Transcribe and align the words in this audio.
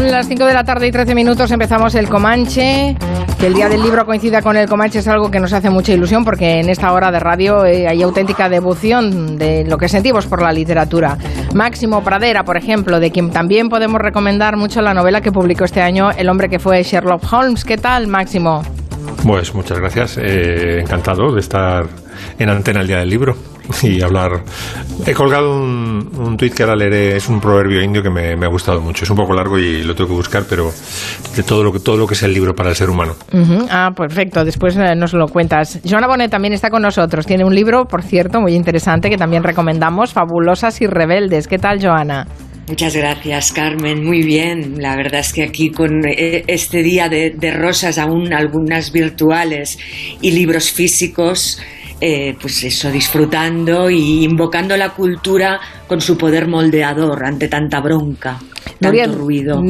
Las 0.00 0.28
5 0.28 0.46
de 0.46 0.54
la 0.54 0.64
tarde 0.64 0.86
y 0.86 0.90
13 0.90 1.14
minutos, 1.14 1.50
empezamos 1.50 1.94
el 1.94 2.08
Comanche. 2.08 2.96
Que 3.38 3.46
el 3.46 3.54
día 3.54 3.68
del 3.68 3.82
libro 3.82 4.06
coincida 4.06 4.40
con 4.40 4.56
el 4.56 4.68
Comanche 4.68 5.00
es 5.00 5.08
algo 5.08 5.30
que 5.30 5.40
nos 5.40 5.52
hace 5.52 5.68
mucha 5.68 5.92
ilusión 5.92 6.24
porque 6.24 6.60
en 6.60 6.68
esta 6.68 6.92
hora 6.92 7.10
de 7.10 7.20
radio 7.20 7.64
eh, 7.64 7.86
hay 7.86 8.02
auténtica 8.02 8.48
devoción 8.48 9.36
de 9.36 9.64
lo 9.64 9.76
que 9.78 9.88
sentimos 9.88 10.26
por 10.26 10.42
la 10.42 10.52
literatura. 10.52 11.18
Máximo 11.54 12.02
Pradera, 12.02 12.44
por 12.44 12.56
ejemplo, 12.56 12.98
de 12.98 13.10
quien 13.10 13.30
también 13.30 13.68
podemos 13.68 14.00
recomendar 14.00 14.56
mucho 14.56 14.80
la 14.80 14.94
novela 14.94 15.20
que 15.20 15.32
publicó 15.32 15.64
este 15.64 15.82
año 15.82 16.10
El 16.10 16.28
hombre 16.28 16.48
que 16.48 16.58
fue 16.58 16.82
Sherlock 16.82 17.22
Holmes. 17.32 17.64
¿Qué 17.64 17.76
tal, 17.76 18.06
Máximo? 18.06 18.62
Pues 19.24 19.54
muchas 19.54 19.78
gracias, 19.78 20.18
eh, 20.18 20.80
encantado 20.80 21.32
de 21.32 21.40
estar 21.40 21.84
en 22.40 22.48
antena 22.48 22.80
el 22.80 22.86
día 22.86 22.98
del 22.98 23.10
libro 23.10 23.36
y 23.82 24.00
hablar. 24.00 24.42
He 25.06 25.12
colgado 25.12 25.54
un, 25.54 26.10
un 26.16 26.36
tuit 26.38 26.54
que 26.54 26.62
ahora 26.62 26.74
leeré, 26.74 27.16
es 27.16 27.28
un 27.28 27.38
proverbio 27.38 27.82
indio 27.82 28.02
que 28.02 28.10
me, 28.10 28.32
ha 28.32 28.48
gustado 28.48 28.80
mucho. 28.80 29.04
Es 29.04 29.10
un 29.10 29.16
poco 29.16 29.34
largo 29.34 29.58
y 29.58 29.82
lo 29.82 29.94
tengo 29.94 30.08
que 30.08 30.16
buscar, 30.16 30.44
pero 30.48 30.72
de 31.36 31.42
todo 31.42 31.62
lo 31.62 31.70
que, 31.70 31.80
todo 31.80 31.98
lo 31.98 32.06
que 32.06 32.14
es 32.14 32.22
el 32.22 32.32
libro 32.32 32.54
para 32.54 32.70
el 32.70 32.76
ser 32.76 32.88
humano. 32.88 33.14
Ah, 33.70 33.90
perfecto, 33.94 34.44
después 34.44 34.74
eh, 34.76 34.94
nos 34.96 35.12
lo 35.12 35.28
cuentas. 35.28 35.80
Joana 35.88 36.06
Bonet 36.06 36.30
también 36.30 36.54
está 36.54 36.70
con 36.70 36.82
nosotros. 36.82 37.26
Tiene 37.26 37.44
un 37.44 37.54
libro, 37.54 37.84
por 37.84 38.02
cierto, 38.02 38.40
muy 38.40 38.54
interesante 38.54 39.10
que 39.10 39.18
también 39.18 39.42
recomendamos, 39.42 40.12
Fabulosas 40.14 40.80
y 40.80 40.86
Rebeldes. 40.86 41.46
¿Qué 41.46 41.58
tal, 41.58 41.78
Joana? 41.80 42.26
Muchas 42.68 42.94
gracias, 42.94 43.52
Carmen. 43.52 44.04
Muy 44.04 44.22
bien. 44.22 44.80
La 44.80 44.96
verdad 44.96 45.20
es 45.20 45.32
que 45.32 45.42
aquí 45.42 45.70
con 45.70 46.06
eh, 46.06 46.44
este 46.46 46.82
día 46.82 47.08
de, 47.08 47.34
de 47.36 47.50
rosas, 47.50 47.98
aún 47.98 48.32
algunas 48.32 48.92
virtuales 48.92 49.78
y 50.20 50.30
libros 50.30 50.70
físicos, 50.70 51.60
eh, 52.00 52.36
pues 52.40 52.64
eso, 52.64 52.90
disfrutando 52.90 53.90
y 53.90 54.24
invocando 54.24 54.76
la 54.76 54.90
cultura 54.90 55.60
con 55.90 56.00
su 56.00 56.16
poder 56.16 56.46
moldeador 56.46 57.24
ante 57.24 57.48
tanta 57.48 57.80
bronca. 57.80 58.38
Tanto 58.78 59.18
ruido. 59.18 59.60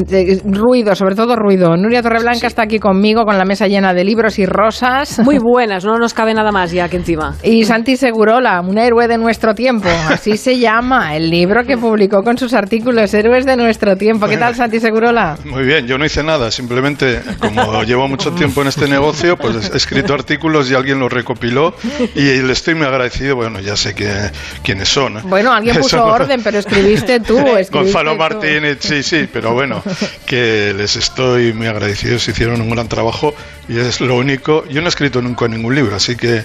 Ruido, 0.45 0.95
sobre 0.95 1.15
todo 1.15 1.35
ruido. 1.35 1.75
Nuria 1.75 2.01
Torreblanca 2.01 2.47
está 2.47 2.63
aquí 2.63 2.79
conmigo 2.79 3.25
con 3.25 3.37
la 3.37 3.43
mesa 3.43 3.67
llena 3.67 3.93
de 3.93 4.03
libros 4.03 4.37
y 4.39 4.45
rosas. 4.45 5.19
Muy 5.19 5.37
buenas, 5.39 5.83
no 5.83 5.97
nos 5.97 6.13
cabe 6.13 6.33
nada 6.33 6.51
más 6.51 6.71
ya 6.71 6.87
que 6.89 6.97
encima. 6.97 7.35
Y 7.43 7.65
Santi 7.65 7.97
Segurola, 7.97 8.61
un 8.61 8.77
héroe 8.77 9.07
de 9.07 9.17
nuestro 9.17 9.55
tiempo. 9.55 9.89
Así 10.09 10.37
se 10.37 10.59
llama 10.59 11.15
el 11.15 11.29
libro 11.29 11.63
que 11.65 11.77
publicó 11.77 12.23
con 12.23 12.37
sus 12.37 12.53
artículos 12.53 13.13
Héroes 13.13 13.45
de 13.45 13.55
nuestro 13.57 13.97
tiempo. 13.97 14.27
¿Qué 14.27 14.37
tal, 14.37 14.55
Santi 14.55 14.79
Segurola? 14.79 15.37
Muy 15.45 15.63
bien, 15.63 15.87
yo 15.87 15.97
no 15.97 16.05
hice 16.05 16.23
nada. 16.23 16.51
Simplemente, 16.51 17.21
como 17.39 17.83
llevo 17.83 18.07
mucho 18.07 18.31
tiempo 18.33 18.61
en 18.61 18.67
este 18.67 18.87
negocio, 18.87 19.37
pues 19.37 19.71
he 19.73 19.77
escrito 19.77 20.13
artículos 20.13 20.69
y 20.69 20.75
alguien 20.75 20.99
los 20.99 21.11
recopiló 21.11 21.73
y 22.15 22.41
le 22.41 22.53
estoy 22.53 22.75
muy 22.75 22.85
agradecido. 22.85 23.35
Bueno, 23.35 23.59
ya 23.59 23.75
sé 23.75 23.95
que, 23.95 24.29
quiénes 24.63 24.87
son. 24.87 25.21
Bueno, 25.27 25.51
alguien 25.51 25.75
puso 25.81 26.10
orden, 26.11 26.41
pero 26.43 26.59
escribiste 26.59 27.19
tú. 27.19 27.37
Escribiste 27.57 27.77
Gonzalo 27.77 28.15
Martínez, 28.15 28.77
sí, 28.81 29.03
sí, 29.03 29.27
pero 29.31 29.53
bueno, 29.53 29.83
que 30.25 30.73
les 30.75 30.95
estoy 30.95 31.53
muy 31.53 31.67
agradecidos, 31.67 32.27
hicieron 32.27 32.61
un 32.61 32.69
gran 32.69 32.87
trabajo 32.87 33.33
y 33.67 33.77
es 33.79 34.01
lo 34.01 34.17
único. 34.17 34.65
Yo 34.67 34.81
no 34.81 34.87
he 34.87 34.89
escrito 34.89 35.21
nunca 35.21 35.47
ningún 35.47 35.75
libro, 35.75 35.95
así 35.95 36.15
que 36.15 36.43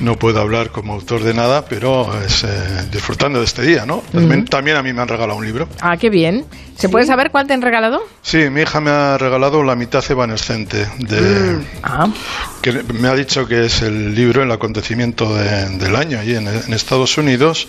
no 0.00 0.16
puedo 0.16 0.40
hablar 0.40 0.70
como 0.70 0.94
autor 0.94 1.22
de 1.22 1.34
nada, 1.34 1.64
pero 1.64 2.10
es, 2.24 2.44
eh, 2.44 2.48
disfrutando 2.90 3.38
de 3.38 3.44
este 3.44 3.62
día, 3.62 3.86
¿no? 3.86 4.02
También, 4.48 4.76
a 4.76 4.82
mí 4.82 4.92
me 4.92 5.02
han 5.02 5.08
regalado 5.08 5.38
un 5.38 5.44
libro. 5.44 5.68
Ah, 5.80 5.96
qué 5.96 6.10
bien. 6.10 6.44
¿Se 6.80 6.88
puede 6.88 7.04
saber 7.04 7.30
cuál 7.30 7.46
te 7.46 7.52
han 7.52 7.60
regalado? 7.60 8.00
Sí, 8.22 8.48
mi 8.48 8.62
hija 8.62 8.80
me 8.80 8.88
ha 8.88 9.18
regalado 9.18 9.62
La 9.62 9.76
mitad 9.76 10.02
evanescente 10.08 10.86
de 10.98 11.20
mm. 11.20 11.64
ah. 11.82 12.08
que 12.62 12.72
me 12.94 13.08
ha 13.08 13.14
dicho 13.14 13.46
que 13.46 13.66
es 13.66 13.82
el 13.82 14.14
libro 14.14 14.42
El 14.42 14.50
acontecimiento 14.50 15.34
del 15.34 15.94
año 15.94 16.18
allí 16.18 16.36
en, 16.36 16.48
Estados 16.48 17.18
Unidos 17.18 17.68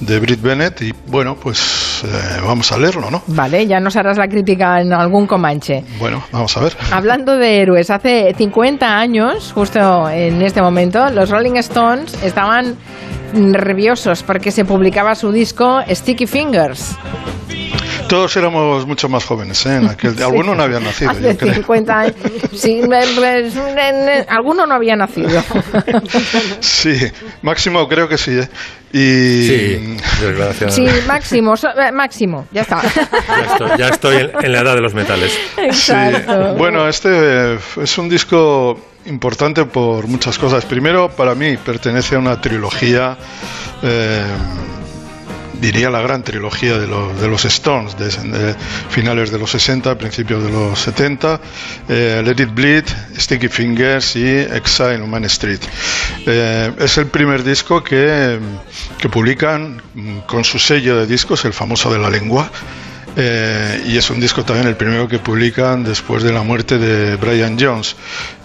de 0.00 0.18
Britt 0.18 0.42
Bennett 0.42 0.82
y 0.82 0.92
bueno, 1.06 1.36
pues 1.36 2.02
eh, 2.04 2.40
vamos 2.44 2.72
a 2.72 2.78
leerlo, 2.78 3.12
¿no? 3.12 3.22
Vale, 3.28 3.64
ya 3.64 3.78
nos 3.78 3.94
harás 3.94 4.18
la 4.18 4.26
crítica 4.26 4.80
en 4.80 4.92
algún 4.92 5.28
comanche. 5.28 5.84
Bueno, 6.00 6.24
vamos 6.32 6.56
a 6.56 6.60
ver. 6.60 6.76
Hablando 6.90 7.36
de 7.36 7.60
héroes, 7.60 7.90
hace 7.90 8.34
50 8.36 8.98
años, 8.98 9.52
justo 9.54 10.10
en 10.10 10.42
este 10.42 10.60
momento, 10.60 11.08
los 11.10 11.30
Rolling 11.30 11.54
Stones 11.58 12.12
estaban 12.24 12.76
nerviosos 13.32 14.22
porque 14.22 14.50
se 14.50 14.64
publicaba 14.64 15.14
su 15.14 15.32
disco 15.32 15.80
Sticky 15.88 16.26
Fingers. 16.26 16.96
Todos 18.08 18.34
éramos 18.38 18.86
mucho 18.86 19.08
más 19.10 19.24
jóvenes, 19.24 19.66
¿eh? 19.66 19.76
En 19.76 19.88
Alguno 20.22 20.54
no 20.54 20.62
había 20.62 20.80
nacido. 20.80 21.10
Hace 21.10 21.54
50 21.54 21.98
años. 21.98 22.14
Sí, 22.54 22.80
alguno 24.28 24.66
no 24.66 24.74
había 24.74 24.96
nacido. 24.96 25.28
Sí, 26.60 26.96
Máximo 27.42 27.86
creo 27.88 28.08
que 28.08 28.16
sí, 28.16 28.38
¿eh? 28.38 28.48
Y... 28.92 29.46
Sí, 29.46 29.96
Sí, 30.68 30.86
Máximo, 31.06 31.54
eh, 31.54 31.92
Máximo, 31.92 32.48
ya 32.52 32.62
está. 32.62 32.82
Ya 33.78 33.88
estoy, 33.88 34.30
en, 34.42 34.52
la 34.52 34.60
edad 34.60 34.74
de 34.74 34.80
los 34.80 34.94
metales. 34.94 35.38
Exacto. 35.56 36.54
Bueno, 36.54 36.88
este 36.88 37.54
es 37.54 37.98
un 37.98 38.08
disco 38.08 38.78
importante 39.06 39.64
por 39.64 40.06
muchas 40.06 40.38
cosas. 40.38 40.64
Primero, 40.64 41.10
para 41.10 41.34
mí 41.34 41.56
pertenece 41.56 42.16
a 42.16 42.18
una 42.18 42.40
trilogía, 42.40 43.16
eh, 43.82 44.24
diría 45.60 45.90
la 45.90 46.00
gran 46.00 46.22
trilogía 46.22 46.78
de, 46.78 46.86
de 46.86 47.28
los 47.28 47.44
Stones, 47.44 47.96
de, 47.98 48.54
finales 48.90 49.30
de 49.30 49.38
los 49.38 49.50
60, 49.50 49.96
principios 49.98 50.42
de 50.42 50.50
los 50.50 50.78
70, 50.80 51.40
eh, 51.88 52.22
Let 52.24 52.42
It 52.42 52.54
Bleed, 52.54 52.84
Sticky 53.16 53.48
Fingers 53.48 54.16
y 54.16 54.26
Exile 54.26 55.00
on 55.02 55.10
Main 55.10 55.24
Street. 55.24 55.60
Eh, 56.26 56.72
es 56.78 56.98
el 56.98 57.06
primer 57.06 57.42
disco 57.42 57.82
que, 57.82 58.38
que 58.98 59.08
publican 59.08 59.82
con 60.26 60.44
su 60.44 60.58
sello 60.58 60.96
de 60.96 61.06
discos, 61.06 61.44
el 61.44 61.52
famoso 61.52 61.92
de 61.92 61.98
la 61.98 62.10
lengua. 62.10 62.50
Eh, 63.20 63.82
y 63.86 63.96
es 63.96 64.10
un 64.10 64.20
disco 64.20 64.44
también 64.44 64.68
el 64.68 64.76
primero 64.76 65.08
que 65.08 65.18
publican 65.18 65.82
después 65.82 66.22
de 66.22 66.32
la 66.32 66.42
muerte 66.42 66.78
de 66.78 67.16
Brian 67.16 67.56
Jones 67.58 67.96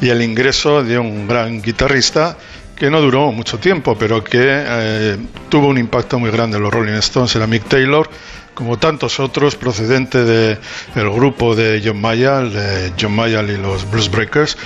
y 0.02 0.10
el 0.10 0.24
ingreso 0.24 0.84
de 0.84 0.98
un 0.98 1.28
gran 1.28 1.62
guitarrista 1.62 2.38
que 2.76 2.90
no 2.90 3.02
duró 3.02 3.32
mucho 3.32 3.60
tiempo, 3.60 3.96
pero 3.98 4.24
que 4.24 4.40
eh, 4.42 5.18
tuvo 5.50 5.68
un 5.68 5.78
impacto 5.78 6.20
muy 6.20 6.32
grande 6.32 6.58
en 6.58 6.64
los 6.64 6.74
Rolling 6.74 6.94
Stones, 6.94 7.36
era 7.36 7.48
Mick 7.48 7.66
Taylor, 7.66 8.10
como 8.54 8.78
tantos 8.78 9.20
otros, 9.20 9.56
procedente 9.56 10.24
del 10.24 10.58
grupo 11.12 11.56
de 11.56 11.82
John 11.84 12.00
Mayall, 12.00 12.54
de 12.54 12.94
John 13.00 13.16
Mayall 13.16 13.50
y 13.50 13.58
los 13.58 13.90
Blues 13.90 14.10
Breakers. 14.10 14.58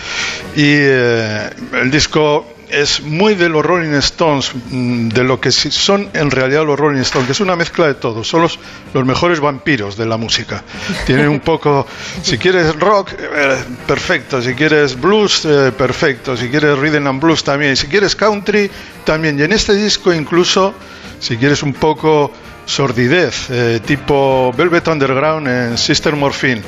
Y 0.55 0.63
eh, 0.65 1.49
el 1.81 1.91
disco 1.91 2.56
es 2.69 3.01
muy 3.01 3.35
de 3.35 3.49
los 3.49 3.65
Rolling 3.65 3.93
Stones, 3.95 4.51
mm, 4.53 5.09
de 5.09 5.23
lo 5.23 5.39
que 5.39 5.51
son 5.51 6.09
en 6.13 6.31
realidad 6.31 6.65
los 6.65 6.79
Rolling 6.79 7.01
Stones, 7.01 7.27
que 7.27 7.31
es 7.31 7.39
una 7.39 7.55
mezcla 7.55 7.87
de 7.87 7.93
todo, 7.95 8.23
son 8.23 8.41
los, 8.41 8.59
mejores 9.05 9.39
vampiros 9.39 9.95
de 9.95 10.05
la 10.05 10.17
música. 10.17 10.63
Tienen 11.05 11.29
un 11.29 11.39
poco, 11.39 11.85
si 12.21 12.37
quieres 12.37 12.77
rock, 12.79 13.11
eh, 13.13 13.57
perfecto, 13.85 14.41
si 14.41 14.53
quieres 14.53 14.99
blues, 14.99 15.45
eh, 15.45 15.71
perfecto, 15.71 16.35
si 16.35 16.49
quieres 16.49 16.77
rhythm 16.77 17.07
and 17.07 17.21
blues 17.21 17.43
también, 17.43 17.77
si 17.77 17.87
quieres 17.87 18.15
country, 18.15 18.69
también. 19.05 19.39
Y 19.39 19.43
en 19.43 19.53
este 19.53 19.75
disco 19.75 20.13
incluso, 20.13 20.73
si 21.19 21.37
quieres 21.37 21.63
un 21.63 21.73
poco 21.73 22.31
sordidez, 22.65 23.49
eh, 23.49 23.79
tipo 23.85 24.51
Velvet 24.55 24.87
Underground 24.87 25.47
en 25.47 25.77
Sister 25.77 26.15
Morphine. 26.15 26.61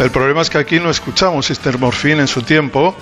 El 0.00 0.10
problema 0.10 0.42
es 0.42 0.50
que 0.50 0.58
aquí 0.58 0.80
no 0.80 0.90
escuchamos 0.90 1.46
Sister 1.46 1.78
Morphine 1.78 2.22
en 2.22 2.28
su 2.28 2.42
tiempo 2.42 2.96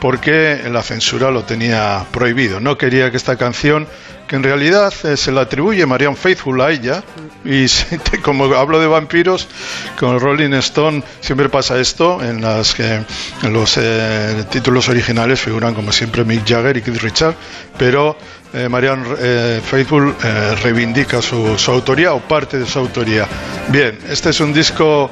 porque 0.00 0.62
la 0.70 0.82
censura 0.82 1.30
lo 1.30 1.44
tenía 1.44 2.06
prohibido. 2.10 2.58
No 2.58 2.78
quería 2.78 3.10
que 3.10 3.16
esta 3.16 3.36
canción, 3.36 3.86
que 4.26 4.36
en 4.36 4.42
realidad 4.42 4.92
eh, 5.04 5.16
se 5.16 5.30
la 5.30 5.42
atribuye 5.42 5.84
Marianne 5.84 6.16
Faithfull 6.16 6.60
a 6.60 6.70
ella, 6.70 7.02
y 7.44 7.66
como 8.22 8.44
hablo 8.54 8.80
de 8.80 8.86
vampiros, 8.86 9.46
con 9.98 10.18
Rolling 10.18 10.54
Stone 10.54 11.02
siempre 11.20 11.48
pasa 11.48 11.78
esto, 11.78 12.22
en, 12.22 12.40
las 12.40 12.74
que, 12.74 13.04
los 13.42 13.76
eh, 13.76 14.44
títulos 14.50 14.88
originales 14.88 15.40
figuran 15.40 15.74
como 15.74 15.92
siempre 15.92 16.24
Mick 16.24 16.48
Jagger 16.48 16.78
y 16.78 16.82
Keith 16.82 17.02
Richards, 17.02 17.36
pero 17.78 18.16
eh, 18.54 18.68
Marianne 18.68 19.60
Faithfull 19.60 20.14
reivindica 20.62 21.22
su, 21.22 21.56
su 21.58 21.70
autoría 21.70 22.14
o 22.14 22.20
parte 22.20 22.58
de 22.58 22.66
su 22.66 22.78
autoría. 22.78 23.28
Bien, 23.68 23.98
este 24.08 24.30
es 24.30 24.40
un 24.40 24.52
disco 24.52 25.10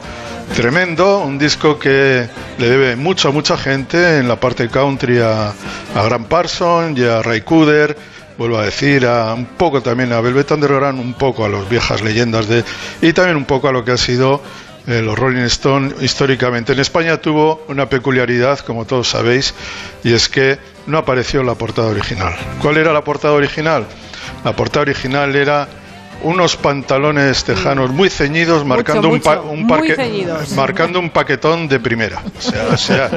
tremendo, 0.55 1.19
un 1.19 1.39
disco 1.39 1.79
que 1.79 2.29
le 2.59 2.69
debe 2.69 2.97
mucho 2.97 3.29
a 3.29 3.33
mucha 3.33 3.57
gente 3.57 4.19
en 4.19 4.29
la 4.29 4.37
parte 4.37 4.69
country 4.69 5.19
a, 5.19 5.49
a 5.49 6.03
Grant 6.05 6.29
Parson 6.29 6.95
y 6.97 7.05
a 7.05 7.23
Ray 7.23 7.43
Cooder, 7.43 7.97
vuelvo 8.37 8.59
a 8.59 8.65
decir, 8.65 9.07
a, 9.07 9.35
un 9.35 9.47
poco 9.47 9.83
también 9.83 10.13
a 10.13 10.21
Velvet 10.21 10.51
Underground, 10.51 11.01
un 11.01 11.15
poco 11.15 11.45
a 11.45 11.49
las 11.49 11.69
viejas 11.69 12.03
leyendas 12.03 12.49
de 12.49 12.65
y 13.03 13.13
también 13.13 13.37
un 13.37 13.45
poco 13.45 13.69
a 13.69 13.73
lo 13.73 13.85
que 13.85 13.93
ha 13.93 13.97
sido 13.97 14.43
eh, 14.87 15.03
los 15.03 15.19
Rolling 15.19 15.43
Stones 15.43 16.03
históricamente. 16.03 16.73
En 16.73 16.81
España 16.81 17.19
tuvo 17.19 17.65
una 17.69 17.89
peculiaridad, 17.89 18.59
como 18.61 18.87
todos 18.87 19.09
sabéis, 19.09 19.55
y 20.03 20.15
es 20.15 20.29
que 20.29 20.59
no 20.87 20.99
apareció 20.99 21.43
la 21.43 21.57
portada 21.57 21.89
original. 21.89 22.35
¿Cuál 22.63 22.79
era 22.79 22.93
la 22.93 23.05
portada 23.05 23.35
original? 23.35 23.87
La 24.45 24.57
portada 24.57 24.83
original 24.83 25.37
era 25.37 25.69
unos 26.23 26.57
pantalones 26.57 27.45
tejanos 27.45 27.91
muy 27.91 28.11
ceñidos 28.11 28.65
marcando 28.65 29.09
un, 29.09 29.23
marcando 30.57 30.99
un 30.99 31.11
paquetón 31.11 31.69
de 31.69 31.81
primera. 31.81 32.23
O 32.73 32.77
sea, 32.77 33.11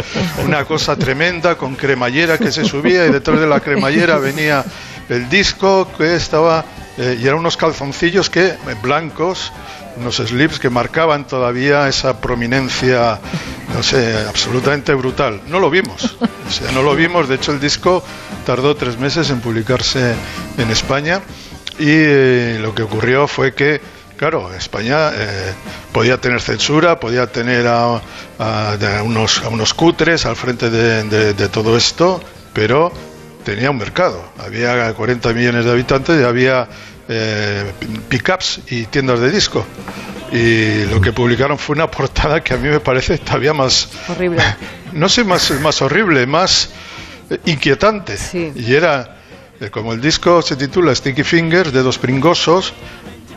una 0.45 0.65
cosa 0.65 0.95
tremenda 0.95 1.55
con 1.55 1.75
cremallera 1.75 2.37
que 2.37 2.51
se 2.51 2.65
subía 2.65 3.05
y 3.05 3.11
detrás 3.11 3.39
de 3.39 3.47
la 3.47 3.59
cremallera 3.59 4.17
venía 4.17 4.63
el 5.09 5.29
disco 5.29 5.87
que 5.97 6.15
estaba 6.15 6.63
eh, 6.97 7.17
y 7.21 7.25
eran 7.25 7.39
unos 7.39 7.57
calzoncillos 7.57 8.29
que 8.29 8.55
blancos 8.81 9.51
unos 9.97 10.17
slips 10.17 10.59
que 10.59 10.69
marcaban 10.69 11.27
todavía 11.27 11.87
esa 11.87 12.19
prominencia, 12.19 13.19
no 13.73 13.83
sé, 13.83 14.25
absolutamente 14.27 14.93
brutal. 14.93 15.41
No 15.47 15.59
lo 15.59 15.69
vimos, 15.69 16.17
o 16.47 16.51
sea, 16.51 16.71
no 16.71 16.81
lo 16.81 16.95
vimos. 16.95 17.27
De 17.27 17.35
hecho, 17.35 17.51
el 17.51 17.59
disco 17.59 18.03
tardó 18.45 18.75
tres 18.75 18.97
meses 18.97 19.29
en 19.29 19.41
publicarse 19.41 20.15
en 20.57 20.71
España 20.71 21.21
y 21.79 21.87
eh, 21.87 22.59
lo 22.61 22.73
que 22.75 22.83
ocurrió 22.83 23.27
fue 23.27 23.53
que 23.53 23.81
claro, 24.21 24.53
España 24.53 25.09
eh, 25.15 25.51
podía 25.91 26.21
tener 26.21 26.41
censura, 26.41 26.99
podía 26.99 27.25
tener 27.25 27.65
a, 27.65 27.99
unos, 29.03 29.41
a 29.43 29.49
unos 29.49 29.73
cutres 29.73 30.27
al 30.27 30.35
frente 30.35 30.69
de, 30.69 31.33
de, 31.33 31.49
todo 31.49 31.75
esto, 31.75 32.21
pero 32.53 32.91
tenía 33.43 33.71
un 33.71 33.77
mercado. 33.77 34.23
Había 34.37 34.93
40 34.93 35.33
millones 35.33 35.65
de 35.65 35.71
habitantes 35.71 36.21
y 36.21 36.23
había 36.23 36.67
eh, 37.09 37.71
pickups 38.09 38.61
y 38.69 38.85
tiendas 38.85 39.19
de 39.21 39.31
disco. 39.31 39.65
Y 40.31 40.85
lo 40.85 41.01
que 41.01 41.11
publicaron 41.11 41.57
fue 41.57 41.75
una 41.75 41.89
portada 41.91 42.43
que 42.43 42.53
a 42.53 42.57
mí 42.57 42.69
me 42.69 42.79
parece 42.79 43.17
todavía 43.17 43.53
más... 43.53 43.89
Horrible. 44.07 44.43
No 44.93 45.07
sé, 45.07 45.23
más, 45.23 45.49
más 45.61 45.81
horrible, 45.81 46.27
más 46.27 46.69
inquietante. 47.45 48.17
Y 48.55 48.73
era, 48.73 49.03
eh, 49.03 49.20
como 49.69 49.93
el 49.93 50.01
disco 50.01 50.41
se 50.41 50.55
titula 50.55 50.95
Sticky 50.95 51.23
Fingers, 51.23 51.71
dedos 51.71 51.99
pringosos, 51.99 52.73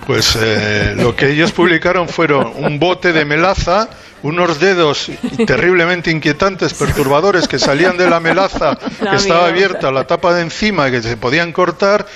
pues 0.06 0.38
eh, 0.41 0.94
lo 0.97 1.15
que 1.15 1.31
ellos 1.31 1.53
publicaron 1.53 2.09
fueron 2.09 2.53
un 2.56 2.79
bote 2.79 3.12
de 3.12 3.25
melaza, 3.26 3.91
unos 4.23 4.59
dedos 4.59 5.11
terriblemente 5.47 6.11
inquietantes, 6.11 6.73
perturbadores, 6.73 7.47
que 7.47 7.59
salían 7.59 7.99
de 7.99 8.09
la 8.09 8.21
melaza 8.21 8.79
que 8.79 9.17
estaba 9.17 9.49
abierta, 9.49 9.91
la 9.91 10.06
tapa 10.06 10.32
de 10.32 10.43
encima, 10.43 10.91
que 10.91 11.03
se 11.03 11.19
podían 11.19 11.53
cortar, 11.53 12.06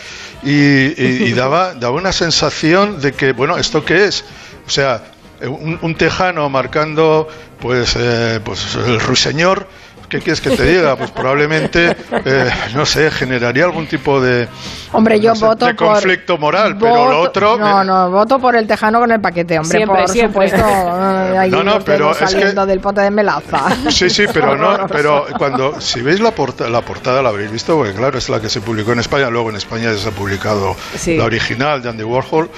y, 0.43 1.33
daba, 1.33 1.75
daba 1.75 1.97
una 1.97 2.13
sensación 2.13 3.01
de 3.01 3.13
que, 3.13 3.33
bueno, 3.33 3.59
¿esto 3.59 3.85
qué 3.85 4.07
es? 4.07 4.25
O 4.67 4.71
sea, 4.71 5.03
un, 5.43 5.95
tejano 5.97 6.49
marcando, 6.49 7.29
pues, 7.61 7.95
eh, 7.99 8.41
pues 8.43 8.75
el 8.75 9.01
ruiseñor 9.01 9.69
¿qué 10.09 10.19
quieres 10.19 10.41
que 10.41 10.51
te 10.51 10.65
diga? 10.65 10.97
Pues 10.97 11.11
probablemente, 11.11 11.97
eh, 12.25 12.51
no 12.75 12.87
sé, 12.87 13.11
generaría 13.11 13.65
algún 13.65 13.87
tipo 13.87 14.21
de, 14.21 14.49
hombre, 14.93 15.21
yo 15.21 15.35
voto 15.35 15.67
de 15.67 15.77
conflicto 15.77 16.39
moral, 16.39 16.77
pero 16.79 17.11
lo 17.11 17.21
otro... 17.21 17.59
No, 17.59 17.85
no, 17.85 18.11
voto 18.11 18.39
por 18.39 18.57
el 18.57 18.67
tejano 18.67 19.01
con 19.01 19.11
el 19.11 19.21
paquete, 19.21 19.59
hombre, 19.59 19.79
siempre, 19.79 20.01
por 20.01 20.09
siempre. 20.09 20.49
supuesto. 20.49 20.67
no, 21.51 21.65
no, 21.65 21.81
pero 21.81 22.15
saliendo 22.15 22.67
del 22.67 22.81
pote 22.81 23.03
de 23.03 23.11
melaza. 23.11 23.65
Sí, 23.99 24.11
sí, 24.11 24.27
pero 24.33 24.57
no, 24.57 24.87
pero 24.87 25.27
cuando, 25.39 25.81
si 25.81 26.01
veis 26.01 26.21
la, 26.21 26.31
porta, 26.31 26.69
la 26.69 26.83
portada 26.83 27.23
la 27.23 27.31
habréis 27.31 27.51
visto, 27.51 27.77
porque 27.77 27.95
claro, 27.95 28.19
es 28.19 28.29
la 28.29 28.41
que 28.41 28.49
se 28.49 28.61
publicó 28.61 28.93
en 28.93 29.01
España, 29.01 29.29
luego 29.31 29.51
en 29.51 29.57
España 29.57 29.93
ya 29.93 29.99
se 29.99 30.09
ha 30.09 30.13
publicado 30.13 30.77
la 31.07 31.25
original 31.25 31.83
de 31.83 31.89
Andy 31.89 32.05
Warhol, 32.05 32.49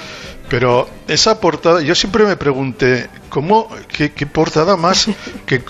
pero 0.50 0.88
esa 1.06 1.40
portada, 1.40 1.80
yo 1.80 1.94
siempre 1.94 2.24
me 2.24 2.36
pregunté, 2.36 3.08
¿cómo, 3.28 3.68
qué, 3.88 4.10
portada 4.26 4.76
más, 4.76 5.08
qué, 5.46 5.62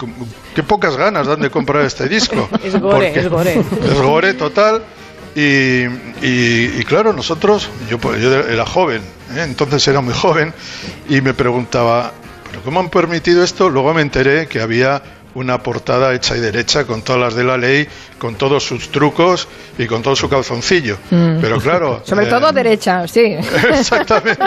qué, 0.55 0.63
pocas 0.63 0.97
ganas 0.97 1.27
dan 1.27 1.41
de 1.41 1.51
comprar 1.51 1.85
este 1.85 2.09
disco? 2.09 2.49
Es 2.65 2.79
gore, 2.81 3.19
es 3.19 3.29
gore. 3.29 3.55
Es 3.85 4.01
gore 4.01 4.35
total. 4.35 4.83
Y, 5.35 5.85
y, 6.23 6.85
claro, 6.85 7.13
nosotros, 7.13 7.71
yo, 7.89 7.99
yo 8.19 8.35
era 8.41 8.67
joven, 8.67 9.01
¿eh? 9.37 9.45
entonces 9.45 9.87
era 9.87 10.01
muy 10.01 10.13
joven, 10.13 10.53
y 11.09 11.21
me 11.21 11.35
preguntaba, 11.35 12.13
¿pero 12.51 12.63
cómo 12.65 12.81
han 12.81 12.91
permitido 12.91 13.45
esto? 13.45 13.71
Luego 13.71 13.95
me 13.95 14.03
enteré 14.03 14.49
que 14.49 14.61
había 14.61 15.01
una 15.35 15.63
portada 15.63 16.13
hecha 16.15 16.37
y 16.37 16.41
derecha 16.41 16.85
con 16.85 17.03
todas 17.03 17.21
las 17.21 17.35
de 17.35 17.45
la 17.45 17.57
ley, 17.57 17.87
con 18.19 18.35
todos 18.35 18.65
sus 18.65 18.91
trucos 18.91 19.49
y 19.79 19.87
con 19.87 20.03
todo 20.03 20.17
su 20.17 20.29
calzoncillo. 20.29 20.99
Mm. 21.11 21.41
Pero 21.41 21.61
claro. 21.61 22.03
Sobre 22.05 22.27
todo 22.27 22.41
todo 22.41 22.51
eh, 22.51 22.55
derecha, 22.55 23.07
sí. 23.07 23.37
Exactamente. 23.71 24.45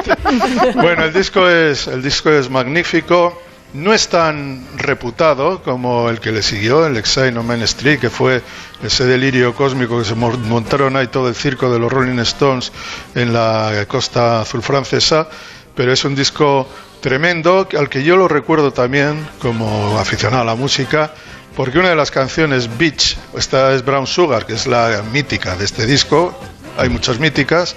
bueno, 0.75 1.05
el 1.05 1.13
disco 1.13 1.47
es 1.47 1.87
el 1.87 2.01
disco 2.01 2.29
es 2.31 2.49
magnífico. 2.49 3.41
No 3.73 3.91
es 3.91 4.07
tan 4.07 4.67
reputado 4.77 5.63
como 5.63 6.07
el 6.09 6.19
que 6.19 6.31
le 6.31 6.43
siguió, 6.43 6.85
el 6.85 6.95
Exile 6.95 7.37
on 7.39 7.47
Main 7.47 7.63
Street, 7.63 7.99
que 7.99 8.11
fue 8.11 8.43
ese 8.83 9.05
delirio 9.05 9.55
cósmico 9.55 9.97
que 9.97 10.05
se 10.05 10.13
montaron 10.13 10.95
ahí 10.95 11.07
todo 11.07 11.27
el 11.27 11.33
circo 11.33 11.71
de 11.71 11.79
los 11.79 11.91
Rolling 11.91 12.19
Stones 12.19 12.71
en 13.15 13.33
la 13.33 13.85
costa 13.87 14.41
azul 14.41 14.61
francesa, 14.61 15.27
pero 15.75 15.91
es 15.91 16.05
un 16.05 16.13
disco 16.13 16.69
tremendo, 17.01 17.67
al 17.75 17.89
que 17.89 18.03
yo 18.03 18.15
lo 18.15 18.27
recuerdo 18.27 18.71
también 18.71 19.27
como 19.39 19.97
aficionado 19.97 20.43
a 20.43 20.45
la 20.45 20.55
música, 20.55 21.11
porque 21.55 21.79
una 21.79 21.89
de 21.89 21.95
las 21.95 22.11
canciones 22.11 22.77
Beach, 22.77 23.17
esta 23.35 23.73
es 23.73 23.83
Brown 23.83 24.05
Sugar, 24.05 24.45
que 24.45 24.53
es 24.53 24.67
la 24.67 25.03
mítica 25.11 25.55
de 25.55 25.65
este 25.65 25.87
disco, 25.87 26.39
hay 26.77 26.89
muchas 26.89 27.19
míticas, 27.19 27.75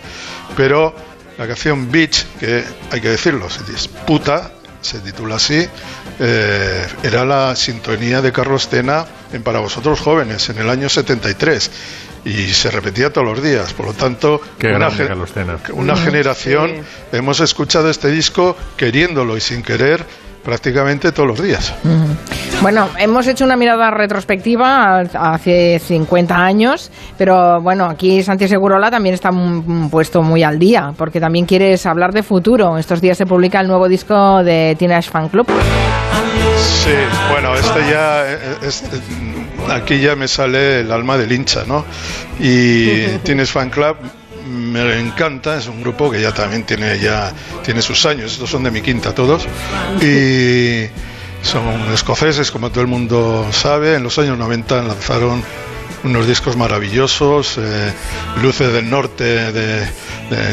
pero 0.56 0.94
la 1.38 1.46
canción 1.46 1.90
Beach, 1.90 2.26
que 2.38 2.64
hay 2.90 3.00
que 3.00 3.08
decirlo, 3.08 3.48
se 3.48 3.64
disputa, 3.64 4.52
se 4.86 5.00
titula 5.00 5.36
así, 5.36 5.66
eh, 6.20 6.86
era 7.02 7.24
la 7.24 7.56
sintonía 7.56 8.22
de 8.22 8.32
Carlos 8.32 8.68
Tena 8.68 9.04
en 9.32 9.42
Para 9.42 9.58
vosotros 9.58 10.00
jóvenes, 10.00 10.48
en 10.48 10.58
el 10.58 10.70
año 10.70 10.88
73 10.88 11.70
y 12.24 12.48
se 12.48 12.70
repetía 12.70 13.12
todos 13.12 13.26
los 13.26 13.42
días. 13.42 13.72
Por 13.72 13.86
lo 13.86 13.92
tanto, 13.92 14.40
una, 15.72 15.96
generación 15.96 16.84
hemos 17.12 17.40
escuchado 17.40 17.90
este 17.90 18.10
disco 18.10 18.56
queriéndolo 18.76 19.36
y 19.36 19.40
sin 19.40 19.62
querer 19.62 20.04
prácticamente 20.46 21.10
todos 21.10 21.28
los 21.28 21.42
días. 21.42 21.74
Bueno, 22.62 22.88
hemos 22.98 23.26
hecho 23.26 23.44
una 23.44 23.56
mirada 23.56 23.90
retrospectiva 23.90 25.00
hace 25.00 25.80
50 25.80 26.36
años, 26.36 26.92
pero 27.18 27.60
bueno, 27.60 27.86
aquí 27.86 28.22
Santi 28.22 28.46
Segurola 28.46 28.88
también 28.88 29.16
está 29.16 29.30
puesto 29.90 30.22
muy 30.22 30.44
al 30.44 30.60
día, 30.60 30.94
porque 30.96 31.18
también 31.18 31.46
quieres 31.46 31.84
hablar 31.84 32.12
de 32.12 32.22
futuro. 32.22 32.78
Estos 32.78 33.00
días 33.00 33.18
se 33.18 33.26
publica 33.26 33.60
el 33.60 33.66
nuevo 33.66 33.88
disco 33.88 34.44
de 34.44 34.76
Teenage 34.78 35.10
Fan 35.10 35.28
Club. 35.30 35.48
Sí, 36.58 36.94
bueno, 37.32 37.52
este 37.54 37.80
ya, 37.90 38.32
eh, 38.32 38.38
este, 38.62 39.00
aquí 39.68 39.98
ya 39.98 40.14
me 40.14 40.28
sale 40.28 40.80
el 40.80 40.92
alma 40.92 41.18
del 41.18 41.32
hincha, 41.32 41.64
¿no? 41.66 41.84
Y 42.38 43.06
Tienes 43.24 43.50
Fan 43.50 43.70
Club 43.70 43.96
me 44.46 44.98
encanta, 45.00 45.58
es 45.58 45.66
un 45.66 45.82
grupo 45.82 46.10
que 46.10 46.20
ya 46.20 46.32
también 46.32 46.64
tiene 46.64 46.98
ya 46.98 47.32
tiene 47.64 47.82
sus 47.82 48.04
años, 48.06 48.32
estos 48.32 48.50
son 48.50 48.62
de 48.62 48.70
mi 48.70 48.80
quinta 48.80 49.14
todos. 49.14 49.46
Y 50.00 50.86
son 51.42 51.92
escoceses 51.92 52.50
como 52.50 52.70
todo 52.70 52.80
el 52.80 52.88
mundo 52.88 53.46
sabe, 53.52 53.94
en 53.94 54.02
los 54.02 54.18
años 54.18 54.38
90 54.38 54.82
lanzaron 54.82 55.42
unos 56.04 56.26
discos 56.26 56.56
maravillosos, 56.56 57.58
eh, 57.58 57.92
Luces 58.42 58.72
del 58.72 58.88
Norte 58.88 59.52
de, 59.52 59.86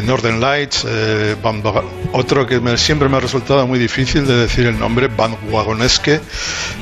Northern 0.03 0.39
Lights, 0.39 0.86
eh, 0.88 1.36
otro 2.12 2.46
que 2.46 2.77
siempre 2.77 3.10
me 3.10 3.18
ha 3.18 3.20
resultado 3.20 3.65
muy 3.65 3.79
difícil 3.79 4.25
de 4.25 4.36
decir 4.36 4.68
el 4.68 4.77
nombre, 4.77 5.08
Bandwagonesque. 5.08 6.20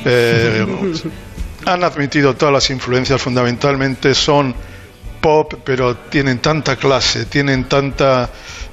Eh, 0.04 0.66
han 1.64 1.84
admitido 1.84 2.34
todas 2.34 2.52
las 2.52 2.70
influencias, 2.70 3.20
fundamentalmente 3.20 4.14
son 4.14 4.54
pop, 5.22 5.54
pero 5.64 5.96
tienen 5.96 6.40
tanta 6.40 6.76
clase, 6.76 7.24
tienen 7.24 7.64
tanta 7.64 8.28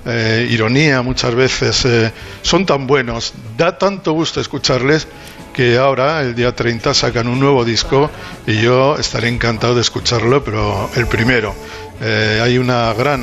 eh, 0.06 0.48
ironía 0.50 1.02
muchas 1.02 1.36
veces, 1.36 1.86
eh, 1.86 2.12
son 2.42 2.66
tan 2.66 2.88
buenos, 2.88 3.34
da 3.58 3.78
tanto 3.78 4.12
gusto 4.12 4.42
escucharles 4.42 5.08
que 5.54 5.78
ahora, 5.78 6.22
el 6.22 6.36
día 6.36 6.54
30, 6.54 6.94
sacan 6.94 7.28
un 7.28 7.40
nuevo 7.40 7.64
disco 7.64 8.10
y 8.48 8.62
yo 8.62 8.98
estaré 8.98 9.28
encantado 9.30 9.76
de 9.76 9.82
escucharlo, 9.82 10.44
pero 10.44 10.90
el 10.96 11.08
primero. 11.08 11.54
Eh, 12.02 12.40
hay 12.42 12.58
una 12.58 12.94
gran 12.94 13.22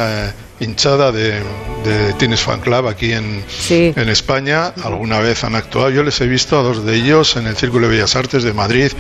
hinchada 0.61 1.13
de, 1.13 1.41
de 1.85 2.13
Tienes 2.19 2.41
Fan 2.41 2.61
Club 2.61 2.89
aquí 2.89 3.13
en, 3.13 3.43
en 3.71 4.09
España. 4.11 4.67
Alguna 4.83 5.21
vez 5.21 5.45
han 5.45 5.55
actuado. 5.55 5.89
Yo 5.89 6.03
les 6.03 6.21
he 6.21 6.27
visto 6.27 6.59
a 6.59 6.63
dos 6.63 6.85
de 6.85 6.97
ellos 6.97 7.37
en 7.37 7.47
el 7.47 7.57
Círculo 7.57 7.89
de 7.89 7.95
Bellas 7.95 8.17
Artes 8.17 8.43
de 8.43 8.53
Madrid 8.53 8.93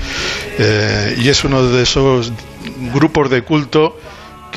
y 0.59 1.29
es 1.29 1.45
uno 1.45 1.63
de 1.63 1.83
esos 1.83 2.33
grupos 2.95 3.29
de 3.29 3.43
culto 3.43 3.99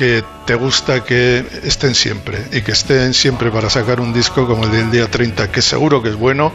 que 0.00 0.24
te 0.46 0.54
gusta 0.54 1.04
que 1.04 1.44
estén 1.62 1.94
siempre 1.94 2.38
y 2.52 2.62
que 2.62 2.72
estén 2.72 3.12
siempre 3.12 3.50
para 3.50 3.68
sacar 3.68 4.00
un 4.00 4.14
disco 4.14 4.46
como 4.46 4.64
el 4.64 4.70
del 4.70 4.90
día 4.90 5.10
30, 5.10 5.52
que 5.52 5.60
seguro 5.60 6.02
que 6.02 6.08
es 6.08 6.16
bueno, 6.16 6.54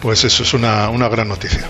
pues 0.00 0.22
eso 0.22 0.44
es 0.44 0.54
una, 0.54 0.88
una 0.90 1.08
gran 1.08 1.26
noticia. 1.26 1.68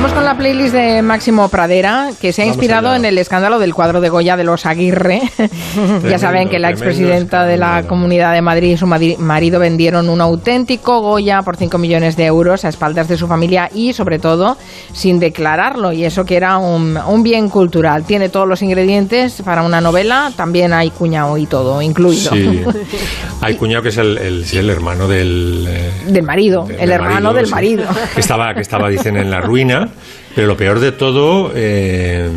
Vamos 0.00 0.14
con 0.14 0.24
la 0.24 0.34
playlist 0.34 0.72
de 0.72 1.02
Máximo 1.02 1.50
Pradera, 1.50 2.08
que 2.18 2.32
se 2.32 2.40
ha 2.40 2.46
inspirado 2.46 2.94
en 2.94 3.04
el 3.04 3.18
escándalo 3.18 3.58
del 3.58 3.74
cuadro 3.74 4.00
de 4.00 4.08
Goya 4.08 4.34
de 4.34 4.44
los 4.44 4.64
Aguirre. 4.64 5.20
ya 6.08 6.18
saben 6.18 6.48
que 6.48 6.58
la 6.58 6.70
expresidenta 6.70 7.44
de 7.44 7.58
la 7.58 7.82
Comunidad 7.86 8.32
de 8.32 8.40
Madrid 8.40 8.72
y 8.72 8.76
su 8.78 8.86
marido 8.86 9.60
vendieron 9.60 10.08
un 10.08 10.22
auténtico 10.22 11.02
Goya 11.02 11.42
por 11.42 11.58
5 11.58 11.76
millones 11.76 12.16
de 12.16 12.24
euros 12.24 12.64
a 12.64 12.70
espaldas 12.70 13.08
de 13.08 13.18
su 13.18 13.28
familia 13.28 13.68
y, 13.74 13.92
sobre 13.92 14.18
todo, 14.18 14.56
sin 14.94 15.20
declararlo. 15.20 15.92
Y 15.92 16.06
eso 16.06 16.24
que 16.24 16.38
era 16.38 16.56
un, 16.56 17.22
bien 17.22 17.50
cultural. 17.50 18.04
Tiene 18.04 18.30
todos 18.30 18.48
los 18.48 18.62
ingredientes 18.62 19.42
para 19.42 19.62
una 19.64 19.82
novela. 19.82 20.32
También 20.34 20.72
hay 20.72 20.88
cuñado 20.92 21.36
y 21.36 21.44
todo, 21.44 21.82
incluido. 21.82 22.32
Sí. 22.32 22.64
hay 23.42 23.54
cuñado 23.56 23.82
que 23.82 23.90
es 23.90 23.98
el, 23.98 24.70
hermano 24.70 25.06
del... 25.06 25.66
Eh, 25.68 25.92
del 26.06 26.22
marido, 26.22 26.66
el 26.78 26.90
hermano 26.90 27.34
del 27.34 27.48
marido. 27.48 27.84
Que 28.14 28.20
estaba, 28.22 28.54
que 28.54 28.62
estaba, 28.62 28.88
dicen, 28.88 29.18
en 29.18 29.30
la 29.30 29.42
ruina 29.42 29.89
pero 30.34 30.46
lo 30.46 30.56
peor 30.56 30.80
de 30.80 30.92
todo, 30.92 31.52
eh, 31.54 32.30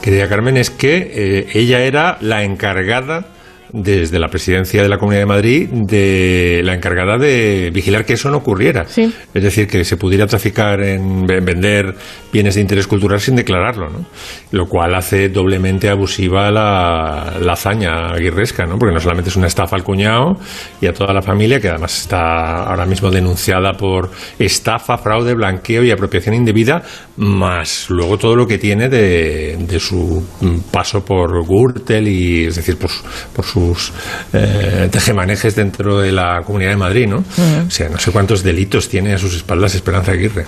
querida 0.00 0.28
Carmen, 0.28 0.56
es 0.56 0.70
que 0.70 1.12
eh, 1.14 1.48
ella 1.54 1.80
era 1.80 2.18
la 2.20 2.44
encargada 2.44 3.26
desde 3.72 4.18
la 4.18 4.28
presidencia 4.28 4.82
de 4.82 4.88
la 4.88 4.98
Comunidad 4.98 5.22
de 5.22 5.26
Madrid 5.26 5.68
de 5.70 6.60
la 6.62 6.74
encargada 6.74 7.16
de 7.16 7.70
vigilar 7.72 8.04
que 8.04 8.14
eso 8.14 8.30
no 8.30 8.38
ocurriera. 8.38 8.84
Sí. 8.86 9.12
Es 9.32 9.42
decir, 9.42 9.66
que 9.66 9.84
se 9.84 9.96
pudiera 9.96 10.26
traficar 10.26 10.82
en, 10.82 11.30
en 11.30 11.44
vender 11.44 11.94
bienes 12.32 12.54
de 12.54 12.60
interés 12.60 12.86
cultural 12.86 13.20
sin 13.20 13.36
declararlo, 13.36 13.88
¿no? 13.88 14.04
Lo 14.50 14.66
cual 14.66 14.94
hace 14.94 15.28
doblemente 15.30 15.88
abusiva 15.88 16.50
la, 16.50 17.38
la 17.40 17.52
hazaña 17.52 18.10
aguirresca, 18.12 18.66
¿no? 18.66 18.78
Porque 18.78 18.92
no 18.94 19.00
solamente 19.00 19.30
es 19.30 19.36
una 19.36 19.46
estafa 19.46 19.76
al 19.76 19.84
cuñado 19.84 20.36
y 20.80 20.86
a 20.86 20.92
toda 20.92 21.12
la 21.14 21.22
familia, 21.22 21.60
que 21.60 21.68
además 21.68 21.98
está 22.02 22.64
ahora 22.64 22.84
mismo 22.86 23.10
denunciada 23.10 23.72
por 23.72 24.10
estafa, 24.38 24.98
fraude, 24.98 25.34
blanqueo 25.34 25.82
y 25.84 25.90
apropiación 25.90 26.34
indebida, 26.34 26.82
más 27.16 27.86
luego 27.88 28.18
todo 28.18 28.36
lo 28.36 28.46
que 28.46 28.58
tiene 28.58 28.88
de, 28.88 29.56
de 29.58 29.80
su 29.80 30.22
paso 30.70 31.04
por 31.04 31.46
Gürtel 31.46 32.08
y, 32.08 32.44
es 32.46 32.56
decir, 32.56 32.76
por, 32.76 32.90
su- 32.90 33.61
sus 33.62 33.92
eh, 34.32 34.88
tejemanejes 34.90 35.54
dentro 35.54 36.00
de 36.00 36.12
la 36.12 36.42
Comunidad 36.44 36.70
de 36.70 36.76
Madrid, 36.76 37.06
¿no? 37.06 37.18
O 37.66 37.70
sea, 37.70 37.88
no 37.88 37.98
sé 37.98 38.10
cuántos 38.10 38.42
delitos 38.42 38.88
tiene 38.88 39.14
a 39.14 39.18
sus 39.18 39.34
espaldas 39.36 39.74
Esperanza 39.74 40.12
Aguirre. 40.12 40.46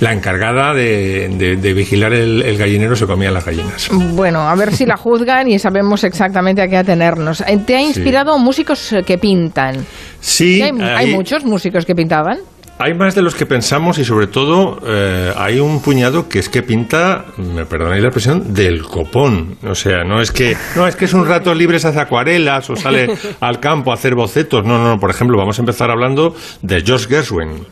La 0.00 0.12
encargada 0.12 0.74
de, 0.74 1.28
de- 1.36 1.56
de 1.56 1.72
vigilar 1.74 2.12
el, 2.12 2.42
el 2.42 2.58
gallinero 2.58 2.96
se 2.96 3.06
comía 3.06 3.30
las 3.30 3.44
gallinas. 3.44 3.88
Bueno, 3.92 4.48
a 4.48 4.54
ver 4.54 4.74
si 4.74 4.84
la 4.86 4.96
juzgan 4.96 5.48
y 5.48 5.58
sabemos 5.58 6.04
exactamente 6.04 6.62
a 6.62 6.68
qué 6.68 6.76
atenernos. 6.76 7.40
Eh, 7.42 7.58
¿Te 7.66 7.76
ha 7.76 7.80
inspirado 7.80 8.38
músicos 8.38 8.94
que 9.06 9.18
pintan? 9.18 9.84
Sí, 10.20 10.58
¿Y 10.58 10.62
hay, 10.62 10.70
hay 10.80 11.06
hay- 11.06 11.14
muchos 11.14 11.44
músicos 11.44 11.84
que 11.86 11.94
pintaban? 11.94 12.38
Hay 12.78 12.92
más 12.92 13.14
de 13.14 13.22
los 13.22 13.34
que 13.34 13.46
pensamos 13.46 13.98
y 13.98 14.04
sobre 14.04 14.26
todo 14.26 14.78
eh, 14.86 15.32
hay 15.36 15.60
un 15.60 15.80
puñado 15.80 16.28
que 16.28 16.38
es 16.38 16.50
que 16.50 16.62
pinta, 16.62 17.24
me 17.38 17.64
perdonáis 17.64 18.02
la 18.02 18.08
expresión, 18.08 18.52
del 18.52 18.82
copón. 18.82 19.56
O 19.66 19.74
sea, 19.74 20.04
no 20.04 20.20
es 20.20 20.30
que 20.30 20.56
no 20.76 20.86
es 20.86 20.94
que 20.94 21.06
es 21.06 21.14
un 21.14 21.26
rato 21.26 21.54
libre 21.54 21.78
se 21.78 21.88
hace 21.88 22.00
acuarelas 22.00 22.68
o 22.68 22.76
sale 22.76 23.16
al 23.40 23.60
campo 23.60 23.92
a 23.92 23.94
hacer 23.94 24.14
bocetos. 24.14 24.64
No, 24.66 24.76
no, 24.76 24.88
no. 24.88 25.00
Por 25.00 25.08
ejemplo, 25.08 25.38
vamos 25.38 25.58
a 25.58 25.62
empezar 25.62 25.90
hablando 25.90 26.34
de 26.60 26.82
George 26.82 27.06
Gershwin. 27.08 27.66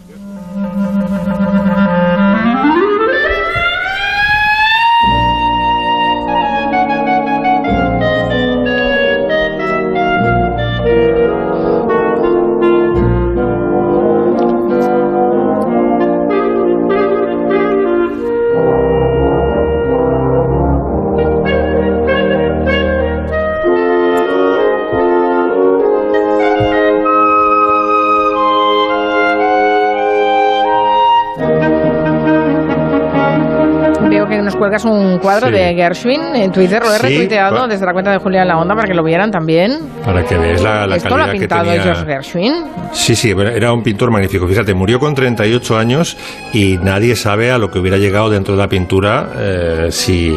Veo 34.25 34.39
que 34.39 34.43
nos 34.43 34.57
cuelgas 34.57 34.85
un 34.87 35.19
cuadro 35.19 35.49
Sí. 35.49 35.53
de 35.53 35.75
Gershwin 35.75 36.21
en 36.35 36.51
Twitter, 36.51 36.83
lo 36.83 36.93
he 36.95 36.97
Sí, 36.97 37.03
retuiteado 37.03 37.57
pa- 37.59 37.67
desde 37.69 37.85
la 37.85 37.93
cuenta 37.93 38.11
de 38.11 38.19
Julián 38.19 38.49
La 38.49 38.57
Onda 38.57 38.75
para 38.75 38.87
que 38.89 38.95
lo 38.95 39.03
vieran 39.05 39.31
también. 39.31 39.81
Para 40.05 40.25
que 40.25 40.37
veáis 40.39 40.63
la, 40.63 40.87
la 40.87 40.97
Esto 40.97 41.11
lo 41.11 41.17
calidad 41.17 41.29
ha 41.29 41.33
que 41.33 41.39
pintado 41.41 41.65
tenía. 41.65 41.83
George 41.83 42.05
Gershwin. 42.07 42.55
Sí, 42.93 43.15
sí, 43.17 43.31
era 43.37 43.73
un 43.73 43.83
pintor 43.83 44.11
magnífico. 44.11 44.47
Fíjate, 44.49 44.73
murió 44.73 44.99
con 44.99 45.15
38 45.15 45.77
años 45.77 46.17
y 46.55 46.79
nadie 46.79 47.17
sabe 47.17 47.51
a 47.51 47.59
lo 47.59 47.71
que 47.71 47.79
hubiera 47.79 47.99
llegado 47.99 48.31
dentro 48.31 48.55
de 48.55 48.63
la 48.63 48.69
pintura 48.69 49.29
eh, 49.37 49.89
si 49.91 50.35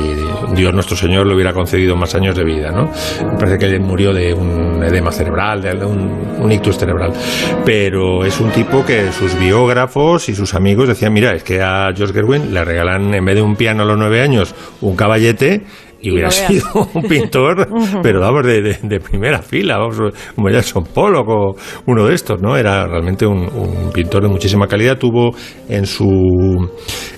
Dios 0.53 0.73
nuestro 0.73 0.97
Señor 0.97 1.25
le 1.27 1.35
hubiera 1.35 1.53
concedido 1.53 1.95
más 1.95 2.13
años 2.15 2.35
de 2.35 2.43
vida, 2.43 2.71
¿no? 2.71 2.91
Parece 3.39 3.57
que 3.57 3.79
murió 3.79 4.13
de 4.13 4.33
un 4.33 4.83
edema 4.83 5.11
cerebral, 5.11 5.61
de 5.61 5.73
un, 5.85 6.37
un 6.39 6.51
ictus 6.51 6.77
cerebral. 6.77 7.13
Pero 7.65 8.25
es 8.25 8.39
un 8.39 8.49
tipo 8.51 8.83
que 8.85 9.11
sus 9.11 9.37
biógrafos 9.39 10.27
y 10.29 10.35
sus 10.35 10.53
amigos 10.55 10.87
decían, 10.87 11.13
mira, 11.13 11.33
es 11.33 11.43
que 11.43 11.61
a 11.61 11.91
George 11.95 12.13
Gerwin 12.13 12.53
le 12.53 12.65
regalan 12.65 13.13
en 13.13 13.23
vez 13.23 13.35
de 13.35 13.41
un 13.41 13.55
piano 13.55 13.76
a 13.79 13.85
los 13.85 13.97
nueve 13.97 14.21
años, 14.21 14.53
un 14.81 14.95
caballete 14.95 15.61
y 15.99 16.11
hubiera 16.11 16.29
sido 16.29 16.87
un 16.93 17.03
pintor, 17.03 17.67
pero 18.03 18.19
vamos, 18.21 18.45
de, 18.45 18.61
de- 18.61 18.77
de 18.83 18.99
primera 18.99 19.41
fila, 19.41 19.77
vamos, 19.79 19.97
como 20.35 20.49
Jackson 20.49 20.83
Pollock 20.93 21.27
o 21.27 21.55
uno 21.87 22.05
de 22.05 22.13
estos, 22.13 22.39
¿no? 22.41 22.55
Era 22.55 22.85
realmente 22.87 23.25
un, 23.25 23.39
un 23.39 23.91
pintor 23.91 24.21
de 24.23 24.29
muchísima 24.29 24.67
calidad. 24.67 24.97
Tuvo 24.99 25.35
en 25.67 25.85
su, 25.87 26.05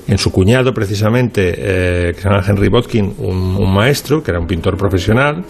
en 0.07 0.17
su 0.17 0.31
cuñado, 0.31 0.73
precisamente, 0.73 1.53
eh, 1.57 2.13
que 2.15 2.21
se 2.21 2.29
llama 2.29 2.43
Henry 2.47 2.69
Botkin, 2.69 3.15
un, 3.17 3.57
un 3.59 3.73
maestro, 3.73 4.23
que 4.23 4.31
era 4.31 4.39
un 4.39 4.47
pintor 4.47 4.77
profesional, 4.77 5.43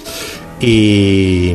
y, 0.60 1.54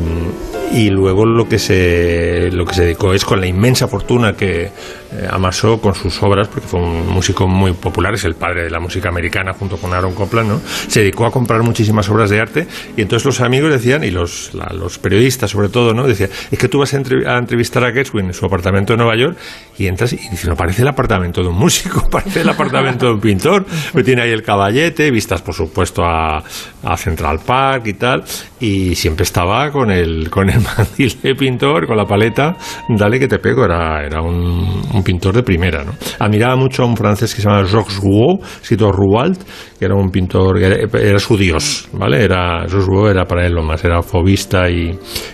y 0.73 0.89
luego 0.91 1.27
lo 1.27 1.47
que 1.49 1.59
se 1.59 2.51
lo 2.53 2.65
que 2.65 2.75
se 2.75 2.85
dedicó 2.85 3.13
es 3.13 3.25
con 3.25 3.41
la 3.41 3.47
inmensa 3.47 3.87
fortuna 3.89 4.33
que 4.35 4.71
eh, 5.16 5.28
amasó 5.30 5.80
con 5.80 5.94
sus 5.94 6.23
obras 6.23 6.49
porque 6.49 6.66
fue 6.66 6.80
un 6.80 7.06
músico 7.09 7.47
muy 7.47 7.73
popular 7.73 8.14
es 8.14 8.25
el 8.25 8.35
padre 8.35 8.64
de 8.64 8.71
la 8.71 8.80
música 8.80 9.09
americana 9.09 9.52
junto 9.52 9.76
con 9.76 9.92
Aaron 9.92 10.14
Copland 10.14 10.49
¿no? 10.50 10.61
se 10.88 11.00
dedicó 11.00 11.26
a 11.26 11.30
comprar 11.30 11.62
muchísimas 11.62 12.09
obras 12.09 12.30
de 12.30 12.40
arte 12.40 12.66
y 12.97 13.02
entonces 13.02 13.25
los 13.25 13.40
amigos 13.40 13.71
decían 13.71 14.02
y 14.04 14.11
los, 14.11 14.52
la- 14.54 14.73
los 14.75 14.99
periodistas 14.99 15.50
sobre 15.50 15.68
todo 15.68 15.94
no 15.94 16.06
decían 16.06 16.30
es 16.50 16.59
que 16.59 16.68
tú 16.68 16.78
vas 16.80 16.92
a, 16.94 16.99
entrev- 17.00 17.26
a 17.26 17.38
entrevistar 17.38 17.85
a 17.85 17.92
Gershwin 17.92 18.26
en 18.26 18.35
su 18.35 18.44
apartamento 18.47 18.92
de 18.92 18.97
Nueva 18.99 19.16
York 19.16 19.37
y 19.78 19.87
entras 19.87 20.12
y 20.12 20.16
dices 20.16 20.49
no 20.49 20.56
parece 20.56 20.83
el 20.83 20.88
apartamento 20.88 21.42
de 21.42 21.49
un 21.49 21.56
músico 21.56 22.09
parece 22.11 22.40
el 22.40 22.49
apartamento 22.49 23.06
de 23.06 23.12
un 23.12 23.21
pintor 23.21 23.64
Pues 23.92 24.04
tiene 24.04 24.23
ahí 24.23 24.30
el 24.30 24.42
caballete 24.42 25.11
vistas 25.11 25.42
por 25.42 25.54
supuesto 25.54 26.04
a, 26.04 26.42
a 26.83 26.97
Central 26.97 27.40
Park 27.44 27.87
y 27.87 27.94
tal 27.94 28.25
y 28.61 28.94
siempre 28.94 29.23
estaba 29.25 29.71
con 29.71 29.90
el 29.90 30.28
con 30.30 30.49
el 30.50 30.61
mandil 30.78 31.16
de 31.23 31.35
pintor 31.35 31.87
con 31.87 31.97
la 31.97 32.06
paleta 32.06 32.56
dale 32.88 33.18
que 33.21 33.28
te 33.28 33.38
pego 33.38 33.64
era, 33.64 34.04
era 34.04 34.21
un, 34.23 34.83
un 34.92 35.04
pintor 35.05 35.35
de 35.35 35.43
primera 35.43 35.85
¿no? 35.85 35.93
admiraba 36.19 36.57
mucho 36.57 36.83
a 36.83 36.87
un 36.87 36.97
francés 36.97 37.35
que 37.35 37.43
se 37.43 37.49
llama 37.49 37.67
Georges 37.67 37.99
Rouault 37.99 38.43
escrito 38.63 38.91
Rouault 38.91 39.41
que 39.79 39.85
era 39.85 39.95
un 39.95 40.11
pintor 40.11 40.59
era, 40.61 40.89
era 40.99 41.19
su 41.19 41.37
dios 41.37 41.89
¿vale? 41.93 42.25
era, 42.25 42.65
Georges 42.67 42.87
Rouault 42.87 43.11
era 43.11 43.25
para 43.25 43.47
él 43.47 43.53
lo 43.53 43.63
más 43.63 43.85
era 43.85 44.03
fobista 44.03 44.69
y, 44.69 44.91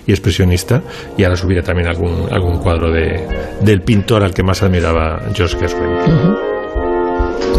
y 0.07 0.11
expresionista 0.11 0.83
y 1.17 1.25
ahora 1.25 1.37
subiré 1.37 1.63
también 1.63 1.89
algún, 1.89 2.27
algún 2.31 2.59
cuadro 2.59 2.91
de, 2.93 3.27
del 3.63 3.81
pintor 3.81 4.23
al 4.25 4.35
que 4.35 4.43
más 4.43 4.63
admiraba 4.63 5.21
George 5.33 5.57
Gershwin 5.59 6.51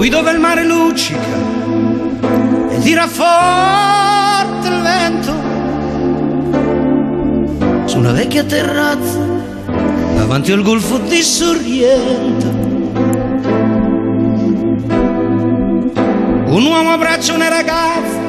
qui 0.02 0.10
dove 0.10 0.32
il 0.32 0.40
mare 0.40 0.66
luccica 0.66 1.20
e 2.72 2.80
tira 2.80 3.08
forte 3.08 4.68
il 4.68 4.82
vento 4.82 5.34
su 7.86 8.00
una 8.00 8.12
vecchia 8.12 8.44
terrazza 8.44 9.31
davanti 10.22 10.52
al 10.52 10.62
golfo 10.62 11.00
di 11.00 11.24
Sorrento 11.24 12.48
un 16.46 16.64
uomo 16.64 16.92
abbraccia 16.92 17.34
una 17.34 17.50
ragazza 17.50 18.20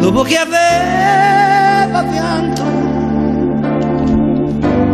dopo 0.00 0.22
che 0.22 0.38
aveva 0.38 2.02
pianto. 2.10 2.62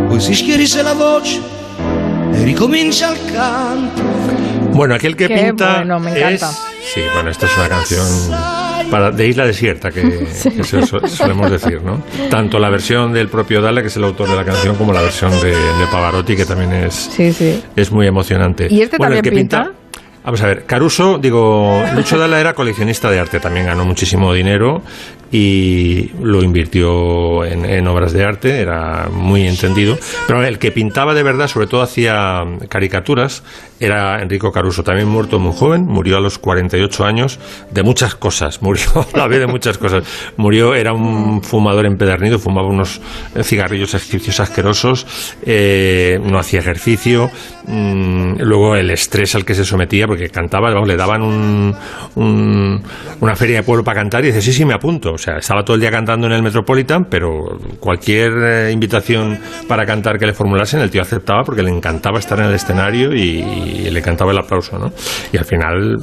Poi 0.09 0.19
si 0.19 0.35
schierisse 0.35 0.83
la 0.83 0.93
voce 0.93 1.41
e 2.33 2.43
ricomincia 2.43 3.11
il 3.11 3.31
canto. 3.31 4.03
Bueno, 4.69 4.93
aquel 4.93 5.15
que 5.15 5.27
Qué 5.27 5.33
pinta 5.33 5.77
bueno, 5.77 5.99
me 5.99 6.11
encanta. 6.11 6.51
es... 6.51 6.57
Sí, 6.93 7.01
bueno, 7.13 7.31
esta 7.31 7.47
es 7.47 7.57
una 7.57 7.67
canción 7.67 8.58
para, 8.89 9.11
de 9.11 9.27
Isla 9.27 9.45
Desierta, 9.45 9.91
que, 9.91 10.01
que 10.55 10.63
se- 10.63 10.85
so- 10.85 11.07
solemos 11.07 11.49
decir, 11.51 11.81
¿no? 11.81 12.01
Tanto 12.29 12.59
la 12.59 12.69
versión 12.69 13.13
del 13.13 13.27
propio 13.29 13.61
Dalla, 13.61 13.81
que 13.81 13.87
es 13.87 13.97
el 13.97 14.03
autor 14.03 14.29
de 14.29 14.35
la 14.35 14.43
canción, 14.45 14.75
como 14.75 14.91
la 14.93 15.01
versión 15.01 15.31
de, 15.41 15.49
de 15.55 15.85
Pavarotti, 15.91 16.35
que 16.35 16.45
también 16.45 16.73
es, 16.73 16.93
Sí, 16.95 17.31
sí. 17.33 17.63
es 17.75 17.91
muy 17.91 18.07
emocionante. 18.07 18.67
¿Y 18.69 18.81
este 18.81 18.97
Bueno, 18.97 19.15
el 19.15 19.21
también 19.21 19.33
que 19.35 19.39
pinta? 19.41 19.71
Vamos 20.23 20.41
a 20.41 20.47
ver, 20.47 20.65
Caruso, 20.65 21.17
digo, 21.17 21.81
Lucho 21.95 22.17
Dalla 22.17 22.39
era 22.39 22.53
coleccionista 22.53 23.09
de 23.09 23.19
arte, 23.19 23.39
también 23.39 23.65
ganó 23.65 23.85
muchísimo 23.85 24.33
dinero 24.33 24.81
y 25.31 26.11
lo 26.21 26.41
invirtió 26.43 27.45
en, 27.45 27.87
obras 27.87 28.13
de 28.13 28.23
arte, 28.23 28.59
era 28.59 29.09
muy 29.11 29.47
entendido. 29.47 29.97
Pero 30.27 30.43
el 30.43 30.57
que 30.59 30.71
pintaba 30.71 31.13
de 31.13 31.23
verdad, 31.23 31.47
sobre 31.47 31.67
todo 31.67 31.81
hacía 31.81 32.43
caricaturas, 32.69 33.43
era 33.79 34.21
Enrico 34.21 34.51
Caruso, 34.51 34.83
también 34.83 35.07
muerto 35.07 35.39
muy 35.39 35.53
joven, 35.55 35.85
murió 35.85 36.17
a 36.17 36.19
los 36.19 36.37
48 36.37 37.05
años 37.05 37.39
de 37.71 37.83
muchas 37.83 38.15
cosas, 38.15 38.61
murió 38.61 38.83
la 39.13 39.27
vez 39.27 39.39
de 39.39 39.47
muchas 39.47 39.77
cosas. 39.77 40.03
Murió, 40.37 40.73
era 40.75 40.93
un 40.93 41.41
fumador 41.43 41.85
empedernido, 41.85 42.39
fumaba 42.39 42.67
unos 42.67 42.99
cigarrillos 43.43 43.93
egipcios 43.93 44.39
asquerosos, 44.39 45.05
eh, 45.45 46.19
no 46.23 46.39
hacía 46.39 46.59
ejercicio, 46.59 47.29
mm, 47.67 48.41
luego 48.41 48.75
el 48.75 48.91
estrés 48.91 49.35
al 49.35 49.45
que 49.45 49.55
se 49.55 49.63
sometía, 49.63 50.07
porque 50.07 50.29
cantaba, 50.29 50.71
vamos, 50.73 50.87
le 50.87 50.97
daban 50.97 51.21
un, 51.21 51.75
un- 52.15 52.83
una 53.21 53.35
feria 53.35 53.57
de 53.57 53.63
pueblo 53.63 53.83
para 53.83 53.99
cantar 54.01 54.23
y 54.23 54.27
dice, 54.27 54.41
sí, 54.41 54.53
sí, 54.53 54.65
me 54.65 54.73
apunto. 54.73 55.17
O 55.19 55.21
sea, 55.21 55.35
estaba 55.35 55.63
todo 55.63 55.75
el 55.75 55.81
día 55.81 55.91
cantando 55.91 56.27
en 56.27 56.33
el 56.33 56.41
Metropolitan, 56.41 57.05
pero 57.09 57.59
cualquier 57.81 58.31
eh, 58.41 58.71
invitación 58.71 59.37
para 59.67 59.85
cantar 59.85 60.17
que 60.17 60.25
le 60.25 60.33
formulasen, 60.33 60.79
el 60.79 60.89
tío 60.89 61.01
aceptaba 61.01 61.43
porque 61.43 61.61
le 61.61 61.69
encantaba 61.69 62.19
estar 62.19 62.39
en 62.39 62.45
el 62.45 62.53
escenario 62.53 63.13
y, 63.13 63.89
le 63.89 63.99
encantaba 63.99 64.31
el 64.31 64.37
aplauso, 64.37 64.79
¿no? 64.79 64.93
Y 65.33 65.37
al 65.37 65.43
final, 65.43 65.97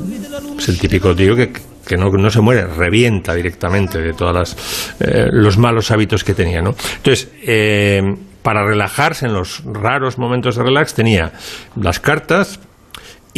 es 0.58 0.68
el 0.68 0.78
típico 0.78 1.14
tío 1.14 1.34
que 1.34 1.50
que 1.86 1.96
no, 1.96 2.10
no 2.10 2.30
se 2.30 2.40
muere, 2.40 2.66
revienta 2.66 3.32
directamente 3.32 4.02
de 4.02 4.12
todos 4.12 4.56
los 5.30 5.56
malos 5.56 5.92
hábitos 5.92 6.24
que 6.24 6.34
tenía. 6.34 6.60
¿no? 6.60 6.74
Entonces, 6.96 7.28
para 8.42 8.64
relajarse 8.64 9.26
en 9.26 9.34
los 9.34 9.62
raros 9.64 10.18
momentos 10.18 10.56
de 10.56 10.64
relax 10.64 10.94
tenía 10.94 11.32
las 11.76 12.00
cartas, 12.00 12.58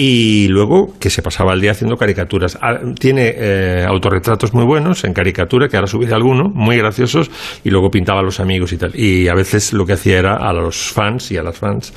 y 0.01 0.47
luego 0.47 0.95
que 1.01 1.11
se 1.11 1.23
pasaba 1.23 1.55
el 1.55 1.61
día 1.61 1.73
haciendo 1.73 1.97
caricaturas. 1.97 2.57
Ah, 2.63 2.79
tiene 3.01 3.35
eh, 3.37 3.85
autorretratos 3.85 4.55
muy 4.55 4.65
buenos 4.65 5.03
en 5.03 5.13
caricatura, 5.13 5.69
que 5.69 5.77
ahora 5.77 5.89
subí 5.89 6.07
alguno, 6.13 6.49
muy 6.55 6.77
graciosos, 6.77 7.29
y 7.65 7.71
luego 7.71 7.91
pintaba 7.91 8.21
a 8.21 8.23
los 8.23 8.39
amigos 8.39 8.73
y 8.73 8.77
tal. 8.77 8.95
Y 8.95 9.27
a 9.27 9.35
veces 9.35 9.73
lo 9.73 9.85
que 9.85 9.95
hacía 9.95 10.21
era 10.21 10.37
a 10.37 10.53
los 10.53 10.93
fans 10.93 11.33
y 11.33 11.37
a 11.37 11.43
las 11.43 11.59
fans, 11.59 11.93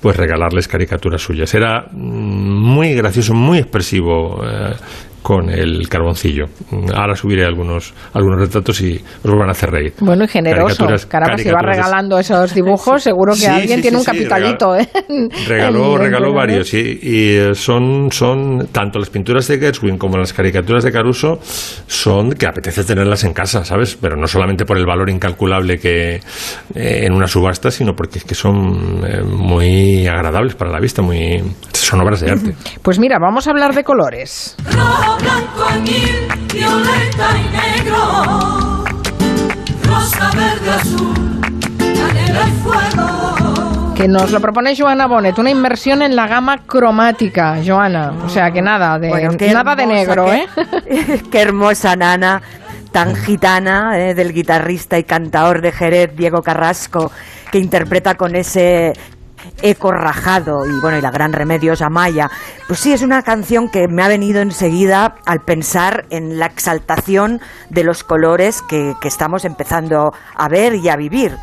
pues 0.00 0.16
regalarles 0.16 0.66
caricaturas 0.66 1.22
suyas. 1.22 1.54
Era 1.54 1.86
mm, 1.92 1.96
muy 1.96 2.92
gracioso, 2.94 3.34
muy 3.34 3.58
expresivo 3.58 4.42
eh, 4.44 4.74
con 5.24 5.48
el 5.48 5.88
carboncillo. 5.88 6.44
Ahora 6.94 7.16
subiré 7.16 7.46
algunos, 7.46 7.94
algunos 8.12 8.40
retratos 8.40 8.78
y 8.82 9.02
os 9.22 9.32
van 9.32 9.48
a 9.48 9.52
hacer 9.52 9.70
reír. 9.70 9.94
Bueno, 10.00 10.24
y 10.24 10.28
generoso. 10.28 10.86
Caramba, 11.08 11.38
si 11.38 11.48
va 11.48 11.62
regalando 11.62 12.18
esos 12.18 12.52
dibujos, 12.54 13.02
seguro 13.02 13.32
que 13.34 13.48
alguien 13.48 13.80
tiene 13.80 13.96
un 13.96 14.04
capitalito. 14.04 14.74
Regaló, 15.48 15.96
¿eh? 15.96 15.98
regaló, 15.98 16.34
varios. 16.34 16.74
Y, 16.74 16.98
y, 17.02 17.54
son, 17.54 18.12
son 18.12 18.68
tanto 18.70 18.98
las 18.98 19.08
pinturas 19.08 19.48
de 19.48 19.58
Gershwin 19.58 19.96
como 19.96 20.18
las 20.18 20.34
caricaturas 20.34 20.84
de 20.84 20.92
Caruso, 20.92 21.38
son 21.86 22.32
que 22.32 22.46
apetece 22.46 22.84
tenerlas 22.84 23.24
en 23.24 23.32
casa, 23.32 23.64
¿sabes? 23.64 23.96
Pero 23.98 24.16
no 24.16 24.26
solamente 24.26 24.66
por 24.66 24.76
el 24.76 24.84
valor 24.84 25.08
incalculable 25.08 25.78
que 25.78 26.16
eh, 26.16 26.20
en 26.74 27.14
una 27.14 27.26
subasta, 27.26 27.70
sino 27.70 27.94
porque 27.94 28.18
es 28.18 28.24
que 28.24 28.34
son 28.34 29.02
eh, 29.06 29.22
muy 29.22 30.06
agradables 30.06 30.54
para 30.54 30.70
la 30.70 30.80
vista, 30.80 31.00
muy 31.00 31.42
son 31.72 32.02
obras 32.02 32.20
de 32.20 32.30
arte. 32.30 32.54
Pues 32.82 32.98
mira, 32.98 33.16
vamos 33.18 33.46
a 33.46 33.52
hablar 33.52 33.74
de 33.74 33.84
colores 33.84 34.54
blanco, 35.18 35.66
violeta 36.52 37.28
y 37.38 37.44
negro, 37.56 38.84
rosa, 39.84 40.30
verde, 40.34 40.70
azul, 40.70 41.40
canela 41.78 42.48
y 42.48 42.52
fuego. 42.62 43.94
Que 43.94 44.08
nos 44.08 44.30
lo 44.30 44.40
propone 44.40 44.76
Joana 44.76 45.06
Bonet, 45.06 45.38
una 45.38 45.50
inmersión 45.50 46.02
en 46.02 46.16
la 46.16 46.26
gama 46.26 46.58
cromática, 46.66 47.58
Joana. 47.64 48.12
O 48.24 48.28
sea 48.28 48.50
que 48.50 48.60
nada 48.60 48.98
de, 48.98 49.10
nada 49.52 49.76
de 49.76 49.86
negro, 49.86 50.32
¿eh? 50.32 50.46
qué 51.30 51.40
hermosa 51.40 51.94
nana 51.94 52.42
tan 52.94 53.16
gitana 53.16 53.98
¿eh? 53.98 54.14
del 54.14 54.32
guitarrista 54.32 54.96
y 54.96 55.02
cantador 55.02 55.60
de 55.60 55.72
Jerez, 55.72 56.14
Diego 56.14 56.42
Carrasco, 56.42 57.10
que 57.50 57.58
interpreta 57.58 58.14
con 58.14 58.36
ese 58.36 58.92
Eco 59.62 59.92
Rajado 59.92 60.66
y 60.66 60.80
bueno, 60.80 60.98
y 60.98 61.00
la 61.00 61.10
gran 61.10 61.32
Remedios 61.32 61.82
Amaya. 61.82 62.30
Pues 62.66 62.80
sí, 62.80 62.92
es 62.92 63.02
una 63.02 63.22
canción 63.22 63.68
que 63.70 63.88
me 63.88 64.02
ha 64.02 64.08
venido 64.08 64.40
enseguida 64.40 65.16
al 65.26 65.40
pensar 65.40 66.06
en 66.10 66.38
la 66.38 66.46
exaltación 66.46 67.40
de 67.70 67.84
los 67.84 68.04
colores 68.04 68.62
que, 68.62 68.94
que 69.00 69.08
estamos 69.08 69.44
empezando 69.44 70.12
a 70.36 70.48
ver 70.48 70.74
y 70.74 70.88
a 70.88 70.96
vivir 70.96 71.36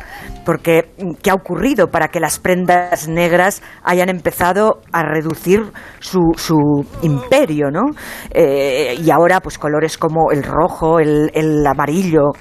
porque 0.44 0.90
¿qué 1.22 1.30
ha 1.30 1.34
ocurrido 1.34 1.88
para 1.90 2.08
que 2.08 2.20
las 2.20 2.38
prendas 2.38 3.08
negras 3.08 3.62
hayan 3.82 4.08
empezado 4.08 4.80
a 4.92 5.02
reducir 5.02 5.72
su, 6.00 6.32
su 6.36 6.84
imperio, 7.02 7.70
¿no? 7.70 7.82
Eh, 8.30 8.96
y 9.00 9.10
ahora, 9.10 9.40
pues 9.40 9.58
colores 9.58 9.98
como 9.98 10.30
el 10.32 10.42
rojo, 10.42 10.98
el, 10.98 11.30
el 11.34 11.66
amarillo, 11.66 12.32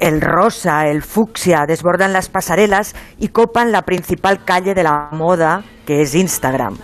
el 0.00 0.20
rosa, 0.20 0.86
el 0.86 1.02
fucsia 1.02 1.64
desbordan 1.66 2.12
las 2.12 2.28
pasarelas 2.28 2.94
y 3.18 3.28
copan 3.28 3.72
la 3.72 3.82
principal 3.82 4.44
calle 4.44 4.74
de 4.74 4.82
la 4.82 5.05
moda, 5.12 5.62
que 5.84 6.02
es 6.02 6.14
Instagram. 6.14 6.76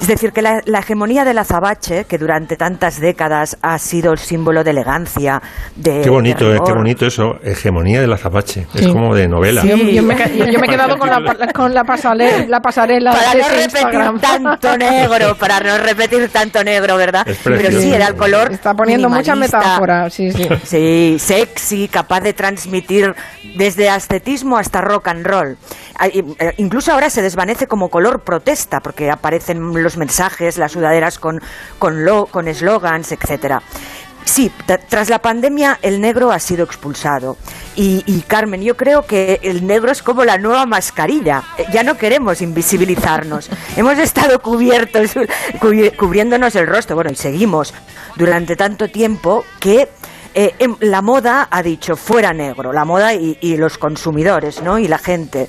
Es 0.00 0.06
decir, 0.06 0.32
que 0.32 0.42
la, 0.42 0.60
hegemonía 0.78 1.24
del 1.24 1.38
azabache, 1.38 2.04
que 2.04 2.18
durante 2.18 2.56
tantas 2.56 3.00
décadas 3.00 3.58
ha 3.62 3.78
sido 3.78 4.12
el 4.12 4.18
símbolo 4.18 4.62
de 4.62 4.70
elegancia, 4.70 5.42
de. 5.74 6.02
Qué 6.02 6.10
bonito, 6.10 6.52
eh, 6.54 6.60
qué 6.64 6.72
bonito 6.72 7.06
eso, 7.06 7.38
hegemonía 7.42 8.00
del 8.00 8.12
azabache. 8.12 8.66
Es 8.74 8.86
como 8.88 9.14
de 9.14 9.26
novela. 9.28 9.64
yo, 9.64 9.76
me, 10.02 10.14
he 10.14 10.68
quedado 10.68 10.96
con 10.98 11.08
la, 11.08 11.52
con 11.52 11.74
la, 11.74 11.84
pasarela, 11.84 12.46
la 12.46 12.60
pasarela. 12.60 13.12
Para 13.12 13.34
no 13.34 13.48
repetir 13.48 14.20
tanto 14.20 14.78
negro, 14.78 15.34
para 15.36 15.60
no 15.60 15.78
repetir 15.78 16.28
tanto 16.28 16.62
negro, 16.62 16.96
¿verdad? 16.96 17.26
Pero 17.42 17.80
sí, 17.80 17.92
era 17.92 18.06
el 18.06 18.14
color. 18.14 18.52
Está 18.52 18.74
poniendo 18.74 19.08
mucha 19.08 19.34
metáfora, 19.34 20.08
sí, 20.10 20.30
sí. 20.32 20.46
Sí, 20.64 21.16
sexy, 21.18 21.88
capaz 21.88 22.20
de 22.20 22.32
transmitir 22.32 23.14
desde 23.56 23.90
ascetismo 23.90 24.56
hasta 24.58 24.80
rock 24.80 25.08
and 25.08 25.26
roll. 25.26 25.56
Eh, 26.04 26.54
incluso 26.58 26.92
ahora 26.92 27.10
se 27.10 27.22
desvanece 27.22 27.66
como 27.66 27.88
color 27.88 28.20
protesta, 28.20 28.80
porque 28.80 29.10
aparecen 29.10 29.82
los 29.82 29.96
mensajes, 29.96 30.58
las 30.58 30.72
sudaderas 30.72 31.18
con, 31.18 31.40
con, 31.78 32.04
lo, 32.04 32.26
con 32.26 32.48
eslogans, 32.48 33.12
etcétera. 33.12 33.62
Sí, 34.24 34.52
tras 34.90 35.08
la 35.08 35.20
pandemia 35.20 35.78
el 35.80 36.02
negro 36.02 36.30
ha 36.30 36.38
sido 36.38 36.64
expulsado. 36.64 37.38
Y, 37.74 38.02
y, 38.06 38.20
Carmen, 38.20 38.60
yo 38.60 38.76
creo 38.76 39.06
que 39.06 39.40
el 39.42 39.66
negro 39.66 39.90
es 39.90 40.02
como 40.02 40.24
la 40.24 40.36
nueva 40.36 40.66
mascarilla. 40.66 41.42
Eh, 41.56 41.64
ya 41.72 41.82
no 41.82 41.96
queremos 41.96 42.42
invisibilizarnos. 42.42 43.48
Hemos 43.76 43.98
estado 43.98 44.40
cubiertos, 44.40 45.12
cubriéndonos 45.96 46.54
el 46.56 46.66
rostro, 46.66 46.94
bueno, 46.94 47.10
y 47.10 47.16
seguimos 47.16 47.72
durante 48.16 48.54
tanto 48.54 48.88
tiempo 48.88 49.44
que 49.60 49.88
eh, 50.34 50.54
em, 50.58 50.76
la 50.80 51.02
moda 51.02 51.48
ha 51.50 51.62
dicho 51.62 51.96
fuera 51.96 52.32
negro, 52.32 52.72
la 52.72 52.84
moda 52.84 53.14
y, 53.14 53.56
los 53.56 53.78
consumidores, 53.78 54.62
¿no? 54.62 54.78
Y 54.78 54.88
la 54.88 54.98
gente. 54.98 55.48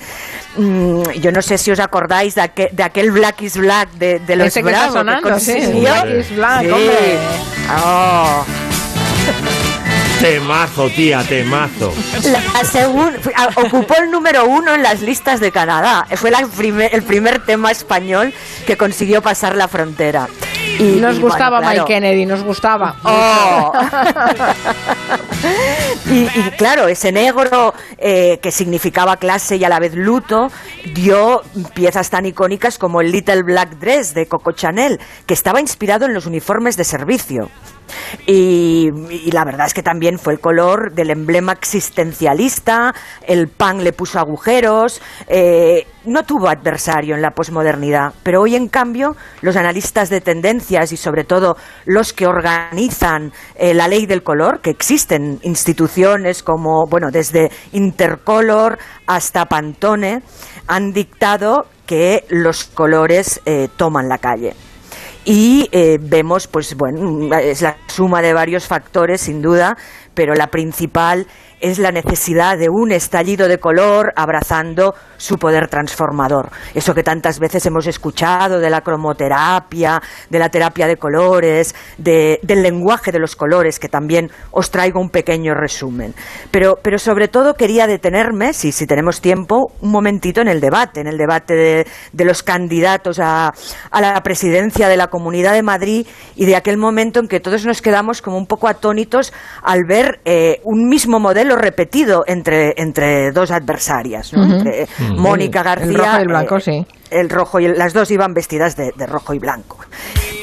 Mm, 0.58 1.04
yo 1.22 1.32
no 1.32 1.42
sé 1.42 1.58
si 1.58 1.72
os 1.72 1.80
acordáis 1.80 2.36
de, 2.36 2.42
aquel, 2.42 2.76
de 2.76 2.84
aquel 2.84 3.12
Black 3.12 3.42
is 3.42 3.58
Black 3.58 3.92
de, 3.92 4.20
de 4.20 4.36
los 4.36 4.48
Ese 4.48 4.64
que 4.64 4.70
está 4.70 4.92
sonando, 4.92 5.40
sí. 5.40 5.54
Black 5.80 6.10
is 6.10 6.36
Black, 6.36 6.64
hombre. 6.64 7.18
Oh. 7.84 8.46
Temazo, 10.22 10.90
tía, 10.90 11.24
temazo. 11.24 11.94
ocupó 13.56 13.96
el 14.02 14.12
número 14.12 14.46
uno 14.48 14.76
en 14.76 14.84
las 14.84 15.02
listas 15.02 15.40
de 15.40 15.50
Canadá. 15.50 16.06
Fue 16.16 16.30
el 16.92 17.04
primer 17.04 17.46
tema 17.46 17.72
español 17.72 18.34
que 18.68 18.76
consiguió 18.76 19.22
pasar 19.22 19.56
la 19.56 19.70
frontera. 19.70 20.28
Y, 20.78 21.00
nos 21.00 21.20
gustaba 21.20 21.62
Mike 21.62 21.86
Kennedy, 21.86 22.26
nos 22.26 22.44
gustaba. 22.44 22.96
Oh. 23.04 23.74
y, 26.10 26.28
claro, 26.58 26.88
ese 26.88 27.12
negro 27.12 27.74
eh, 27.98 28.40
que 28.42 28.52
significaba 28.52 29.18
clase 29.18 29.56
y 29.56 29.64
a 29.64 29.70
la 29.70 29.80
vez 29.80 29.96
luto, 29.96 30.52
dio 30.94 31.42
piezas 31.74 32.10
tan 32.10 32.26
icónicas 32.26 32.78
como 32.78 33.02
el 33.02 33.12
Little 33.12 33.44
Black 33.44 33.78
Dress 33.80 34.14
de 34.14 34.28
Coco 34.28 34.52
Chanel, 34.52 35.00
que 35.26 35.34
estaba 35.34 35.60
inspirado 35.60 36.06
en 36.06 36.14
los 36.14 36.26
uniformes 36.26 36.78
de 36.78 36.84
servicio. 36.84 37.50
Y, 38.26 38.92
la 39.32 39.46
verdad 39.46 39.68
es 39.68 39.74
que 39.74 39.84
también 39.84 40.20
fue 40.20 40.34
el 40.34 40.40
color 40.40 40.94
del 40.94 41.12
emblema 41.12 41.54
existencialista, 41.54 42.94
el 43.26 43.48
pan 43.48 43.84
le 43.84 43.94
puso 43.94 44.20
agujeros, 44.20 45.02
eh, 45.28 45.86
no 46.06 46.24
tuvo 46.24 46.50
adversario 46.50 47.16
en 47.16 47.22
la 47.22 47.32
posmodernidad, 47.32 48.14
pero 48.24 48.42
hoy 48.42 48.56
en 48.56 48.68
cambio 48.68 49.16
los 49.42 49.56
analistas 49.56 50.10
de 50.10 50.22
tendencias 50.22 50.92
y 50.92 50.98
sobre 50.98 51.24
todo 51.24 51.58
los 51.86 52.14
que 52.14 52.28
organizan 52.28 53.32
eh, 53.56 53.74
la 53.74 53.88
ley 53.88 54.06
del 54.06 54.24
color, 54.24 54.62
que 54.62 54.70
existen 54.70 55.40
instituciones 55.44 56.44
como, 56.44 56.88
bueno, 56.88 57.12
desde 57.12 57.52
Intercolor 57.74 58.78
hasta 59.08 59.46
Pantone, 59.46 60.22
han 60.68 60.94
dictado 60.94 61.66
que 61.86 62.26
los 62.30 62.66
colores 62.66 63.42
eh, 63.46 63.68
toman 63.76 64.10
la 64.10 64.18
calle 64.20 64.54
y 65.26 65.68
eh, 65.72 66.00
vemos, 66.02 66.48
pues 66.48 66.76
bueno, 66.76 67.34
es 67.36 67.62
la 67.62 67.78
suma 67.88 68.22
de 68.22 68.34
varios 68.34 68.66
factores, 68.66 69.22
sin 69.22 69.42
duda, 69.42 69.78
pero 70.14 70.36
la 70.36 70.48
principal 70.48 71.28
es 71.60 71.80
la 71.80 71.92
necesidad 71.92 72.58
de 72.58 72.70
un 72.70 72.92
estallido 72.92 73.48
de 73.48 73.58
color 73.58 74.14
abrazando 74.16 74.96
su 75.18 75.38
poder 75.38 75.68
transformador. 75.68 76.50
Eso 76.74 76.96
que 76.96 77.04
tantas 77.04 77.40
veces 77.40 77.66
hemos 77.66 77.86
escuchado 77.88 78.60
de 78.60 78.70
la 78.70 78.82
cromoterapia, 78.82 80.02
de 80.30 80.40
la 80.40 80.50
terapia 80.50 80.88
de 80.88 80.96
colores, 80.96 81.76
del 81.98 82.64
lenguaje 82.64 83.12
de 83.12 83.20
los 83.20 83.36
colores, 83.36 83.80
que 83.80 83.90
también 83.90 84.32
os 84.52 84.72
traigo 84.72 85.02
un 85.02 85.10
pequeño 85.10 85.54
resumen. 85.54 86.14
Pero, 86.52 86.80
pero 86.82 86.98
sobre 86.98 87.28
todo 87.28 87.56
quería 87.56 87.88
detenerme, 87.88 88.54
si, 88.54 88.72
si 88.72 88.88
tenemos 88.88 89.20
tiempo, 89.20 89.74
un 89.82 89.92
momentito 89.92 90.42
en 90.42 90.48
el 90.48 90.62
debate, 90.62 91.02
en 91.02 91.08
el 91.08 91.18
debate 91.18 91.56
de, 91.56 91.88
de 92.14 92.26
los 92.26 92.42
candidatos 92.44 93.20
a, 93.20 93.54
a 93.92 94.02
la 94.02 94.22
presidencia 94.24 94.88
de 94.88 94.98
la 94.98 95.08
Comunidad 95.08 95.54
de 95.54 95.64
Madrid 95.64 96.08
y 96.36 96.46
de 96.46 96.56
aquel 96.56 96.78
momento 96.78 97.20
en 97.20 97.28
que 97.28 97.42
todos 97.42 97.66
nos 97.66 97.82
quedamos 97.82 98.22
como 98.22 98.38
un 98.38 98.48
poco 98.48 98.68
atónitos 98.68 99.34
al 99.62 99.84
ver 99.86 99.99
eh, 100.26 100.62
un 100.64 100.88
mismo 100.88 101.20
modelo 101.20 101.56
repetido 101.56 102.24
entre, 102.28 102.74
entre 102.78 103.32
dos 103.32 103.52
adversarias, 103.52 104.34
entre 104.34 104.88
Mónica 105.16 105.64
García. 105.64 105.88
El 105.88 105.96
rojo 105.96 106.18
y 106.18 106.22
el 106.22 106.28
blanco, 106.28 106.58
eh, 106.58 106.62
sí. 106.62 106.86
El 107.10 107.30
rojo 107.30 107.60
y 107.60 107.68
las 107.68 107.94
dos 107.94 108.12
iban 108.12 108.34
vestidas 108.34 108.76
de, 108.76 108.92
rojo 109.08 109.34
y 109.34 109.40
blanco. 109.40 109.78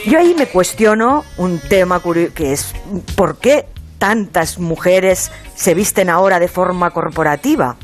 Yo 0.06 0.18
ahí 0.18 0.34
me 0.36 0.46
cuestiono 0.46 1.24
un 1.38 1.58
tema 1.58 2.00
que 2.34 2.52
es 2.52 2.74
¿por 3.16 3.38
qué 3.38 3.66
tantas 3.98 4.58
mujeres 4.58 5.30
se 5.54 5.74
visten 5.74 6.10
ahora 6.10 6.38
de 6.38 6.48
forma 6.48 6.90
corporativa? 6.90 7.76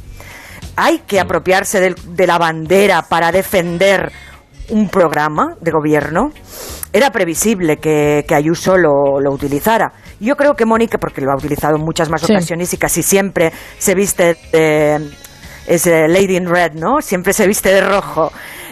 Hay 0.77 1.01
que 1.01 1.21
apropiarse 1.21 1.95
de 1.95 2.27
la 2.27 2.39
bandera 2.39 3.03
para 3.03 3.31
defender 3.31 4.13
un 4.69 4.89
programa 4.89 5.57
de 5.61 5.71
gobierno. 5.71 6.33
Era 6.93 7.11
previsible 7.11 7.79
que, 7.79 8.25
que 8.27 8.35
Ayuso 8.35 8.77
lo, 8.77 9.21
lo, 9.21 9.33
utilizara. 9.33 9.93
Yo 10.21 10.37
creo 10.37 10.55
que 10.55 10.65
Mónica, 10.67 10.99
porque 10.99 11.21
lo 11.21 11.31
ha 11.33 11.37
utilizado 11.37 11.77
en 11.77 11.83
muchas 11.83 12.11
más 12.11 12.21
Sí. 12.23 12.33
ocasiones 12.33 12.73
y 12.75 12.77
casi 12.77 13.03
siempre 13.03 13.53
se 13.79 13.95
viste 13.95 14.37
de, 14.53 15.11
es 15.67 15.87
Lady 15.87 16.37
in 16.37 16.47
Red, 16.47 16.73
¿no? 16.75 17.01
Siempre 17.01 17.33
se 17.33 17.47
viste 17.47 17.71
de 17.73 17.81
rojo. 17.81 18.31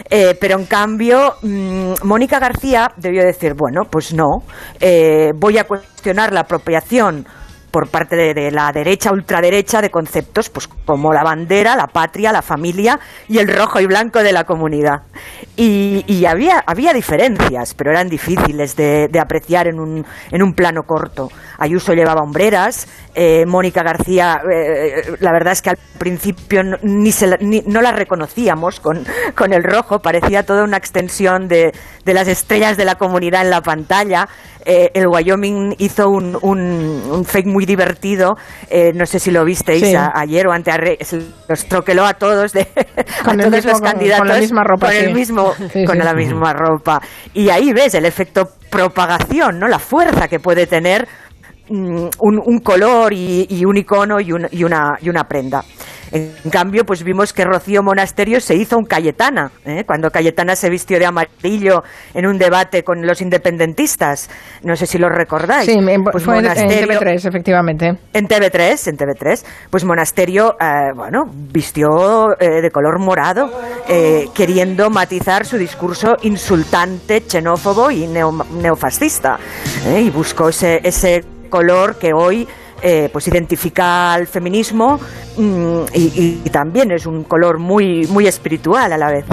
Eh, 0.09 0.35
pero 0.39 0.59
en 0.59 0.65
cambio, 0.65 1.35
mm, 1.41 1.93
Mónica 2.03 2.37
García 2.39 2.91
debió 2.97 3.23
decir, 3.23 3.53
bueno, 3.55 3.83
pues 3.89 4.13
no, 4.13 4.43
eh, 4.79 5.31
voy 5.35 5.57
a 5.57 5.63
cuestionar 5.63 6.33
la 6.33 6.41
apropiación 6.41 7.25
por 7.71 7.87
parte 7.89 8.15
de, 8.15 8.51
la 8.51 8.71
derecha, 8.71 9.11
ultraderecha, 9.11 9.81
de 9.81 9.89
conceptos 9.89 10.49
pues 10.49 10.67
como 10.67 11.13
la 11.13 11.23
bandera, 11.23 11.75
la 11.75 11.87
patria, 11.87 12.31
la 12.31 12.41
familia 12.41 12.99
y 13.27 13.37
el 13.39 13.47
rojo 13.47 13.79
y 13.79 13.85
blanco 13.85 14.21
de 14.21 14.33
la 14.33 14.43
comunidad. 14.43 15.03
Y, 15.55 16.25
había, 16.25 16.63
había 16.65 16.91
diferencias, 16.93 17.73
pero 17.75 17.91
eran 17.91 18.09
difíciles 18.09 18.75
de, 18.75 19.09
apreciar 19.19 19.67
en 19.67 19.79
un, 19.79 20.05
en 20.31 20.41
un 20.43 20.53
plano 20.53 20.83
corto. 20.83 21.29
Ayuso 21.59 21.93
llevaba 21.93 22.21
hombreras, 22.21 22.87
eh, 23.13 23.45
Mónica 23.45 23.83
García, 23.83 24.41
eh, 24.51 25.15
la 25.19 25.31
verdad 25.31 25.53
es 25.53 25.61
que 25.61 25.69
al 25.71 25.77
principio 25.99 26.63
ni 26.81 27.11
se 27.11 27.27
la- 27.27 27.37
ni- 27.39 27.63
no 27.67 27.81
la 27.81 27.91
reconocíamos 27.91 28.79
con, 28.79 29.05
con 29.35 29.53
el 29.53 29.63
rojo, 29.63 29.99
parecía 29.99 30.43
toda 30.43 30.63
una 30.63 30.77
extensión 30.77 31.47
de, 31.47 31.73
de 32.05 32.13
las 32.13 32.27
estrellas 32.27 32.75
de 32.77 32.85
la 32.85 32.95
comunidad 32.95 33.41
en 33.43 33.51
la 33.51 33.61
pantalla. 33.61 34.27
Eh, 34.65 34.91
el 34.93 35.07
Wyoming 35.07 35.75
hizo 35.79 36.09
un, 36.09 36.37
un, 36.41 36.59
un 37.11 37.25
fake 37.25 37.47
muy 37.47 37.60
divertido, 37.65 38.35
eh, 38.69 38.91
no 38.93 39.05
sé 39.05 39.19
si 39.19 39.31
lo 39.31 39.43
visteis 39.45 39.83
Sí. 39.85 39.95
a- 39.95 40.11
ayer 40.15 40.47
o 40.47 40.51
anteayer, 40.51 40.97
los 41.47 41.65
troqueló 41.65 42.05
a 42.05 42.13
todos, 42.13 42.53
de, 42.53 42.65
Con 43.25 43.39
a 43.39 43.43
todos 43.43 43.55
mismo- 43.55 43.71
los 43.71 43.81
candidatos 43.81 44.19
con 44.19 44.27
la 44.29 44.37
misma 44.39 44.63
ropa, 44.63 44.87
con 44.87 44.95
el 44.95 45.13
mismo, 45.13 45.53
Sí, 45.73 45.85
con 45.85 45.97
la 45.99 46.13
misma 46.13 46.53
ropa. 46.53 47.01
Y 47.33 47.49
ahí 47.49 47.73
ves 47.73 47.93
el 47.95 48.05
efecto 48.05 48.47
propagación, 48.69 49.59
¿no? 49.59 49.67
La 49.67 49.79
fuerza 49.79 50.27
que 50.27 50.39
puede 50.39 50.65
tener 50.67 51.07
mm, 51.69 52.07
un, 52.19 52.41
un 52.43 52.59
color 52.59 53.13
y, 53.13 53.45
y 53.49 53.65
un 53.65 53.77
icono 53.77 54.19
y, 54.19 54.31
un- 54.31 54.47
y 54.51 54.63
una, 54.63 54.97
y 55.01 55.09
una 55.09 55.23
prenda. 55.25 55.63
En 56.11 56.49
cambio, 56.51 56.85
pues 56.85 57.03
vimos 57.03 57.31
que 57.31 57.45
Rocío 57.45 57.81
Monasterio 57.83 58.41
se 58.41 58.55
hizo 58.55 58.77
un 58.77 58.83
Cayetana, 58.85 59.51
¿eh? 59.65 59.83
cuando 59.85 60.09
Cayetana 60.11 60.55
se 60.57 60.69
vistió 60.69 60.99
de 60.99 61.05
amarillo 61.05 61.83
en 62.13 62.25
un 62.27 62.37
debate 62.37 62.83
con 62.83 63.05
los 63.05 63.21
independentistas. 63.21 64.29
No 64.63 64.75
sé 64.75 64.85
si 64.87 64.97
lo 64.97 65.07
recordáis. 65.09 65.65
Sí, 65.65 65.77
en- 65.77 66.03
Pues 66.03 66.23
fue 66.23 66.37
en 66.39 66.43
Monasterio- 66.43 66.99
TV3, 66.99 67.25
efectivamente. 67.27 67.93
en 68.13 68.27
TV3, 68.27 68.87
en 68.87 68.97
TV3, 68.97 69.45
pues 69.69 69.85
Monasterio, 69.85 70.55
eh, 70.59 70.91
bueno, 70.95 71.25
vistió 71.31 72.37
eh, 72.39 72.61
de 72.61 72.71
color 72.71 72.99
morado, 72.99 73.49
eh, 73.87 74.27
queriendo 74.33 74.89
matizar 74.89 75.45
su 75.45 75.57
discurso 75.57 76.17
insultante, 76.23 77.21
xenófobo 77.27 77.89
y 77.91 78.07
neo- 78.07 78.45
neofascista. 78.61 79.37
¿eh? 79.87 80.01
Y 80.01 80.09
buscó 80.09 80.49
ese, 80.49 80.81
ese 80.83 81.23
color 81.49 81.97
que 81.97 82.11
hoy 82.13 82.47
eh, 82.81 83.09
pues 83.11 83.27
identifica 83.27 84.13
al 84.13 84.27
feminismo 84.27 84.99
mm, 85.37 85.81
y, 85.93 86.41
y 86.43 86.49
también 86.49 86.91
es 86.91 87.05
un 87.05 87.23
color 87.23 87.59
muy, 87.59 88.07
muy 88.07 88.27
espiritual 88.27 88.91
a 88.93 88.97
la 88.97 89.11
vez. 89.11 89.25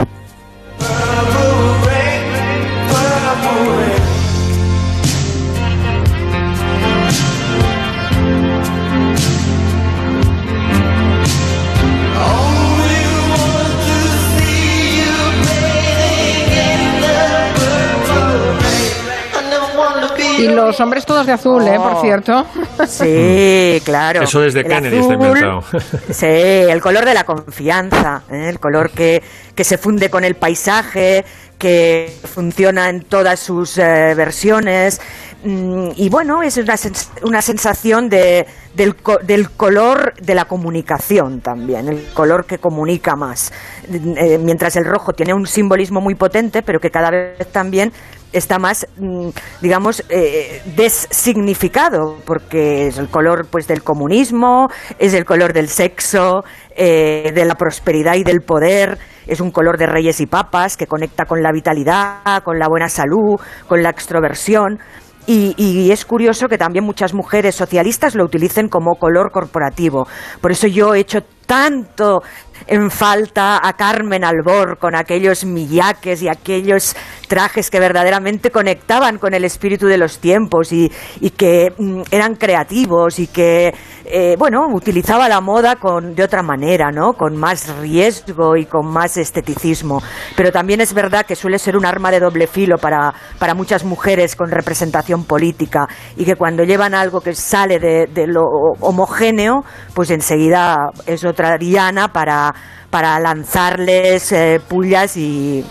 Y 20.39 20.49
los 20.49 20.79
hombres 20.81 21.05
todos 21.07 21.27
de 21.27 21.33
azul, 21.33 21.67
¿eh? 21.67 21.77
Por 21.77 21.93
Oh. 21.95 22.01
cierto. 22.01 22.47
Sí, 22.87 23.81
claro. 23.85 24.23
Eso 24.23 24.41
desde 24.41 24.61
El 24.61 24.67
Kennedy 24.67 24.97
está 24.99 25.15
azul, 25.15 25.27
inventado. 25.27 25.63
Sí, 26.11 26.27
el 26.27 26.81
color 26.81 27.05
de 27.05 27.15
la 27.15 27.25
confianza, 27.25 28.23
¿eh? 28.31 28.49
el 28.49 28.59
color 28.61 28.91
que, 28.91 29.23
que 29.55 29.65
se 29.65 29.79
funde 29.79 30.11
con 30.11 30.25
el 30.25 30.35
paisaje, 30.37 31.25
que 31.59 32.13
funciona 32.25 32.89
en 32.89 33.03
todas 33.03 33.41
sus 33.41 33.79
eh, 33.79 34.15
versiones. 34.17 35.01
Mm, 35.45 35.91
y 35.97 36.09
bueno, 36.09 36.43
es 36.43 36.57
una, 36.57 36.75
sens- 36.75 37.11
una 37.23 37.41
sensación 37.43 38.09
de, 38.09 38.45
del, 38.75 38.97
co- 38.97 39.19
del 39.23 39.51
color 39.51 40.15
de 40.21 40.35
la 40.35 40.47
comunicación 40.47 41.41
también, 41.41 41.89
el 41.89 42.05
color 42.13 42.45
que 42.45 42.59
comunica 42.59 43.15
más. 43.17 43.53
Eh, 43.91 44.39
mientras 44.39 44.75
el 44.77 44.85
rojo 44.85 45.13
tiene 45.13 45.35
un 45.35 45.47
simbolismo 45.47 46.01
muy 46.01 46.15
potente, 46.17 46.63
pero 46.63 46.81
que 46.81 46.91
cada 46.91 47.11
vez 47.11 47.47
también 47.53 47.93
está 48.33 48.59
más, 48.59 48.87
mm, 48.99 49.29
digamos, 49.61 50.05
eh, 50.09 50.63
designificado, 50.77 52.17
porque 52.25 52.89
es 52.89 52.99
el 52.99 53.09
color 53.09 53.47
pues 53.51 53.67
del 53.67 53.83
comunismo, 53.83 54.69
es 54.99 55.15
el 55.15 55.25
color 55.25 55.53
del 55.53 55.69
sexo, 55.69 56.45
eh, 56.77 57.33
de 57.35 57.45
la 57.45 57.55
prosperidad 57.55 58.15
y 58.15 58.25
del 58.25 58.41
poder, 58.41 58.99
es 59.27 59.41
un 59.41 59.51
color 59.51 59.79
de 59.79 59.87
reyes 59.87 60.21
y 60.21 60.27
papas 60.27 60.77
que 60.77 60.87
conecta 60.87 61.25
con 61.27 61.43
la 61.43 61.53
vitalidad, 61.53 62.43
con 62.45 62.59
la 62.59 62.69
buena 62.69 62.89
salud, 62.89 63.39
con 63.67 63.83
la 63.83 63.91
extroversión. 63.91 64.79
Y, 65.27 65.55
y 65.59 65.93
es 65.93 66.07
curioso 66.07 66.49
que 66.49 66.57
también 66.57 66.87
muchas 66.87 67.13
mujeres 67.13 67.55
socialistas 67.55 68.15
lo 68.15 68.25
utilicen 68.25 68.69
como 68.69 68.95
color 68.95 69.31
corporativo. 69.31 70.09
Por 70.41 70.53
eso 70.53 70.67
yo 70.67 70.95
he 70.95 71.01
hecho 71.01 71.21
tanto 71.45 72.23
en 72.67 72.91
falta 72.91 73.61
a 73.63 73.73
Carmen 73.75 74.25
Albor 74.25 74.79
con 74.79 74.95
aquellos 74.95 75.45
millaques 75.45 76.23
y 76.23 76.29
aquellos 76.29 76.95
trajes 77.29 77.71
que 77.71 77.79
verdaderamente 77.79 78.51
conectaban 78.51 79.19
con 79.19 79.35
el 79.35 79.45
espíritu 79.45 79.87
de 79.87 79.99
los 79.99 80.19
tiempos 80.19 80.73
y, 80.73 80.91
que 81.37 81.73
mm, 81.77 82.03
eran 82.11 82.35
creativos 82.35 83.19
y 83.19 83.29
que, 83.29 83.73
eh, 84.05 84.35
bueno, 84.39 84.67
utilizaba 84.73 85.29
la 85.29 85.41
moda 85.41 85.77
con, 85.77 86.15
de 86.15 86.25
otra 86.25 86.43
manera, 86.43 86.91
¿no? 86.91 87.13
Con 87.13 87.37
más 87.37 87.69
riesgo 87.79 88.57
y 88.57 88.65
con 88.65 88.87
más 88.87 89.17
esteticismo. 89.17 90.03
Pero 90.37 90.51
también 90.51 90.81
es 90.81 90.95
verdad 90.95 91.27
que 91.27 91.37
suele 91.37 91.59
ser 91.59 91.77
un 91.77 91.87
arma 91.87 92.11
de 92.11 92.21
doble 92.21 92.47
filo 92.47 92.79
para, 92.79 93.15
para 93.39 93.55
muchas 93.55 93.85
mujeres 93.85 94.35
con 94.35 94.51
representación 94.51 95.25
política 95.25 95.87
y 96.17 96.25
que 96.25 96.37
cuando 96.37 96.65
llevan 96.65 96.95
algo 96.95 97.21
que 97.21 97.35
sale 97.35 97.79
de, 97.79 98.07
de 98.07 98.27
lo 98.27 98.43
homogéneo, 98.81 99.65
pues 99.95 100.11
enseguida 100.11 100.77
es 101.07 101.25
otra 101.25 101.59
diana 101.59 102.09
para, 102.09 102.55
para 102.91 103.19
lanzarles 103.21 104.33
eh, 104.33 104.61
pullas 104.67 105.17
y, 105.17 105.65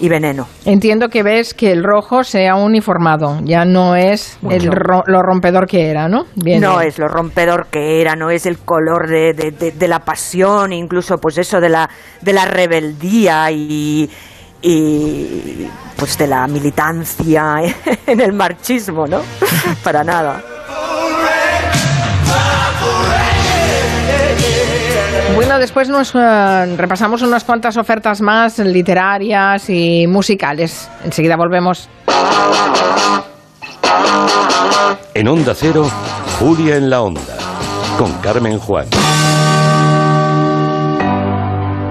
y 0.00 0.08
veneno. 0.08 0.46
Entiendo 0.64 1.08
que 1.08 1.22
ves 1.22 1.54
que 1.54 1.70
el 1.72 1.84
rojo 1.84 2.24
se 2.24 2.48
ha 2.48 2.56
uniformado, 2.56 3.38
ya 3.44 3.64
no 3.64 3.94
es 3.96 4.38
el 4.50 4.66
ro- 4.72 5.04
lo 5.06 5.22
rompedor 5.22 5.66
que 5.66 5.88
era, 5.90 6.08
¿no? 6.08 6.26
Bien, 6.34 6.60
no 6.60 6.78
bien. 6.78 6.88
es 6.88 6.98
lo 6.98 7.08
rompedor 7.08 7.66
que 7.70 8.00
era, 8.00 8.16
no 8.16 8.30
es 8.30 8.46
el 8.46 8.58
color 8.58 9.08
de, 9.08 9.32
de- 9.34 9.50
de- 9.52 9.72
de 9.72 9.88
la 9.88 10.00
pasión, 10.00 10.72
incluso 10.72 11.18
pues 11.18 11.38
eso 11.38 11.60
de 11.60 11.68
la, 11.68 11.88
de 12.20 12.32
la 12.32 12.44
rebeldía 12.44 13.50
y, 13.50 14.10
y 14.62 15.68
pues 15.96 16.18
de 16.18 16.26
la 16.26 16.46
militancia 16.46 17.56
en 18.06 18.20
el 18.20 18.32
marchismo, 18.32 19.06
¿no? 19.06 19.20
Para 19.84 20.02
nada. 20.02 20.42
Bueno, 25.32 25.58
después 25.58 25.88
nos 25.88 26.14
eh, 26.14 26.76
repasamos 26.76 27.22
unas 27.22 27.44
cuantas 27.44 27.76
ofertas 27.76 28.20
más 28.20 28.58
literarias 28.58 29.68
y 29.68 30.06
musicales. 30.06 30.88
Enseguida 31.04 31.36
volvemos. 31.36 31.88
En 35.14 35.28
Onda 35.28 35.54
Cero, 35.54 35.90
Julia 36.38 36.76
en 36.76 36.90
la 36.90 37.02
Onda, 37.02 37.36
con 37.98 38.12
Carmen 38.20 38.58
Juan. 38.58 38.86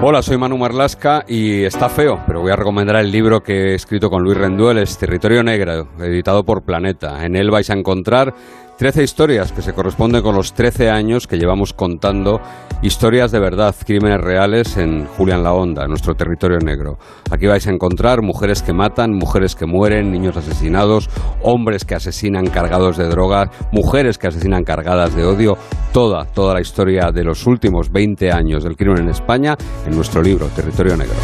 Hola, 0.06 0.20
soy 0.20 0.36
Manu 0.36 0.58
Marlasca 0.58 1.24
y 1.26 1.64
está 1.64 1.88
feo, 1.88 2.20
pero 2.26 2.42
voy 2.42 2.52
a 2.52 2.56
recomendar 2.56 2.96
el 2.96 3.10
libro 3.10 3.42
que 3.42 3.70
he 3.70 3.74
escrito 3.74 4.10
con 4.10 4.22
Luis 4.22 4.36
Renduel, 4.36 4.76
es 4.76 4.98
Territorio 4.98 5.42
Negro, 5.42 5.88
editado 5.98 6.44
por 6.44 6.62
Planeta. 6.62 7.24
En 7.24 7.36
él 7.36 7.50
vais 7.50 7.70
a 7.70 7.72
encontrar 7.72 8.34
13 8.76 9.02
historias 9.02 9.52
que 9.52 9.62
se 9.62 9.72
corresponden 9.72 10.22
con 10.22 10.34
los 10.34 10.52
13 10.52 10.90
años 10.90 11.26
que 11.26 11.38
llevamos 11.38 11.72
contando 11.72 12.42
historias 12.84 13.32
de 13.32 13.40
verdad, 13.40 13.74
crímenes 13.86 14.20
reales 14.20 14.76
en 14.76 15.06
Julián 15.06 15.42
la 15.42 15.54
Onda, 15.54 15.86
nuestro 15.86 16.14
territorio 16.14 16.58
negro. 16.58 16.98
Aquí 17.30 17.46
vais 17.46 17.66
a 17.66 17.70
encontrar 17.70 18.20
mujeres 18.20 18.62
que 18.62 18.74
matan, 18.74 19.12
mujeres 19.12 19.54
que 19.54 19.64
mueren, 19.64 20.12
niños 20.12 20.36
asesinados, 20.36 21.08
hombres 21.42 21.84
que 21.84 21.94
asesinan 21.94 22.46
cargados 22.46 22.98
de 22.98 23.08
drogas, 23.08 23.48
mujeres 23.72 24.18
que 24.18 24.26
asesinan 24.26 24.64
cargadas 24.64 25.14
de 25.14 25.24
odio, 25.24 25.56
toda, 25.92 26.26
toda 26.26 26.54
la 26.54 26.60
historia 26.60 27.10
de 27.10 27.24
los 27.24 27.46
últimos 27.46 27.90
20 27.90 28.30
años 28.30 28.64
del 28.64 28.76
crimen 28.76 29.04
en 29.04 29.08
España 29.08 29.56
en 29.86 29.96
nuestro 29.96 30.22
libro 30.22 30.46
Territorio 30.48 30.96
Negro. 30.96 31.14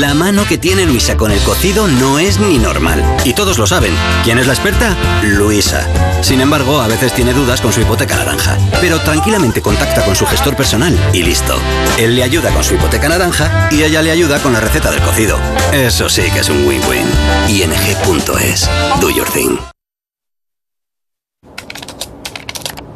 La 0.00 0.14
mano 0.14 0.46
que 0.46 0.56
tiene 0.56 0.86
Luisa 0.86 1.18
con 1.18 1.30
el 1.30 1.38
cocido 1.40 1.86
no 1.86 2.18
es 2.18 2.40
ni 2.40 2.58
normal. 2.58 3.04
Y 3.26 3.34
todos 3.34 3.58
lo 3.58 3.66
saben. 3.66 3.92
¿Quién 4.24 4.38
es 4.38 4.46
la 4.46 4.54
experta? 4.54 4.96
Luisa. 5.22 5.86
Sin 6.22 6.40
embargo, 6.40 6.80
a 6.80 6.88
veces 6.88 7.12
tiene 7.12 7.34
dudas 7.34 7.60
con 7.60 7.74
su 7.74 7.82
hipoteca 7.82 8.16
naranja. 8.16 8.56
Pero 8.80 9.00
tranquilamente 9.00 9.60
contacta 9.60 10.02
con 10.02 10.16
su 10.16 10.24
gestor 10.24 10.56
personal 10.56 10.98
y 11.12 11.22
listo. 11.22 11.58
Él 11.98 12.16
le 12.16 12.22
ayuda 12.22 12.48
con 12.54 12.64
su 12.64 12.74
hipoteca 12.74 13.06
naranja 13.06 13.68
y 13.70 13.82
ella 13.82 14.00
le 14.00 14.10
ayuda 14.10 14.38
con 14.38 14.54
la 14.54 14.60
receta 14.60 14.90
del 14.90 15.02
cocido. 15.02 15.38
Eso 15.74 16.08
sí 16.08 16.22
que 16.32 16.40
es 16.40 16.48
un 16.48 16.66
win-win. 16.66 17.06
ing.es. 17.48 18.70
Do 18.98 19.10
your 19.10 19.28
thing. 19.28 19.58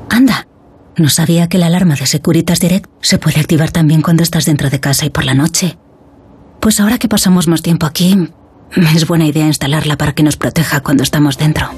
Anda, 0.08 0.48
no 0.96 1.10
sabía 1.10 1.46
que 1.50 1.58
la 1.58 1.66
alarma 1.66 1.94
de 1.94 2.06
Securitas 2.06 2.58
Direct 2.58 2.88
se 3.02 3.18
puede 3.18 3.38
activar 3.38 3.70
también 3.70 4.00
cuando 4.00 4.22
estás 4.22 4.46
dentro 4.46 4.70
de 4.70 4.80
casa 4.80 5.04
y 5.04 5.10
por 5.10 5.26
la 5.26 5.34
noche. 5.34 5.76
Pues 6.66 6.80
ahora 6.80 6.98
que 6.98 7.06
pasamos 7.06 7.46
más 7.46 7.62
tiempo 7.62 7.86
aquí, 7.86 8.28
es 8.96 9.06
buena 9.06 9.24
idea 9.24 9.46
instalarla 9.46 9.96
para 9.96 10.16
que 10.16 10.24
nos 10.24 10.36
proteja 10.36 10.80
cuando 10.80 11.04
estamos 11.04 11.38
dentro. 11.38 11.70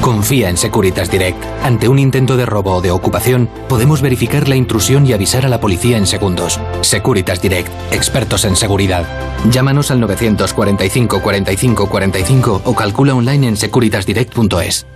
Confía 0.00 0.48
en 0.48 0.56
Securitas 0.56 1.10
Direct. 1.10 1.44
Ante 1.62 1.86
un 1.86 1.98
intento 1.98 2.38
de 2.38 2.46
robo 2.46 2.76
o 2.76 2.80
de 2.80 2.90
ocupación, 2.90 3.50
podemos 3.68 4.00
verificar 4.00 4.48
la 4.48 4.56
intrusión 4.56 5.06
y 5.06 5.12
avisar 5.12 5.44
a 5.44 5.50
la 5.50 5.60
policía 5.60 5.98
en 5.98 6.06
segundos. 6.06 6.58
Securitas 6.80 7.42
Direct, 7.42 7.68
expertos 7.92 8.46
en 8.46 8.56
seguridad. 8.56 9.04
Llámanos 9.50 9.90
al 9.90 10.00
945 10.00 11.20
45 11.20 11.86
45 11.90 12.62
o 12.64 12.74
calcula 12.74 13.14
online 13.14 13.48
en 13.48 13.56
securitasdirect.es. 13.58 14.86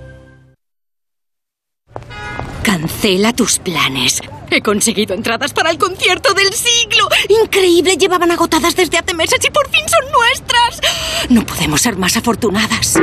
Cancela 2.63 3.35
tus 3.35 3.59
planes. 3.59 4.23
He 4.51 4.63
conseguido 4.63 5.15
entradas 5.15 5.53
para 5.53 5.71
el 5.71 5.79
concierto 5.79 6.35
del 6.35 6.53
siglo. 6.53 7.09
Increíble, 7.43 7.97
llevaban 7.97 8.31
agotadas 8.31 8.75
desde 8.75 8.99
hace 8.99 9.15
meses 9.15 9.39
y 9.45 9.51
por 9.51 9.69
fin 9.71 9.85
son 9.89 10.05
nuestras. 10.11 10.81
No 11.29 11.47
podemos 11.47 11.81
ser 11.81 11.97
más 11.97 12.17
afortunadas. 12.17 12.99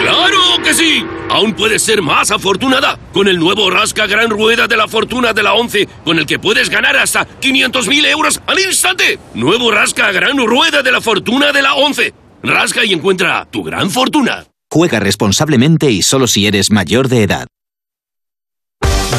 ¡Claro 0.00 0.38
que 0.62 0.72
sí! 0.72 1.04
Aún 1.30 1.54
puedes 1.54 1.82
ser 1.82 2.00
más 2.00 2.30
afortunada 2.30 2.98
con 3.12 3.28
el 3.28 3.38
nuevo 3.38 3.70
Rasca 3.70 4.06
Gran 4.06 4.30
Rueda 4.30 4.66
de 4.66 4.76
la 4.76 4.88
Fortuna 4.88 5.32
de 5.32 5.42
la 5.42 5.54
11, 5.54 5.88
con 6.04 6.18
el 6.18 6.26
que 6.26 6.38
puedes 6.38 6.70
ganar 6.70 6.96
hasta 6.96 7.26
500.000 7.40 8.06
euros 8.06 8.40
al 8.46 8.60
instante. 8.60 9.18
Nuevo 9.34 9.70
Rasca 9.70 10.10
Gran 10.12 10.38
Rueda 10.38 10.82
de 10.82 10.92
la 10.92 11.00
Fortuna 11.00 11.52
de 11.52 11.62
la 11.62 11.74
11. 11.74 12.14
Rasca 12.42 12.84
y 12.84 12.92
encuentra 12.92 13.46
tu 13.50 13.62
gran 13.62 13.90
fortuna. 13.90 14.44
Juega 14.70 15.00
responsablemente 15.00 15.90
y 15.90 16.02
solo 16.02 16.26
si 16.26 16.46
eres 16.46 16.70
mayor 16.70 17.08
de 17.08 17.22
edad. 17.22 17.46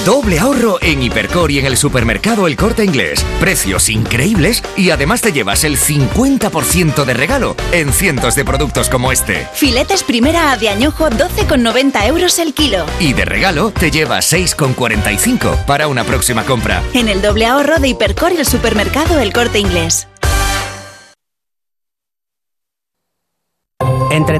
Doble 0.04 0.40
ahorro 0.40 0.78
en 0.82 1.02
Hipercor 1.02 1.50
y 1.52 1.60
en 1.60 1.66
el 1.66 1.78
supermercado 1.78 2.48
El 2.48 2.56
Corte 2.58 2.84
Inglés. 2.84 3.26
Precios 3.40 3.90
increíbles 3.90 4.62
y 4.76 4.90
además 4.90 5.22
te 5.22 5.32
llevas 5.32 5.64
el 5.64 5.78
50% 5.78 7.06
de 7.06 7.14
regalo 7.14 7.56
en 7.72 7.94
cientos 7.94 8.36
de 8.36 8.46
productos 8.46 8.90
como 8.90 9.12
este. 9.12 9.48
Filetes 9.54 10.04
primera 10.04 10.52
A 10.52 10.58
de 10.58 10.70
añojo 10.70 11.10
12,90 11.10 12.08
euros 12.08 12.38
el 12.40 12.54
kilo. 12.54 12.86
Y 13.00 13.14
de 13.14 13.26
regalo 13.26 13.72
te 13.72 13.90
llevas 13.90 14.32
6,45 14.32 15.66
para 15.66 15.88
una 15.88 16.04
próxima 16.04 16.44
compra. 16.44 16.84
En 16.94 17.08
el 17.08 17.22
doble 17.22 17.46
ahorro 17.46 17.80
de 17.80 17.88
Hipercor 17.88 18.34
y 18.34 18.38
el 18.38 18.46
supermercado 18.46 19.20
El 19.20 19.34
Corte 19.34 19.60
Inglés. 19.60 20.08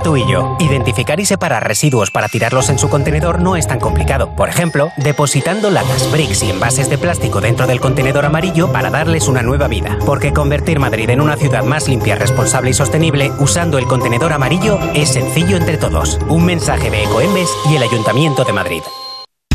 Tú 0.06 0.16
y 0.18 0.28
yo, 0.28 0.56
identificar 0.60 1.20
y 1.20 1.26
separar 1.26 1.68
residuos 1.68 2.12
para 2.12 2.28
tirarlos 2.28 2.70
en 2.70 2.78
su 2.78 2.90
contenedor 2.90 3.42
no 3.42 3.56
es 3.56 3.66
tan 3.66 3.80
complicado. 3.80 4.30
Por 4.36 4.50
ejemplo, 4.50 4.92
depositando 4.98 5.72
latas, 5.72 6.12
bricks 6.12 6.44
y 6.44 6.52
envases 6.52 6.92
de 6.92 7.00
plástico 7.00 7.42
dentro 7.42 7.66
del 7.66 7.80
contenedor 7.80 8.24
amarillo 8.24 8.72
para 8.72 8.92
darles 8.92 9.28
una 9.28 9.42
nueva 9.42 9.68
vida. 9.68 9.98
Porque 10.06 10.32
convertir 10.32 10.78
Madrid 10.78 11.10
en 11.10 11.22
una 11.22 11.38
ciudad 11.38 11.64
más 11.64 11.88
limpia, 11.88 12.14
responsable 12.14 12.70
y 12.70 12.74
sostenible 12.74 13.32
usando 13.40 13.80
el 13.80 13.88
contenedor 13.88 14.32
amarillo 14.32 14.78
es 14.94 15.10
sencillo 15.10 15.58
entre 15.58 15.78
todos. 15.78 16.20
Un 16.30 16.46
mensaje 16.46 16.92
de 16.92 17.04
Ecoembes 17.06 17.50
y 17.72 17.76
el 17.76 17.82
Ayuntamiento 17.82 18.44
de 18.44 18.54
Madrid. 18.54 18.84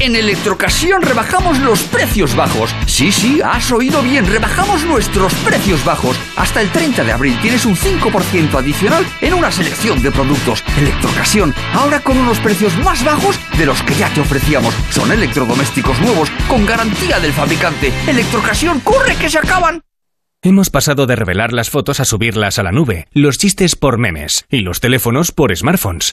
En 0.00 0.16
Electrocasión 0.16 1.02
rebajamos 1.02 1.58
los 1.60 1.82
precios 1.82 2.34
bajos. 2.34 2.74
Sí, 2.86 3.12
sí, 3.12 3.42
has 3.44 3.70
oído 3.70 4.00
bien, 4.00 4.26
rebajamos 4.26 4.82
nuestros 4.86 5.34
precios 5.34 5.84
bajos. 5.84 6.18
Hasta 6.36 6.62
el 6.62 6.70
30 6.70 7.04
de 7.04 7.12
abril 7.12 7.38
tienes 7.42 7.66
un 7.66 7.76
5% 7.76 8.54
adicional 8.54 9.04
en 9.20 9.34
una 9.34 9.52
selección 9.52 10.02
de 10.02 10.10
productos. 10.10 10.64
Electrocasión, 10.78 11.54
ahora 11.74 12.00
con 12.00 12.16
unos 12.16 12.40
precios 12.40 12.78
más 12.78 13.04
bajos 13.04 13.38
de 13.58 13.66
los 13.66 13.82
que 13.82 13.94
ya 13.94 14.08
te 14.14 14.22
ofrecíamos. 14.22 14.74
Son 14.88 15.12
electrodomésticos 15.12 16.00
nuevos, 16.00 16.30
con 16.48 16.64
garantía 16.64 17.20
del 17.20 17.34
fabricante. 17.34 17.92
Electrocasión, 18.06 18.80
corre 18.80 19.16
que 19.16 19.28
se 19.28 19.36
acaban. 19.36 19.82
Hemos 20.42 20.70
pasado 20.70 21.06
de 21.06 21.16
revelar 21.16 21.52
las 21.52 21.68
fotos 21.68 22.00
a 22.00 22.06
subirlas 22.06 22.58
a 22.58 22.62
la 22.62 22.72
nube, 22.72 23.06
los 23.12 23.36
chistes 23.36 23.76
por 23.76 23.98
memes 23.98 24.46
y 24.48 24.60
los 24.60 24.80
teléfonos 24.80 25.30
por 25.30 25.54
smartphones. 25.54 26.12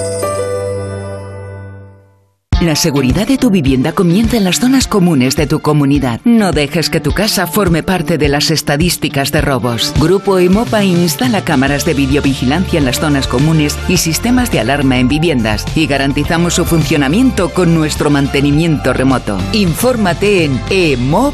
La 2.61 2.75
seguridad 2.75 3.27
de 3.27 3.39
tu 3.39 3.49
vivienda 3.49 3.91
comienza 3.91 4.37
en 4.37 4.43
las 4.43 4.59
zonas 4.59 4.85
comunes 4.87 5.35
de 5.35 5.47
tu 5.47 5.61
comunidad. 5.61 6.21
No 6.25 6.51
dejes 6.51 6.91
que 6.91 6.99
tu 6.99 7.11
casa 7.11 7.47
forme 7.47 7.81
parte 7.81 8.19
de 8.19 8.29
las 8.29 8.51
estadísticas 8.51 9.31
de 9.31 9.41
robos. 9.41 9.91
Grupo 9.99 10.37
Emopa 10.37 10.83
instala 10.83 11.43
cámaras 11.43 11.85
de 11.85 11.95
videovigilancia 11.95 12.77
en 12.77 12.85
las 12.85 12.99
zonas 12.99 13.27
comunes 13.27 13.75
y 13.87 13.97
sistemas 13.97 14.51
de 14.51 14.59
alarma 14.59 14.99
en 14.99 15.07
viviendas 15.07 15.65
y 15.75 15.87
garantizamos 15.87 16.53
su 16.53 16.65
funcionamiento 16.65 17.49
con 17.49 17.73
nuestro 17.73 18.11
mantenimiento 18.11 18.93
remoto. 18.93 19.39
Infórmate 19.53 20.45
en 20.45 20.61
emopa.com. 20.69 21.31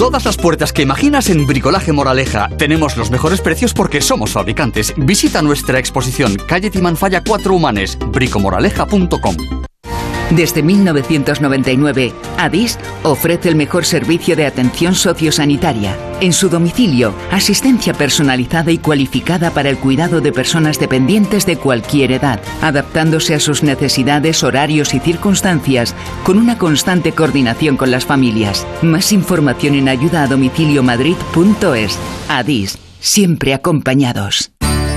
Todas 0.00 0.24
las 0.24 0.38
puertas 0.38 0.72
que 0.72 0.80
imaginas 0.80 1.28
en 1.28 1.46
Bricolaje 1.46 1.92
Moraleja. 1.92 2.48
Tenemos 2.56 2.96
los 2.96 3.10
mejores 3.10 3.42
precios 3.42 3.74
porque 3.74 4.00
somos 4.00 4.30
fabricantes. 4.32 4.94
Visita 4.96 5.42
nuestra 5.42 5.78
exposición 5.78 6.38
Calle 6.48 6.70
Timanfaya 6.70 7.22
4 7.22 7.54
Humanes, 7.54 7.98
bricomoraleja.com. 8.10 9.68
Desde 10.30 10.62
1999, 10.62 12.14
ADIS 12.38 12.78
ofrece 13.02 13.48
el 13.48 13.56
mejor 13.56 13.84
servicio 13.84 14.36
de 14.36 14.46
atención 14.46 14.94
sociosanitaria. 14.94 15.96
En 16.20 16.32
su 16.32 16.48
domicilio, 16.48 17.12
asistencia 17.32 17.94
personalizada 17.94 18.70
y 18.70 18.78
cualificada 18.78 19.50
para 19.50 19.70
el 19.70 19.78
cuidado 19.78 20.20
de 20.20 20.30
personas 20.32 20.78
dependientes 20.78 21.46
de 21.46 21.56
cualquier 21.56 22.12
edad, 22.12 22.40
adaptándose 22.62 23.34
a 23.34 23.40
sus 23.40 23.64
necesidades, 23.64 24.44
horarios 24.44 24.94
y 24.94 25.00
circunstancias, 25.00 25.96
con 26.22 26.38
una 26.38 26.58
constante 26.58 27.10
coordinación 27.12 27.76
con 27.76 27.90
las 27.90 28.06
familias. 28.06 28.64
Más 28.82 29.10
información 29.12 29.74
en 29.74 29.88
ayudaadomiciliomadrid.es. 29.88 31.98
ADIS, 32.28 32.78
siempre 33.00 33.54
acompañados. 33.54 34.52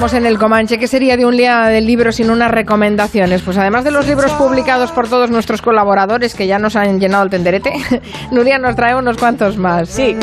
Preguntamos 0.00 0.26
en 0.26 0.32
el 0.32 0.38
Comanche 0.38 0.78
qué 0.78 0.86
sería 0.86 1.18
de 1.18 1.26
un 1.26 1.36
día 1.36 1.64
del 1.64 1.86
libro 1.86 2.10
sin 2.10 2.30
unas 2.30 2.50
recomendaciones. 2.50 3.42
Pues 3.42 3.58
además 3.58 3.84
de 3.84 3.90
los 3.90 4.06
libros 4.06 4.32
publicados 4.32 4.92
por 4.92 5.08
todos 5.08 5.30
nuestros 5.30 5.60
colaboradores 5.60 6.34
que 6.34 6.46
ya 6.46 6.58
nos 6.58 6.74
han 6.74 6.98
llenado 6.98 7.24
el 7.24 7.28
tenderete, 7.28 7.74
Nuria 8.30 8.58
nos 8.58 8.76
trae 8.76 8.96
unos 8.96 9.18
cuantos 9.18 9.58
más. 9.58 9.90
Sí, 9.90 10.16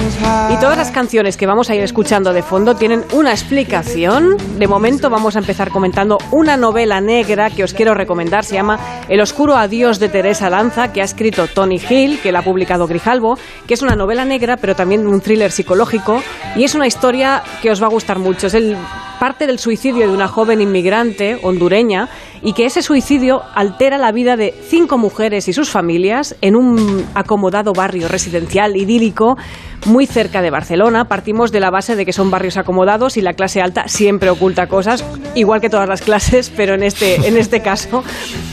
y 0.50 0.56
todas 0.60 0.78
las 0.78 0.90
canciones 0.90 1.38
que 1.38 1.46
vamos 1.46 1.70
a 1.70 1.76
ir 1.76 1.84
escuchando 1.84 2.34
de 2.34 2.42
fondo 2.42 2.74
tienen 2.74 3.04
una 3.13 3.30
explicación. 3.30 4.38
De 4.58 4.68
momento 4.68 5.12
vamos 5.12 5.36
a 5.36 5.40
empezar 5.40 5.70
comentando 5.70 6.18
una 6.32 6.58
novela 6.58 7.00
negra 7.00 7.52
que 7.52 7.63
os 7.63 7.76
quiero 7.76 7.94
recomendar. 7.94 8.46
Se 8.46 8.56
llama 8.56 8.80
El 9.08 9.22
oscuro 9.22 9.58
adiós 9.58 10.00
de 10.00 10.10
Teresa 10.10 10.50
Lanza, 10.50 10.92
que 10.92 11.02
ha 11.02 11.06
escrito 11.06 11.46
Tony 11.46 11.80
Hill, 11.88 12.20
que 12.24 12.32
la 12.32 12.40
ha 12.40 12.44
publicado 12.44 12.88
Grijalbo, 12.88 13.38
que 13.68 13.76
es 13.76 13.84
una 13.84 13.96
novela 13.96 14.26
negra 14.26 14.58
pero 14.58 14.74
también 14.74 15.06
un 15.06 15.22
thriller 15.22 15.52
psicológico 15.52 16.24
y 16.56 16.63
es 16.63 16.74
una 16.74 16.88
historia 16.88 17.44
que 17.62 17.70
os 17.70 17.80
va 17.80 17.86
a 17.86 17.92
gustar 17.92 18.18
mucho. 18.18 18.48
Es 18.48 18.56
el 18.56 18.76
parte 19.19 19.47
del 19.47 19.60
suicidio 19.60 20.08
de 20.08 20.13
una 20.13 20.27
joven 20.27 20.62
inmigrante 20.62 21.39
hondureña 21.43 22.10
y 22.41 22.53
que 22.53 22.65
ese 22.65 22.82
suicidio 22.82 23.41
altera 23.56 23.97
la 23.97 24.12
vida 24.12 24.38
de 24.38 24.53
cinco 24.67 24.97
mujeres 24.97 25.47
y 25.47 25.53
sus 25.53 25.69
familias 25.69 26.36
en 26.41 26.56
un 26.56 27.06
acomodado 27.15 27.73
barrio 27.73 28.08
residencial 28.08 28.75
idílico 28.75 29.38
muy 29.86 30.06
cerca 30.06 30.41
de 30.41 30.49
Barcelona. 30.49 31.06
Partimos 31.06 31.51
de 31.51 31.60
la 31.60 31.69
base 31.69 31.95
de 31.95 32.06
que 32.06 32.13
son 32.13 32.32
barrios 32.32 32.58
acomodados 32.58 33.17
y 33.17 33.21
la 33.21 33.34
clase 33.34 33.62
alta 33.62 33.88
siempre 33.88 34.30
oculta 34.30 34.67
cosas, 34.67 35.06
igual 35.36 35.62
que 35.62 35.69
todas 35.69 35.88
las 35.88 36.01
clases, 36.01 36.51
pero 36.58 36.73
en 36.73 36.84
este, 36.84 37.27
en 37.27 37.38
este 37.38 37.62
caso 37.62 38.03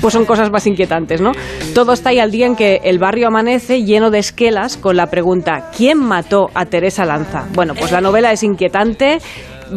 pues 0.00 0.12
son 0.12 0.24
cosas 0.24 0.50
más 0.50 0.66
inquietantes, 0.66 1.20
¿no? 1.20 1.32
Todo 1.74 1.92
está 1.92 2.10
ahí 2.10 2.18
al 2.18 2.30
día 2.30 2.46
en 2.46 2.56
que 2.56 2.80
el 2.84 2.98
barrio 2.98 3.28
amanece 3.28 3.84
lleno 3.84 4.10
de 4.10 4.18
esquelas 4.18 4.76
con 4.76 4.96
la 4.96 5.06
pregunta 5.06 5.70
¿quién 5.76 5.98
mató 5.98 6.50
a 6.54 6.66
Teresa 6.66 7.04
Lanza? 7.04 7.46
Bueno, 7.54 7.74
pues 7.74 7.90
la 7.90 8.00
novela 8.00 8.32
es 8.32 8.42
inquietante 8.42 9.18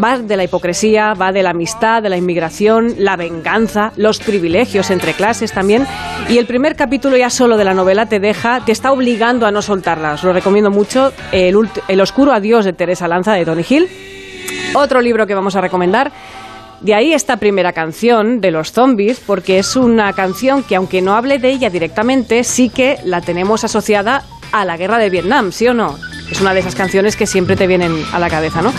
va 0.02 0.18
de 0.18 0.38
la 0.38 0.44
hipocresía, 0.44 1.14
va 1.14 1.32
de 1.32 1.44
la 1.44 1.52
amistad, 1.52 2.02
de 2.02 2.10
la 2.10 2.18
inmigración, 2.18 2.96
la 2.98 3.16
venganza, 3.16 3.92
los 3.96 4.20
privilegios 4.20 4.90
entre 4.90 5.14
clases 5.14 5.52
también. 5.52 5.86
Y 6.30 6.38
el 6.38 6.46
primer 6.46 6.76
capítulo 6.76 7.18
ya 7.18 7.30
solo 7.30 7.58
de 7.58 7.64
la 7.64 7.74
novela 7.74 8.08
te 8.08 8.20
deja, 8.20 8.64
te 8.66 8.72
está 8.72 8.92
obligando 8.92 9.46
a 9.46 9.52
no 9.52 9.62
soltarla. 9.62 10.14
Os 10.14 10.24
lo 10.24 10.34
recomiendo 10.34 10.72
mucho, 10.72 11.14
El, 11.32 11.70
el 11.88 12.02
oscuro 12.02 12.34
adiós 12.34 12.66
de 12.66 12.74
Teresa 12.74 13.08
Lanza 13.08 13.34
de 13.34 13.46
Tony 13.46 13.66
Hill. 13.68 13.88
Otro 14.74 15.02
libro 15.02 15.28
que 15.28 15.36
vamos 15.36 15.56
a 15.56 15.62
recomendar. 15.62 16.12
De 16.82 16.94
ahí 16.94 17.12
esta 17.12 17.38
primera 17.38 17.74
canción 17.74 18.40
de 18.40 18.52
los 18.52 18.72
zombies, 18.72 19.20
porque 19.20 19.58
es 19.58 19.76
una 19.76 20.14
canción 20.14 20.62
que 20.62 20.76
aunque 20.76 21.02
no 21.02 21.16
hable 21.16 21.40
de 21.40 21.50
ella 21.50 21.72
directamente, 21.72 22.44
sí 22.44 22.70
que 22.70 23.00
la 23.04 23.22
tenemos 23.22 23.64
asociada 23.64 24.24
a 24.52 24.64
la 24.64 24.78
guerra 24.78 25.00
de 25.00 25.10
Vietnam, 25.10 25.52
¿sí 25.52 25.68
o 25.68 25.74
no? 25.74 25.98
Es 26.32 26.40
una 26.40 26.54
de 26.54 26.60
esas 26.60 26.76
canciones 26.76 27.16
que 27.16 27.26
siempre 27.26 27.56
te 27.56 27.68
vienen 27.68 28.04
a 28.14 28.20
la 28.20 28.30
cabeza, 28.30 28.62
¿no? 28.62 28.72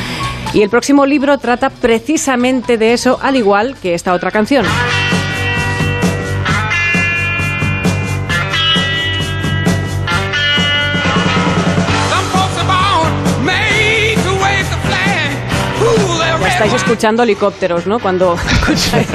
Y 0.54 0.62
el 0.62 0.70
próximo 0.70 1.04
libro 1.04 1.38
trata 1.38 1.70
precisamente 1.70 2.78
de 2.78 2.94
eso, 2.94 3.18
al 3.22 3.36
igual 3.36 3.76
que 3.80 3.94
esta 3.94 4.14
otra 4.14 4.30
canción. 4.30 4.64
Estáis 16.64 16.82
escuchando 16.82 17.22
helicópteros, 17.22 17.86
¿no? 17.86 18.00
Cuando 18.00 18.34
escucháis 18.50 19.06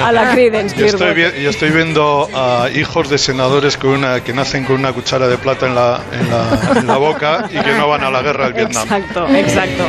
a 0.00 0.10
la 0.10 0.32
Creedence 0.32 0.76
yo 0.76 0.86
estoy, 0.86 1.14
yo 1.40 1.50
estoy, 1.50 1.70
viendo 1.70 2.28
a 2.34 2.68
hijos 2.74 3.08
de 3.08 3.16
senadores 3.16 3.76
con 3.76 3.90
una, 3.90 4.24
que 4.24 4.32
nacen 4.32 4.64
con 4.64 4.76
una 4.76 4.92
cuchara 4.92 5.28
de 5.28 5.38
plata 5.38 5.66
en 5.68 5.76
la, 5.76 6.00
en 6.12 6.86
la, 6.86 6.96
boca 6.96 7.48
y 7.48 7.58
que 7.60 7.72
no 7.74 7.88
van 7.88 8.02
a 8.02 8.10
la 8.10 8.22
guerra 8.22 8.46
del 8.46 8.54
Vietnam. 8.54 8.82
Exacto, 8.82 9.28
exacto. 9.28 9.84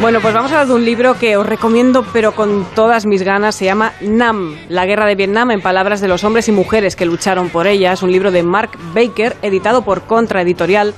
Bueno, 0.00 0.20
pues 0.20 0.34
vamos 0.34 0.52
a 0.52 0.56
hablar 0.56 0.68
de 0.68 0.74
un 0.74 0.84
libro 0.84 1.18
que 1.18 1.36
os 1.38 1.46
recomiendo, 1.46 2.04
pero 2.12 2.34
con 2.34 2.66
todas 2.74 3.06
mis 3.06 3.22
ganas. 3.22 3.54
Se 3.54 3.64
llama 3.64 3.92
Nam, 4.02 4.56
la 4.68 4.84
guerra 4.84 5.06
de 5.06 5.14
Vietnam, 5.14 5.50
en 5.50 5.62
palabras 5.62 6.02
de 6.02 6.08
los 6.08 6.24
hombres 6.24 6.48
y 6.48 6.52
mujeres 6.52 6.94
que 6.94 7.06
lucharon 7.06 7.48
por 7.48 7.66
ella. 7.66 7.94
Es 7.94 8.02
un 8.02 8.12
libro 8.12 8.30
de 8.30 8.42
Mark 8.42 8.72
Baker, 8.94 9.36
editado 9.40 9.82
por 9.82 10.02
Contra 10.02 10.42
Editorial 10.42 10.94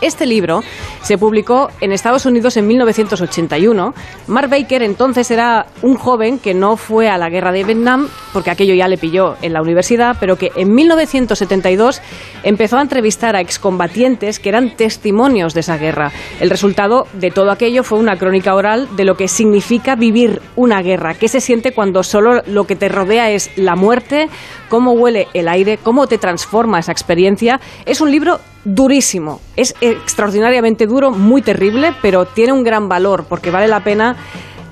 este 0.00 0.26
libro 0.26 0.62
se 1.02 1.18
publicó 1.18 1.68
en 1.80 1.92
Estados 1.92 2.26
Unidos 2.26 2.56
en 2.56 2.66
1981. 2.66 3.94
Mark 4.26 4.48
Baker 4.48 4.82
entonces 4.82 5.30
era 5.30 5.66
un 5.82 5.96
joven 5.96 6.38
que 6.38 6.54
no 6.54 6.76
fue 6.76 7.08
a 7.08 7.18
la 7.18 7.28
guerra 7.28 7.52
de 7.52 7.64
Vietnam, 7.64 8.08
porque 8.32 8.50
aquello 8.50 8.74
ya 8.74 8.88
le 8.88 8.98
pilló 8.98 9.36
en 9.42 9.52
la 9.52 9.62
universidad, 9.62 10.16
pero 10.18 10.36
que 10.36 10.50
en 10.56 10.74
1972 10.74 12.00
empezó 12.42 12.78
a 12.78 12.82
entrevistar 12.82 13.36
a 13.36 13.40
excombatientes 13.40 14.38
que 14.38 14.48
eran 14.48 14.76
testimonios 14.76 15.54
de 15.54 15.60
esa 15.60 15.76
guerra. 15.76 16.12
El 16.40 16.50
resultado 16.50 17.06
de 17.12 17.30
todo 17.30 17.50
aquello 17.50 17.84
fue 17.84 17.98
una 17.98 18.16
crónica 18.16 18.54
oral 18.54 18.88
de 18.96 19.04
lo 19.04 19.16
que 19.16 19.28
significa 19.28 19.94
vivir 19.94 20.40
una 20.56 20.82
guerra, 20.82 21.14
qué 21.14 21.28
se 21.28 21.40
siente 21.40 21.72
cuando 21.72 22.02
solo 22.02 22.42
lo 22.46 22.64
que 22.64 22.76
te 22.76 22.88
rodea 22.88 23.30
es 23.30 23.50
la 23.56 23.76
muerte, 23.76 24.28
cómo 24.68 24.92
huele 24.92 25.28
el 25.34 25.48
aire, 25.48 25.78
cómo 25.78 26.06
te 26.06 26.18
transforma 26.18 26.78
esa 26.78 26.92
experiencia. 26.92 27.60
Es 27.86 28.00
un 28.00 28.10
libro 28.10 28.40
durísimo. 28.64 29.40
Es 29.56 29.74
extraordinariamente 29.80 30.86
duro, 30.86 31.10
muy 31.10 31.42
terrible, 31.42 31.92
pero 32.02 32.24
tiene 32.24 32.52
un 32.52 32.64
gran 32.64 32.88
valor 32.88 33.26
porque 33.28 33.50
vale 33.50 33.68
la 33.68 33.80
pena 33.80 34.16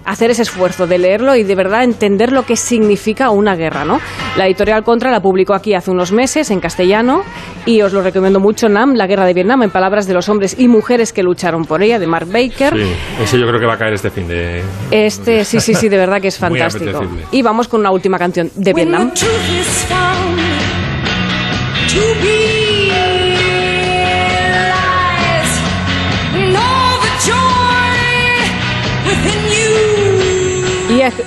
hacer 0.05 0.31
ese 0.31 0.43
esfuerzo 0.43 0.87
de 0.87 0.99
leerlo 0.99 1.37
y 1.37 1.45
de 1.45 1.55
verdad 1.55 1.85
entender 1.85 2.33
lo 2.33 2.45
que 2.45 2.57
significa 2.57 3.31
una 3.31 3.55
guerra, 3.55 3.85
¿no? 3.85 4.01
La 4.37 4.47
editorial 4.47 4.83
Contra 4.83 5.11
la 5.11 5.21
publicó 5.21 5.55
aquí 5.55 5.75
hace 5.75 5.91
unos 5.91 6.13
meses 6.13 6.51
en 6.51 6.61
castellano 6.61 7.23
y 7.67 7.83
os 7.83 7.93
lo 7.93 8.03
recomiendo 8.03 8.41
mucho, 8.41 8.69
Nam, 8.69 8.95
La 8.95 9.07
guerra 9.07 9.27
de 9.27 9.35
Vietnam, 9.35 9.63
en 9.63 9.71
palabras 9.71 10.07
de 10.07 10.15
los 10.15 10.29
hombres 10.29 10.57
y 10.59 10.69
mujeres 10.69 11.13
que 11.13 11.23
lucharon 11.23 11.65
por 11.65 11.83
ella, 11.83 11.99
de 11.99 12.07
Mark 12.07 12.27
Baker. 12.27 12.75
Sí, 12.75 12.93
ese 13.23 13.39
yo 13.39 13.47
creo 13.47 13.61
que 13.61 13.67
va 13.67 13.75
a 13.75 13.79
caer 13.79 13.95
este 13.95 14.11
fin 14.11 14.27
de... 14.27 14.63
Este, 14.91 15.45
sí, 15.45 15.61
sí, 15.61 15.75
sí, 15.75 15.89
de 15.89 15.97
verdad 15.97 16.21
que 16.21 16.29
es 16.29 16.39
fantástico. 16.41 17.01
y 17.31 17.43
vamos 17.43 17.69
con 17.69 17.81
una 17.81 17.91
última 17.91 18.19
canción 18.19 18.51
de 18.57 18.73
Vietnam. 18.73 19.13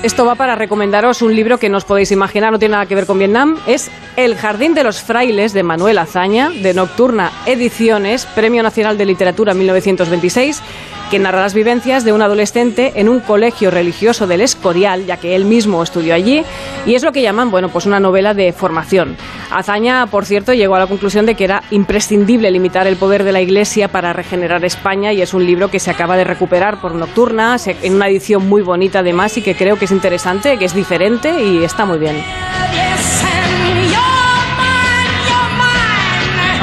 Esto 0.04 0.26
va 0.26 0.36
para 0.36 0.56
recomendaros 0.56 1.22
un 1.22 1.36
libro 1.36 1.58
que 1.58 1.68
no 1.68 1.78
os 1.78 1.84
podéis 1.84 2.10
imaginar, 2.14 2.50
no 2.54 2.60
tiene 2.60 2.74
nada 2.74 2.86
que 2.86 2.96
ver 2.96 3.06
con 3.06 3.20
Vietnam. 3.20 3.58
Es 3.68 3.92
El 4.16 4.36
Jardín 4.36 4.74
de 4.74 4.86
los 4.86 5.02
Frailes 5.02 5.52
de 5.52 5.64
Manuel 5.64 5.98
Azaña, 5.98 6.50
de 6.50 6.74
Nocturna 6.74 7.32
Ediciones, 7.46 8.26
Premio 8.26 8.64
Nacional 8.64 8.98
de 8.98 9.06
Literatura 9.06 9.54
1926 9.54 10.62
que 11.10 11.20
narra 11.20 11.42
las 11.42 11.54
vivencias 11.54 12.04
de 12.04 12.14
un 12.14 12.22
adolescente 12.22 12.94
en 12.96 13.10
un 13.10 13.20
colegio 13.20 13.72
religioso 13.72 14.28
del 14.28 14.42
Escorial, 14.42 15.06
ya 15.06 15.18
que 15.18 15.36
él 15.36 15.46
mismo 15.46 15.84
estudió 15.84 16.14
allí, 16.14 16.44
y 16.86 16.96
es 16.96 17.04
lo 17.04 17.12
que 17.12 17.22
llaman, 17.22 17.52
bueno, 17.52 17.70
pues 17.70 17.86
una 17.86 18.00
novela 18.00 18.34
de 18.34 18.54
formación. 18.54 19.16
Azaña, 19.52 20.08
por 20.08 20.26
cierto, 20.26 20.54
llegó 20.54 20.76
a 20.76 20.80
la 20.80 20.88
conclusión 20.88 21.26
de 21.26 21.36
que 21.36 21.44
era 21.44 21.64
imprescindible 21.72 22.50
limitar 22.52 22.88
el 22.88 22.98
poder 22.98 23.24
de 23.24 23.32
la 23.32 23.42
Iglesia 23.42 23.88
para 23.88 24.14
regenerar 24.14 24.66
España, 24.66 25.14
y 25.14 25.22
es 25.22 25.34
un 25.34 25.46
libro 25.46 25.70
que 25.70 25.80
se 25.80 25.92
acaba 25.92 26.18
de 26.18 26.24
recuperar 26.24 26.82
por 26.82 26.96
Nocturna, 26.96 27.58
en 27.66 27.96
una 27.96 28.08
edición 28.08 28.48
muy 28.48 28.62
bonita 28.62 29.00
además, 29.00 29.38
y 29.38 29.42
que 29.42 29.56
creo 29.56 29.78
que 29.78 29.86
es 29.86 29.92
interesante, 29.92 30.58
que 30.58 30.66
es 30.66 30.74
diferente 30.74 31.44
y 31.44 31.64
está 31.64 31.86
muy 31.86 32.00
bien. 32.00 32.16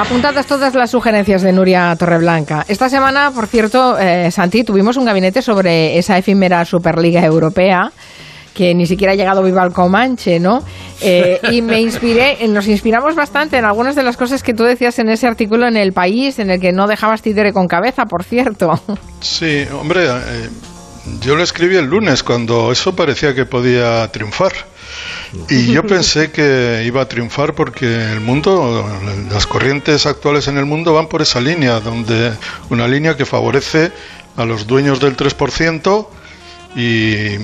Apuntadas 0.03 0.47
todas 0.47 0.75
las 0.75 0.91
sugerencias 0.91 1.43
de 1.43 1.53
Nuria 1.53 1.95
Torreblanca. 1.97 2.65
Esta 2.67 2.89
semana, 2.89 3.31
por 3.31 3.47
cierto, 3.47 3.97
eh, 3.97 4.33
Santi, 4.33 4.65
tuvimos 4.65 4.97
un 4.97 5.05
gabinete 5.05 5.43
sobre 5.43 5.97
esa 5.97 6.19
efímera 6.19 6.65
Superliga 6.65 7.25
Europea 7.25 7.93
que 8.53 8.75
ni 8.75 8.85
siquiera 8.87 9.13
ha 9.13 9.17
llegado 9.17 9.45
viva 9.45 9.63
al 9.63 9.73
Comanche, 9.73 10.41
¿no? 10.41 10.65
Eh, 11.01 11.39
y 11.53 11.63
me 11.63 11.81
inspiré, 11.81 12.37
nos 12.49 12.67
inspiramos 12.67 13.15
bastante 13.15 13.59
en 13.59 13.65
algunas 13.65 13.95
de 13.95 14.03
las 14.03 14.17
cosas 14.17 14.43
que 14.43 14.55
tú 14.55 14.65
decías 14.65 14.99
en 14.99 15.09
ese 15.09 15.29
artículo 15.29 15.69
en 15.69 15.77
El 15.77 15.93
País, 15.93 16.41
en 16.41 16.51
el 16.51 16.61
que 16.61 16.73
no 16.73 16.89
dejabas 16.89 17.23
títere 17.23 17.53
con 17.53 17.69
cabeza, 17.69 18.07
por 18.07 18.25
cierto. 18.25 18.73
Sí, 19.21 19.65
hombre, 19.73 20.07
eh, 20.07 20.49
yo 21.21 21.37
lo 21.37 21.43
escribí 21.43 21.77
el 21.77 21.87
lunes 21.87 22.23
cuando 22.23 22.73
eso 22.73 22.95
parecía 22.97 23.35
que 23.35 23.45
podía 23.45 24.11
triunfar. 24.11 24.53
Y 25.49 25.73
yo 25.73 25.83
pensé 25.87 26.31
que 26.31 26.83
iba 26.87 27.03
a 27.03 27.09
triunfar 27.09 27.55
porque 27.55 28.13
el 28.13 28.21
mundo, 28.21 28.87
las 29.31 29.47
corrientes 29.47 30.07
actuales 30.07 30.49
en 30.49 30.59
el 30.59 30.67
mundo 30.67 30.95
van 30.95 31.09
por 31.09 31.23
esa 31.23 31.41
línea, 31.41 31.81
donde 31.81 32.33
una 32.71 32.89
línea 32.89 33.17
que 33.17 33.25
favorece 33.25 33.93
a 34.37 34.45
los 34.45 34.67
dueños 34.67 35.01
del 35.01 35.17
3% 35.17 36.07
y 36.75 37.37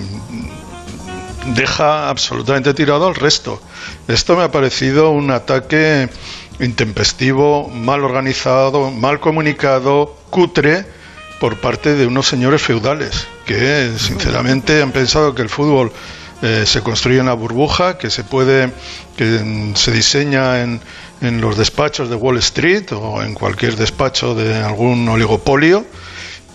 deja 1.54 2.08
absolutamente 2.08 2.74
tirado 2.74 3.06
al 3.06 3.14
resto. 3.14 3.60
Esto 4.06 4.36
me 4.36 4.44
ha 4.44 4.50
parecido 4.50 5.10
un 5.10 5.30
ataque 5.30 6.08
intempestivo, 6.60 7.68
mal 7.68 8.04
organizado, 8.04 8.90
mal 8.90 9.20
comunicado, 9.20 10.16
cutre 10.30 10.97
por 11.40 11.56
parte 11.56 11.94
de 11.94 12.06
unos 12.06 12.26
señores 12.26 12.62
feudales 12.62 13.26
que 13.46 13.90
sinceramente 13.98 14.82
han 14.82 14.92
pensado 14.92 15.34
que 15.34 15.42
el 15.42 15.48
fútbol 15.48 15.92
eh, 16.42 16.64
se 16.66 16.82
construye 16.82 17.20
una 17.20 17.32
burbuja 17.32 17.98
que 17.98 18.10
se 18.10 18.24
puede, 18.24 18.70
que 19.16 19.72
se 19.74 19.92
diseña 19.92 20.62
en, 20.62 20.80
los 21.20 21.56
despachos 21.56 22.08
de 22.08 22.14
Wall 22.14 22.38
Street 22.38 22.92
o 22.92 23.22
en 23.22 23.34
cualquier 23.34 23.74
despacho 23.74 24.36
de 24.36 24.54
algún 24.54 25.08
oligopolio 25.08 25.84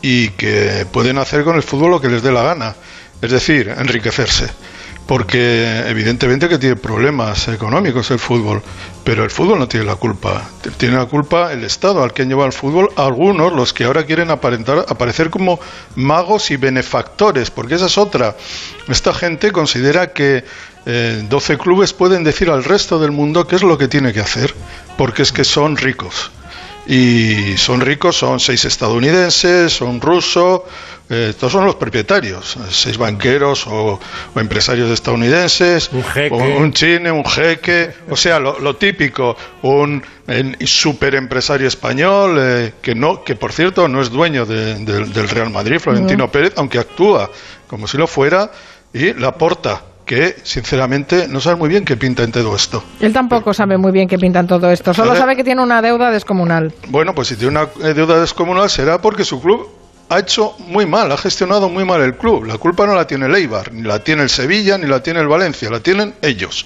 y 0.01 0.29
que 0.29 0.86
pueden 0.89 1.17
hacer 1.17 1.43
con 1.43 1.57
el 1.57 1.63
fútbol 1.63 1.91
lo 1.91 2.01
que 2.01 2.07
les 2.07 2.23
dé 2.23 2.31
la 2.31 2.43
gana, 2.43 2.75
es 3.21 3.31
decir, 3.31 3.73
enriquecerse 3.77 4.47
porque 5.06 5.84
evidentemente 5.88 6.47
que 6.47 6.58
tiene 6.58 6.76
problemas 6.76 7.47
económicos 7.49 8.10
el 8.12 8.20
fútbol, 8.20 8.62
pero 9.04 9.24
el 9.24 9.30
fútbol 9.30 9.60
no 9.60 9.68
tiene 9.68 9.86
la 9.86 9.95
culpa. 9.95 10.49
Tiene 10.78 10.95
la 10.95 11.06
culpa 11.06 11.51
el 11.51 11.64
Estado 11.64 12.04
al 12.04 12.14
que 12.14 12.22
han 12.22 12.30
llevado 12.30 12.47
el 12.47 12.54
fútbol, 12.54 12.89
algunos 12.95 13.54
los 13.54 13.74
que 13.74 13.84
ahora 13.84 14.06
quieren 14.06 14.32
aparentar, 14.32 14.86
aparecer 14.88 15.30
como 15.30 15.60
magos 15.95 16.51
y 16.51 16.58
benefactores, 16.58 17.51
porque 17.51 17.76
esa 17.76 17.88
es 17.88 17.97
otra. 17.97 18.36
Esta 18.88 19.14
gente 19.14 19.51
considera 19.51 20.14
que 20.14 20.45
eh, 20.86 21.26
12 21.30 21.58
clubes 21.58 21.93
pueden 21.93 22.24
decir 22.24 22.49
al 22.49 22.64
resto 22.64 22.99
del 22.99 23.12
mundo 23.12 23.45
qué 23.47 23.58
es 23.58 23.64
lo 23.64 23.78
que 23.78 23.88
tiene 23.88 24.14
que 24.14 24.22
hacer, 24.22 24.54
porque 24.97 25.22
es 25.22 25.32
que 25.32 25.43
son 25.43 25.76
ricos. 25.76 26.32
Y 26.86 27.55
son 27.57 27.79
ricos, 27.79 28.17
son 28.17 28.39
seis 28.39 28.65
estadounidenses, 28.65 29.71
son 29.71 30.01
rusos, 30.01 30.61
eh, 31.09 31.27
estos 31.29 31.51
son 31.51 31.65
los 31.65 31.75
propietarios, 31.75 32.57
seis 32.69 32.97
banqueros 32.97 33.65
o, 33.67 33.99
empresarios 34.36 34.89
estadounidenses, 34.89 35.89
un 35.93 36.03
jeque, 36.03 36.36
un 36.36 36.73
chine, 36.73 37.11
un 37.11 37.25
jeque, 37.25 37.93
o 38.09 38.17
sea, 38.17 38.39
lo, 38.39 38.75
típico, 38.75 39.38
un 39.61 40.03
super 40.65 41.15
empresario 41.15 41.67
español 41.67 42.38
eh, 42.39 42.73
que 42.81 42.95
no, 42.95 43.23
que 43.23 43.36
por 43.36 43.53
cierto 43.53 43.88
no 43.88 44.01
es 44.01 44.09
dueño 44.09 44.45
del 44.45 45.29
Real 45.29 45.51
Madrid, 45.51 45.79
Florentino 45.79 46.29
Pérez, 46.29 46.53
aunque 46.57 46.79
actúa 46.79 47.29
como 47.67 47.88
si 47.88 47.97
lo 47.97 48.07
fuera 48.07 48.51
y 48.93 49.13
la 49.13 49.34
porta 49.34 49.81
que 50.06 50.36
sinceramente 50.43 51.28
no 51.28 51.39
sabe 51.39 51.56
muy 51.56 51.70
bien 51.70 51.86
qué 51.86 51.97
pinta 51.97 52.24
en 52.24 52.32
todo 52.32 52.56
esto. 52.56 52.84
Él 52.99 53.14
tampoco 53.14 53.54
sabe 53.54 53.78
muy 53.78 53.91
bien 53.91 54.08
qué 54.08 54.18
pinta 54.18 54.39
en 54.39 54.47
todo 54.47 54.70
esto, 54.72 54.93
solo 54.93 55.16
sabe 55.16 55.36
que 55.36 55.43
tiene 55.43 55.62
una 55.62 55.82
deuda 55.82 56.12
descomunal. 56.12 56.74
Bueno, 56.89 57.16
pues 57.16 57.30
si 57.30 57.36
tiene 57.36 57.51
una 57.51 57.70
eh, 57.88 57.93
deuda 57.93 58.20
descomunal 58.20 58.70
será 58.70 59.01
porque 59.01 59.24
su 59.24 59.41
club 59.41 59.70
ha 60.10 60.20
hecho 60.20 60.56
muy 60.60 60.86
mal, 60.86 61.12
ha 61.12 61.18
gestionado 61.18 61.70
muy 61.70 61.86
mal 61.86 62.01
el 62.01 62.16
club. 62.16 62.45
La 62.45 62.58
culpa 62.58 62.86
no 62.86 62.93
la 62.93 63.08
tiene 63.08 63.26
el 63.26 63.36
Eibar, 63.36 63.72
ni 63.72 63.82
la 63.82 64.04
tiene 64.04 64.24
el 64.24 64.30
Sevilla, 64.30 64.78
ni 64.78 64.88
la 64.88 65.01
tiene 65.01 65.20
el 65.22 65.28
Valencia, 65.28 65.70
la 65.70 65.80
tienen 65.80 66.14
ellos. 66.22 66.66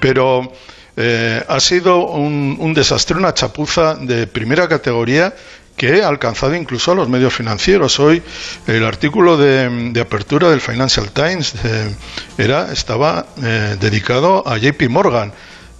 Pero 0.00 0.52
eh, 0.96 1.42
ha 1.46 1.60
sido 1.60 2.06
un, 2.08 2.56
un 2.58 2.74
desastre, 2.74 3.16
una 3.16 3.32
chapuza 3.34 3.94
de 3.94 4.26
primera 4.26 4.68
categoría 4.68 5.34
que 5.76 6.02
ha 6.02 6.08
alcanzado 6.08 6.54
incluso 6.54 6.92
a 6.92 6.94
los 6.94 7.08
medios 7.08 7.34
financieros. 7.34 8.00
Hoy 8.00 8.22
el 8.66 8.84
artículo 8.84 9.36
de, 9.36 10.00
apertura 10.00 10.50
del 10.50 10.60
Financial 10.60 11.10
Times 11.10 11.54
eh, 11.64 11.94
era 12.38 12.72
estaba 12.72 13.26
eh, 13.42 13.76
dedicado 13.78 14.46
a 14.46 14.56
JP 14.58 14.88
Morgan. 14.88 15.32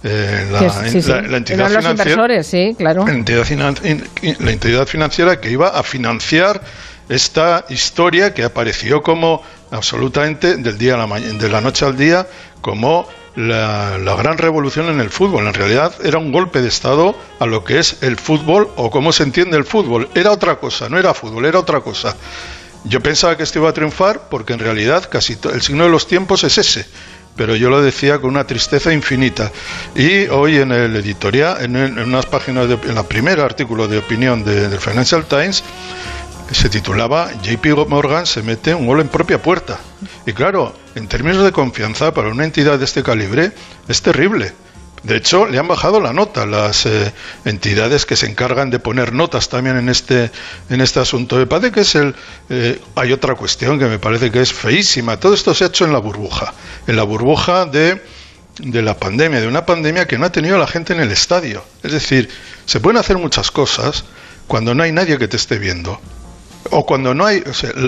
Eh, 0.03 0.47
la, 0.51 0.59
entidad 0.59 1.69
financiera, 1.69 2.43
sí, 2.43 2.75
claro. 2.77 3.03
la 3.07 4.51
entidad 4.51 4.85
financiera 4.85 5.41
que 5.41 5.49
iba 5.49 5.69
a 5.69 5.81
financiar 5.81 6.61
esta 7.09 7.65
historia 7.69 8.33
que 8.33 8.43
apareció 8.43 9.01
como 9.01 9.41
absolutamente 9.71 10.57
del 10.57 10.77
día 10.77 10.93
a 10.93 11.07
la 11.07 11.19
de 11.19 11.49
la 11.49 11.61
noche 11.61 11.85
al 11.85 11.97
día 11.97 12.27
como 12.61 13.07
la, 13.37 14.15
gran 14.17 14.37
revolución 14.37 14.89
en 14.89 14.99
el 14.99 15.11
fútbol. 15.11 15.45
En 15.45 15.53
realidad 15.53 15.93
era 16.03 16.17
un 16.17 16.31
golpe 16.31 16.61
de 16.61 16.67
Estado 16.67 17.15
a 17.39 17.45
lo 17.45 17.63
que 17.63 17.79
es 17.79 17.97
el 18.01 18.17
fútbol 18.17 18.69
o 18.75 18.89
cómo 18.89 19.13
se 19.13 19.23
entiende 19.23 19.55
el 19.57 19.63
fútbol. 19.63 20.09
Era 20.15 20.31
otra 20.31 20.55
cosa, 20.55 20.89
no 20.89 20.97
era 20.97 21.13
fútbol, 21.13 21.45
era 21.45 21.59
otra 21.59 21.81
cosa. 21.81 22.15
Yo 22.83 22.99
pensaba 22.99 23.37
que 23.37 23.43
esto 23.43 23.59
iba 23.59 23.69
a 23.69 23.73
triunfar 23.73 24.27
porque 24.29 24.53
en 24.53 24.59
realidad 24.59 25.07
casi 25.09 25.37
el 25.53 25.61
signo 25.61 25.83
de 25.83 25.91
los 25.91 26.07
tiempos 26.07 26.43
es 26.43 26.57
ese. 26.57 26.85
Pero 27.35 27.55
yo 27.55 27.69
lo 27.69 27.83
decía 27.83 28.17
con 28.17 28.31
una 28.31 28.47
tristeza 28.47 28.91
infinita. 28.91 29.51
Y 29.95 30.25
hoy 30.29 30.57
en 30.57 30.71
el 30.71 30.95
editorial, 30.95 31.63
en, 31.63 31.99
unas 31.99 32.25
páginas, 32.25 32.67
de, 32.67 32.73
en 32.73 32.95
la 32.95 33.03
primera 33.03 33.45
artículo 33.45 33.87
de 33.87 33.99
opinión 33.99 34.43
del 34.43 34.79
Financial 34.79 35.23
Times, 35.25 35.63
se 36.51 36.69
titulaba 36.69 37.31
JP 37.41 37.87
Morgan 37.87 38.25
se 38.25 38.41
mete 38.41 38.73
un 38.73 38.87
gol 38.87 39.01
en 39.01 39.09
propia 39.09 39.41
puerta. 39.41 39.79
Y 40.25 40.33
claro, 40.33 40.73
en 40.95 41.07
términos 41.07 41.43
de 41.43 41.51
confianza 41.51 42.13
para 42.13 42.29
una 42.29 42.45
entidad 42.45 42.79
de 42.79 42.85
este 42.85 43.03
calibre 43.03 43.51
es 43.87 44.01
terrible. 44.01 44.53
De 45.03 45.15
hecho, 45.15 45.45
le 45.45 45.59
han 45.59 45.67
bajado 45.67 46.01
la 46.01 46.11
nota 46.11 46.45
las 46.45 46.85
eh, 46.85 47.13
entidades 47.45 48.05
que 48.05 48.15
se 48.15 48.25
encargan 48.25 48.69
de 48.69 48.79
poner 48.79 49.13
notas 49.13 49.47
también 49.47 49.77
en 49.77 49.89
este 49.89 50.31
en 50.69 50.81
este 50.81 50.99
asunto. 50.99 51.47
Parece 51.47 51.71
que 51.71 51.81
es 51.81 51.95
el 51.95 52.15
eh, 52.49 52.81
hay 52.95 53.11
otra 53.11 53.35
cuestión 53.35 53.77
que 53.77 53.85
me 53.85 53.99
parece 53.99 54.31
que 54.31 54.41
es 54.41 54.51
feísima. 54.51 55.19
Todo 55.19 55.33
esto 55.33 55.53
se 55.53 55.65
ha 55.65 55.67
hecho 55.67 55.85
en 55.85 55.93
la 55.93 55.99
burbuja, 55.99 56.53
en 56.87 56.95
la 56.95 57.03
burbuja 57.03 57.65
de 57.65 58.01
de 58.59 58.81
la 58.81 58.97
pandemia, 58.97 59.39
de 59.39 59.47
una 59.47 59.67
pandemia 59.67 60.07
que 60.07 60.17
no 60.17 60.25
ha 60.25 60.31
tenido 60.31 60.57
la 60.57 60.65
gente 60.65 60.93
en 60.93 60.99
el 60.99 61.11
estadio. 61.11 61.63
Es 61.83 61.91
decir, 61.91 62.27
se 62.65 62.79
pueden 62.79 62.97
hacer 62.97 63.17
muchas 63.19 63.51
cosas 63.51 64.03
cuando 64.47 64.73
no 64.73 64.81
hay 64.81 64.91
nadie 64.91 65.19
que 65.19 65.27
te 65.27 65.37
esté 65.37 65.59
viendo 65.59 66.01
o 66.71 66.85
cuando 66.85 67.13
no 67.13 67.25
hay, 67.25 67.43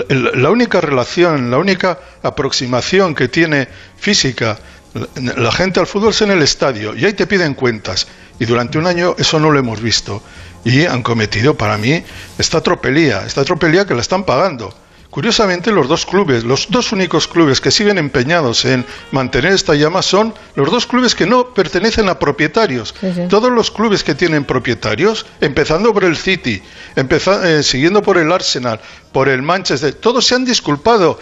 la 0.08 0.50
única 0.50 0.80
relación, 0.80 1.50
la 1.50 1.58
única 1.58 1.98
aproximación 2.22 3.14
que 3.14 3.28
tiene 3.28 3.68
física 3.96 4.58
la 4.92 5.52
gente 5.52 5.78
al 5.78 5.86
fútbol 5.86 6.10
es 6.10 6.22
en 6.22 6.30
el 6.32 6.42
estadio 6.42 6.96
y 6.96 7.04
ahí 7.04 7.12
te 7.12 7.26
piden 7.26 7.54
cuentas 7.54 8.08
y 8.38 8.44
durante 8.44 8.78
un 8.78 8.86
año 8.86 9.14
eso 9.18 9.38
no 9.38 9.50
lo 9.50 9.58
hemos 9.58 9.80
visto 9.80 10.22
y 10.64 10.84
han 10.84 11.02
cometido 11.02 11.56
para 11.56 11.78
mí 11.78 12.02
esta 12.38 12.60
tropelía, 12.60 13.24
esta 13.24 13.44
tropelía 13.44 13.86
que 13.86 13.94
la 13.94 14.00
están 14.00 14.24
pagando. 14.24 14.74
Curiosamente, 15.10 15.72
los 15.72 15.88
dos 15.88 16.06
clubes, 16.06 16.44
los 16.44 16.70
dos 16.70 16.92
únicos 16.92 17.26
clubes 17.26 17.60
que 17.60 17.72
siguen 17.72 17.98
empeñados 17.98 18.64
en 18.64 18.86
mantener 19.10 19.52
esta 19.52 19.74
llama 19.74 20.02
son 20.02 20.32
los 20.54 20.70
dos 20.70 20.86
clubes 20.86 21.16
que 21.16 21.26
no 21.26 21.52
pertenecen 21.52 22.08
a 22.08 22.20
propietarios. 22.20 22.94
Todos 23.28 23.50
los 23.50 23.72
clubes 23.72 24.04
que 24.04 24.14
tienen 24.14 24.44
propietarios, 24.44 25.26
empezando 25.40 25.92
por 25.92 26.04
el 26.04 26.16
City, 26.16 26.62
eh, 26.94 27.62
siguiendo 27.64 28.02
por 28.02 28.18
el 28.18 28.30
Arsenal, 28.30 28.80
por 29.10 29.28
el 29.28 29.42
Manchester, 29.42 29.94
todos 29.94 30.24
se 30.24 30.36
han 30.36 30.44
disculpado. 30.44 31.18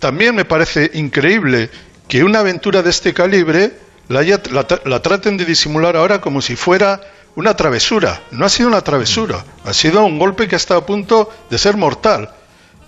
También 0.00 0.34
me 0.34 0.44
parece 0.44 0.90
increíble 0.94 1.70
que 2.08 2.24
una 2.24 2.40
aventura 2.40 2.82
de 2.82 2.90
este 2.90 3.14
calibre 3.14 3.74
la, 4.08 4.24
la 4.84 5.02
traten 5.02 5.36
de 5.36 5.44
disimular 5.44 5.94
ahora 5.94 6.20
como 6.20 6.42
si 6.42 6.56
fuera 6.56 7.00
una 7.36 7.54
travesura. 7.54 8.22
No 8.32 8.44
ha 8.44 8.48
sido 8.48 8.68
una 8.68 8.80
travesura, 8.80 9.44
ha 9.64 9.72
sido 9.72 10.04
un 10.04 10.18
golpe 10.18 10.48
que 10.48 10.56
está 10.56 10.74
a 10.74 10.84
punto 10.84 11.30
de 11.48 11.58
ser 11.58 11.76
mortal 11.76 12.34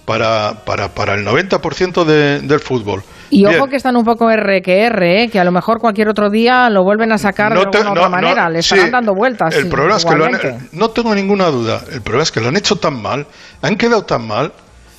para, 0.05 0.65
para, 0.65 0.89
para 0.89 1.15
el 1.15 1.27
90% 1.27 2.05
de, 2.05 2.41
del 2.41 2.61
fútbol. 2.61 3.03
Y 3.31 3.47
ojo 3.47 3.67
que 3.67 3.77
están 3.77 3.97
un 3.97 4.05
poco 4.05 4.31
R 4.31 4.61
que 4.61 4.83
R, 4.83 5.23
¿eh? 5.23 5.29
que 5.31 5.41
a 5.41 5.45
lo 5.45 5.53
mejor 5.53 5.79
cualquier 5.79 6.09
otro 6.09 6.29
día 6.29 6.69
lo 6.69 6.85
vuelven 6.85 7.13
a 7.13 7.19
sacar 7.19 7.55
de 7.55 7.61
alguna 7.61 7.93
otra 7.93 8.09
manera, 8.11 8.51
le 8.51 8.59
estarán 8.59 8.91
dando 8.91 9.15
vueltas. 9.15 9.55
El 9.55 9.69
problema 9.69 9.97
es 9.97 10.05
que 10.05 10.15
lo 10.15 10.25
han, 10.27 10.69
no 10.73 10.91
tengo 10.91 11.15
ninguna 11.15 11.47
duda, 11.47 11.83
el 11.91 12.03
problema 12.03 12.25
es 12.25 12.31
que 12.31 12.41
lo 12.41 12.49
han 12.49 12.57
hecho 12.57 12.77
tan 12.77 13.01
mal, 13.01 13.27
han 13.63 13.77
quedado 13.77 14.05
tan 14.05 14.27
mal, 14.27 14.53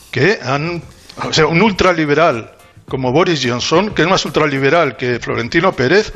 que 0.09 0.39
han, 0.41 0.81
o 1.27 1.31
sea, 1.31 1.45
un 1.45 1.61
ultraliberal 1.61 2.51
como 2.87 3.11
Boris 3.11 3.45
Johnson, 3.45 3.91
que 3.91 4.01
es 4.01 4.07
más 4.07 4.25
ultraliberal 4.25 4.97
que 4.97 5.19
Florentino 5.19 5.71
Pérez, 5.71 6.11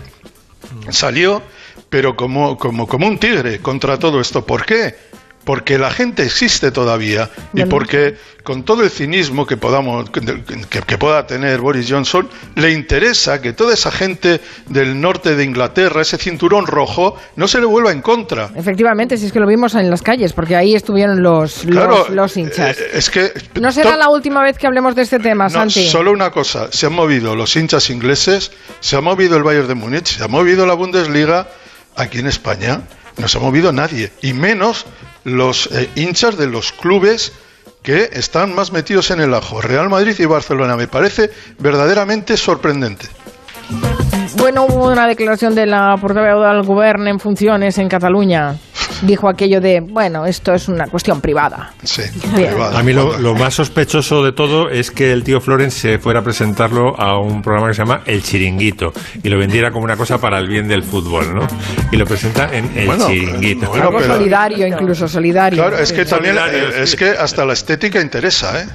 salió, 0.89 1.41
pero 1.89 2.15
como, 2.15 2.57
como, 2.57 2.87
como 2.87 3.07
un 3.07 3.17
tigre 3.17 3.59
contra 3.59 3.97
todo 3.97 4.19
esto. 4.19 4.45
¿Por 4.45 4.65
qué? 4.65 4.95
Porque 5.47 5.77
la 5.77 5.91
gente 5.91 6.23
existe 6.23 6.71
todavía 6.71 7.29
y 7.53 7.63
porque 7.63 8.17
con 8.43 8.63
todo 8.63 8.83
el 8.83 8.89
cinismo 8.89 9.45
que 9.45 9.55
podamos 9.55 10.09
que, 10.09 10.97
pueda 10.97 11.25
tener 11.25 11.61
Boris 11.61 11.89
Johnson 11.89 12.27
le 12.55 12.73
interesa 12.73 13.39
que 13.41 13.53
toda 13.53 13.73
esa 13.73 13.89
gente 13.89 14.41
del 14.67 14.99
norte 14.99 15.37
de 15.37 15.45
Inglaterra 15.45 16.01
ese 16.01 16.17
cinturón 16.17 16.67
rojo 16.67 17.15
no 17.37 17.47
se 17.47 17.61
le 17.61 17.65
vuelva 17.65 17.93
en 17.93 18.01
contra. 18.01 18.49
Efectivamente 18.57 19.15
si 19.15 19.27
es 19.27 19.31
que 19.31 19.39
lo 19.39 19.47
vimos 19.47 19.73
en 19.75 19.89
las 19.89 20.01
calles 20.01 20.33
porque 20.33 20.57
ahí 20.57 20.75
estuvieron 20.75 21.23
los 21.23 21.63
los, 21.63 22.35
hinchas. 22.35 22.77
eh, 22.77 22.89
es 22.95 23.09
que 23.09 23.31
no 23.61 23.71
será 23.71 23.95
la 23.95 24.09
última 24.09 24.43
vez 24.43 24.57
que 24.57 24.67
hablemos 24.67 24.95
de 24.95 25.03
este 25.03 25.17
tema 25.17 25.49
Santi 25.49 25.87
solo 25.87 26.11
una 26.11 26.29
cosa 26.29 26.69
se 26.73 26.87
han 26.87 26.93
movido 26.93 27.37
los 27.37 27.55
hinchas 27.55 27.89
ingleses 27.89 28.51
se 28.81 28.97
ha 28.97 29.01
movido 29.01 29.37
el 29.37 29.43
Bayern 29.43 29.69
de 29.69 29.75
Múnich 29.75 30.17
se 30.17 30.25
ha 30.25 30.27
movido 30.27 30.65
la 30.65 30.73
Bundesliga 30.73 31.47
aquí 31.95 32.19
en 32.19 32.27
España 32.27 32.81
no 33.15 33.27
se 33.29 33.37
ha 33.37 33.41
movido 33.41 33.71
nadie 33.71 34.11
y 34.21 34.33
menos 34.33 34.85
los 35.27 35.69
eh, 35.73 35.89
hinchas 35.95 36.37
de 36.37 36.47
los 36.47 36.71
clubes 36.71 37.33
que 37.83 38.09
están 38.13 38.55
más 38.55 38.71
metidos 38.71 39.11
en 39.11 39.19
el 39.19 39.33
ajo, 39.33 39.61
Real 39.61 39.89
Madrid 39.89 40.15
y 40.17 40.25
Barcelona. 40.25 40.77
Me 40.77 40.87
parece 40.87 41.29
verdaderamente 41.59 42.37
sorprendente. 42.37 43.07
Bueno, 44.37 44.65
hubo 44.65 44.89
una 44.89 45.05
declaración 45.07 45.53
de 45.53 45.65
la 45.65 45.95
portavoz 45.99 46.47
del 46.47 46.63
Gobierno 46.63 47.09
en 47.09 47.19
funciones 47.19 47.77
en 47.77 47.89
Cataluña 47.89 48.55
dijo 49.01 49.29
aquello 49.29 49.61
de, 49.61 49.81
bueno, 49.81 50.25
esto 50.25 50.53
es 50.53 50.67
una 50.67 50.87
cuestión 50.87 51.21
privada. 51.21 51.73
Sí, 51.83 52.03
A 52.73 52.83
mí 52.83 52.93
lo, 52.93 53.35
más 53.35 53.53
sospechoso 53.53 54.23
de 54.23 54.31
todo 54.31 54.69
es 54.69 54.91
que 54.91 55.11
el 55.11 55.23
tío 55.23 55.39
Florence 55.39 55.79
se 55.79 55.99
fuera 55.99 56.21
a 56.21 56.23
presentarlo 56.23 56.99
a 56.99 57.19
un 57.19 57.41
programa 57.41 57.67
que 57.67 57.73
se 57.73 57.83
llama 57.83 58.01
El 58.05 58.23
Chiringuito 58.23 58.91
y 59.21 59.29
lo 59.29 59.37
vendiera 59.37 59.71
como 59.71 59.83
una 59.83 59.95
cosa 59.95 60.17
para 60.19 60.39
el 60.39 60.47
bien 60.47 60.67
del 60.67 60.83
fútbol, 60.83 61.33
¿no? 61.33 61.47
Y 61.91 61.97
lo 61.97 62.05
presenta 62.05 62.49
en 62.51 62.65
El 62.75 62.97
Chiringuito. 62.97 63.73
Algo 63.73 64.01
solidario, 64.01 64.67
incluso 64.67 65.07
solidario. 65.07 65.61
Claro, 65.61 65.77
es 65.77 65.91
que 65.91 66.05
también 66.05 66.35
es 66.81 66.95
que 66.95 67.09
hasta 67.09 67.45
la 67.45 67.53
estética 67.53 68.01
interesa, 68.01 68.61
¿eh? 68.61 68.65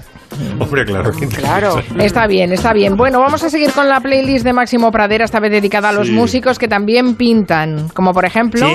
Hombre, 0.58 0.84
claro. 0.84 1.10
Claro, 1.36 1.82
está 1.98 2.26
bien, 2.26 2.52
está 2.52 2.72
bien. 2.72 2.96
Bueno, 2.96 3.20
vamos 3.20 3.42
a 3.42 3.50
seguir 3.50 3.70
con 3.72 3.88
la 3.88 4.00
playlist 4.00 4.44
de 4.44 4.52
Máximo 4.52 4.90
Pradera, 4.90 5.24
esta 5.24 5.40
vez 5.40 5.50
dedicada 5.50 5.90
a 5.90 5.92
los 5.92 6.10
músicos 6.10 6.58
que 6.58 6.68
también 6.68 7.16
pintan, 7.16 7.88
como 7.90 8.12
por 8.12 8.24
ejemplo... 8.24 8.66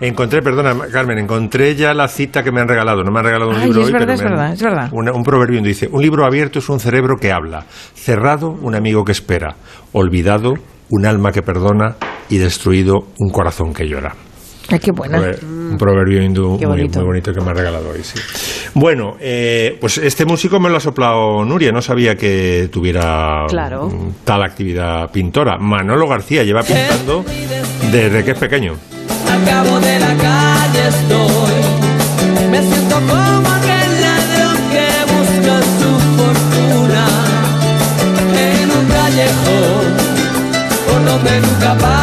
Encontré, 0.00 0.42
perdona, 0.42 0.74
Carmen, 0.90 1.18
encontré 1.18 1.74
ya 1.76 1.94
la 1.94 2.08
cita 2.08 2.42
que 2.42 2.50
me 2.50 2.60
han 2.60 2.68
regalado. 2.68 3.04
No 3.04 3.12
me 3.12 3.20
han 3.20 3.24
regalado 3.26 3.50
un 3.50 3.56
Ay, 3.56 3.64
libro 3.66 3.80
es 3.82 3.86
hoy, 3.86 3.92
verdad, 3.92 4.06
pero 4.06 4.14
es 4.14 4.20
me 4.20 4.26
han- 4.26 4.32
verdad, 4.32 4.52
es 4.54 4.62
verdad. 4.62 4.88
una- 4.92 5.12
un 5.12 5.22
proverbio 5.22 5.62
dice, 5.62 5.88
un 5.92 6.02
libro 6.02 6.24
abierto 6.24 6.58
es 6.58 6.68
un 6.68 6.80
cerebro 6.80 7.16
que 7.20 7.30
habla, 7.30 7.64
cerrado 7.94 8.50
un 8.50 8.74
amigo 8.74 9.04
que 9.04 9.12
espera, 9.12 9.54
olvidado 9.92 10.54
un 10.90 11.06
alma 11.06 11.30
que 11.32 11.42
perdona 11.42 11.96
y 12.28 12.38
destruido 12.38 13.08
un 13.18 13.30
corazón 13.30 13.72
que 13.72 13.86
llora. 13.86 14.14
Ay, 14.70 14.78
qué 14.78 14.92
buena. 14.92 15.20
Un 15.20 15.76
proverbio 15.76 16.22
hindú 16.22 16.56
Qué 16.58 16.66
muy, 16.66 16.76
bonito. 16.78 17.00
muy 17.00 17.06
bonito 17.08 17.32
que 17.32 17.40
me 17.40 17.50
ha 17.50 17.54
regalado 17.54 17.90
hoy, 17.90 18.02
sí. 18.02 18.18
Bueno, 18.74 19.16
eh, 19.20 19.76
pues 19.80 19.98
este 19.98 20.24
músico 20.24 20.58
me 20.60 20.70
lo 20.70 20.76
ha 20.76 20.80
soplado 20.80 21.44
Nuria, 21.44 21.72
no 21.72 21.82
sabía 21.82 22.14
que 22.16 22.68
tuviera 22.72 23.44
Claro. 23.48 23.90
tal 24.24 24.42
actividad 24.42 25.10
pintora. 25.12 25.58
Manolo 25.58 26.08
García 26.08 26.42
lleva 26.44 26.62
pintando 26.62 27.24
desde 27.90 28.24
que 28.24 28.30
es 28.30 28.38
pequeño. 28.38 28.74
Cabo 29.46 29.80
de 29.80 29.98
la 29.98 30.14
calle 30.16 30.88
estoy. 30.88 31.56
Me 32.50 32.60
siento 32.62 32.96
como 32.96 33.48
aquel 33.58 33.90
ladrón 34.04 34.58
que 34.72 34.88
busca 35.12 35.54
su 35.78 35.90
fortuna 36.16 37.04
en 38.60 38.70
un 38.70 38.86
callejón 38.86 39.84
por 40.86 41.04
donde 41.04 41.40
nunca 41.40 41.78
pasa 41.78 42.01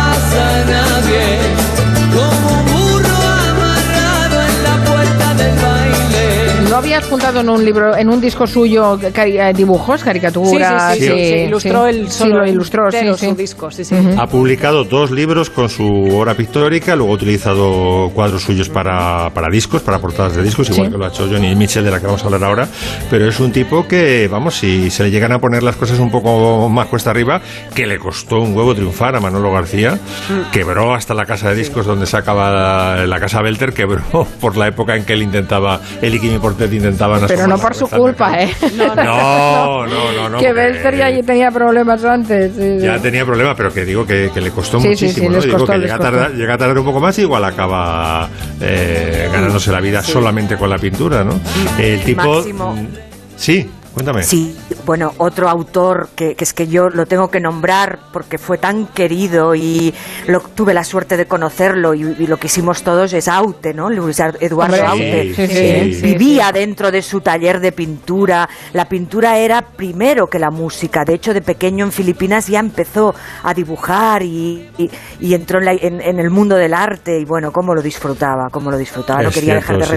habías 6.79 7.05
juntado 7.05 7.41
en 7.41 7.49
un 7.49 7.63
libro, 7.63 7.95
en 7.95 8.09
un 8.09 8.19
disco 8.19 8.47
suyo 8.47 8.97
cari- 9.13 9.39
eh, 9.39 9.53
dibujos, 9.53 10.03
caricaturas? 10.03 10.95
Sí, 10.95 11.01
sí, 11.01 11.07
sí, 11.07 11.13
sí, 11.13 11.29
sí, 11.29 11.35
ilustró 11.45 11.87
el 11.87 12.09
sí, 12.09 12.17
solo 12.19 12.37
lo 12.39 12.47
ilustró, 12.47 12.89
sí, 12.91 12.97
entero 12.97 13.17
sí. 13.17 13.27
su 13.27 13.35
disco, 13.35 13.71
sí, 13.71 13.83
sí. 13.85 13.95
Ha 14.17 14.27
publicado 14.27 14.83
dos 14.83 15.11
libros 15.11 15.49
con 15.49 15.69
su 15.69 15.85
obra 15.85 16.33
pictórica, 16.35 16.95
luego 16.95 17.11
ha 17.13 17.15
utilizado 17.15 18.09
cuadros 18.13 18.43
suyos 18.43 18.69
para, 18.69 19.29
para 19.33 19.47
discos, 19.51 19.81
para 19.81 19.99
portadas 19.99 20.35
de 20.35 20.43
discos, 20.43 20.69
igual 20.69 20.87
Sí. 20.87 20.91
que 20.91 20.97
lo 20.97 21.05
ha 21.05 21.09
hecho 21.09 21.27
Johnny 21.29 21.55
Mitchell, 21.55 21.83
de 21.83 21.91
la 21.91 21.99
que 21.99 22.05
vamos 22.05 22.21
a 22.23 22.25
hablar 22.25 22.43
ahora. 22.43 22.67
Pero 23.09 23.27
es 23.27 23.39
un 23.39 23.51
tipo 23.51 23.87
que, 23.87 24.27
vamos, 24.31 24.55
si 24.55 24.89
se 24.89 25.03
le 25.03 25.11
llegan 25.11 25.31
a 25.31 25.39
poner 25.39 25.63
las 25.63 25.75
cosas 25.75 25.99
un 25.99 26.09
poco 26.11 26.69
más 26.69 26.87
cuesta 26.87 27.11
arriba, 27.11 27.41
que 27.75 27.85
le 27.85 27.97
costó 27.99 28.39
un 28.39 28.55
huevo 28.55 28.73
triunfar 28.73 29.15
a 29.15 29.19
Manolo 29.19 29.51
García, 29.51 29.99
Mm. 30.29 30.51
quebró 30.51 30.93
hasta 30.93 31.13
la 31.13 31.25
casa 31.25 31.49
de 31.49 31.55
discos 31.55 31.85
donde 31.85 32.05
sacaba 32.05 32.51
la, 32.51 33.07
la 33.07 33.19
casa 33.19 33.41
Belter, 33.41 33.73
quebró 33.73 34.01
por 34.39 34.55
la 34.57 34.67
época 34.67 34.95
en 34.95 35.03
que 35.05 35.13
él 35.13 35.23
intentaba, 35.23 35.79
él 36.01 36.15
y 36.15 36.19
Kimi 36.19 36.37
Intentaban 36.73 37.21
Pero 37.27 37.47
no 37.47 37.57
por 37.57 37.75
su 37.75 37.87
culpa, 37.87 38.41
¿eh? 38.41 38.53
No, 38.75 38.95
no, 38.95 39.87
no, 39.87 40.29
no. 40.29 40.37
que 40.37 40.53
Belter 40.53 40.95
ya 40.95 41.21
tenía 41.23 41.51
problemas 41.51 42.03
antes. 42.03 42.53
sí, 42.55 42.79
sí. 42.79 42.85
ya 42.85 42.99
tenía 42.99 43.25
problemas, 43.25 43.55
pero 43.55 43.73
que 43.73 43.85
digo 43.85 44.05
que, 44.05 44.31
que 44.33 44.41
le 44.41 44.51
costó 44.51 44.79
muchísimo. 44.79 45.29
sí, 45.29 45.35
¿no? 45.35 45.41
Digo 45.41 45.65
que 45.65 45.77
llega 45.77 45.95
a, 45.95 45.99
tardar, 45.99 46.31
llega 46.33 46.53
a 46.53 46.57
tardar 46.57 46.77
un 46.79 46.85
poco 46.85 46.99
más, 46.99 47.17
igual 47.19 47.43
acaba 47.45 48.29
eh, 48.61 49.29
ganándose 49.31 49.71
la 49.71 49.79
vida 49.79 50.01
solamente 50.01 50.57
con 50.57 50.69
la 50.69 50.77
pintura, 50.77 51.23
¿no? 51.23 51.39
El 51.77 52.01
tipo. 52.03 52.35
Máximo. 52.35 52.87
Sí, 53.35 53.69
cuéntame. 53.93 54.23
Sí, 54.23 54.55
bueno, 54.89 55.13
otro 55.19 55.47
autor 55.47 56.09
que, 56.15 56.33
que 56.33 56.43
es 56.43 56.51
que 56.51 56.67
yo 56.67 56.89
lo 56.89 57.05
tengo 57.05 57.29
que 57.29 57.39
nombrar 57.39 57.99
porque 58.11 58.39
fue 58.39 58.57
tan 58.57 58.87
querido 58.87 59.53
y 59.53 59.93
lo, 60.25 60.39
tuve 60.39 60.73
la 60.73 60.83
suerte 60.83 61.15
de 61.15 61.27
conocerlo 61.27 61.93
y, 61.93 62.01
y 62.17 62.25
lo 62.25 62.37
que 62.37 62.47
hicimos 62.47 62.81
todos 62.81 63.13
es 63.13 63.27
Aute, 63.27 63.75
¿no? 63.75 63.91
Luis 63.91 64.19
Ar- 64.19 64.37
Eduardo 64.39 64.77
Aute. 64.87 65.35
sí, 65.35 65.45
sí, 65.47 65.93
sí, 65.93 66.01
vivía 66.01 66.51
dentro 66.51 66.89
de 66.89 67.03
su 67.03 67.21
taller 67.21 67.59
de 67.59 67.71
pintura. 67.71 68.49
La 68.73 68.85
pintura 68.85 69.37
era 69.37 69.61
primero 69.61 70.25
que 70.25 70.39
la 70.39 70.49
música. 70.49 71.05
De 71.05 71.13
hecho, 71.13 71.35
de 71.35 71.43
pequeño 71.43 71.85
en 71.85 71.91
Filipinas 71.91 72.47
ya 72.47 72.59
empezó 72.59 73.13
a 73.43 73.53
dibujar 73.53 74.23
y, 74.23 74.71
y- 74.79 74.89
y 75.19 75.35
entró 75.35 75.59
en, 75.59 75.65
la- 75.65 75.73
en- 75.73 76.01
en 76.01 76.19
el 76.19 76.31
mundo 76.31 76.55
del 76.55 76.73
arte 76.73 77.19
y 77.19 77.25
bueno, 77.25 77.51
cómo 77.51 77.75
lo 77.75 77.83
disfrutaba, 77.83 78.47
cómo 78.51 78.71
lo 78.71 78.77
disfrutaba. 78.79 79.21
no 79.21 79.29
quería 79.29 79.53
cierto, 79.61 79.73
dejar 79.73 79.77
de 79.77 79.85
sí, 79.85 79.91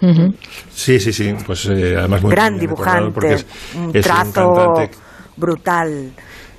sí. 0.00 0.34
Sí, 0.70 1.00
sí, 1.00 1.12
sí. 1.12 1.34
Pues 1.46 1.66
eh, 1.66 1.96
además 1.96 2.22
muy 2.22 2.30
Gran 2.30 2.58
dibujante, 2.58 3.34
es, 3.34 3.46
un 3.76 3.96
es 3.96 4.04
trazo 4.04 4.48
un 4.48 4.56
cantante 4.56 4.96
brutal. 5.36 6.12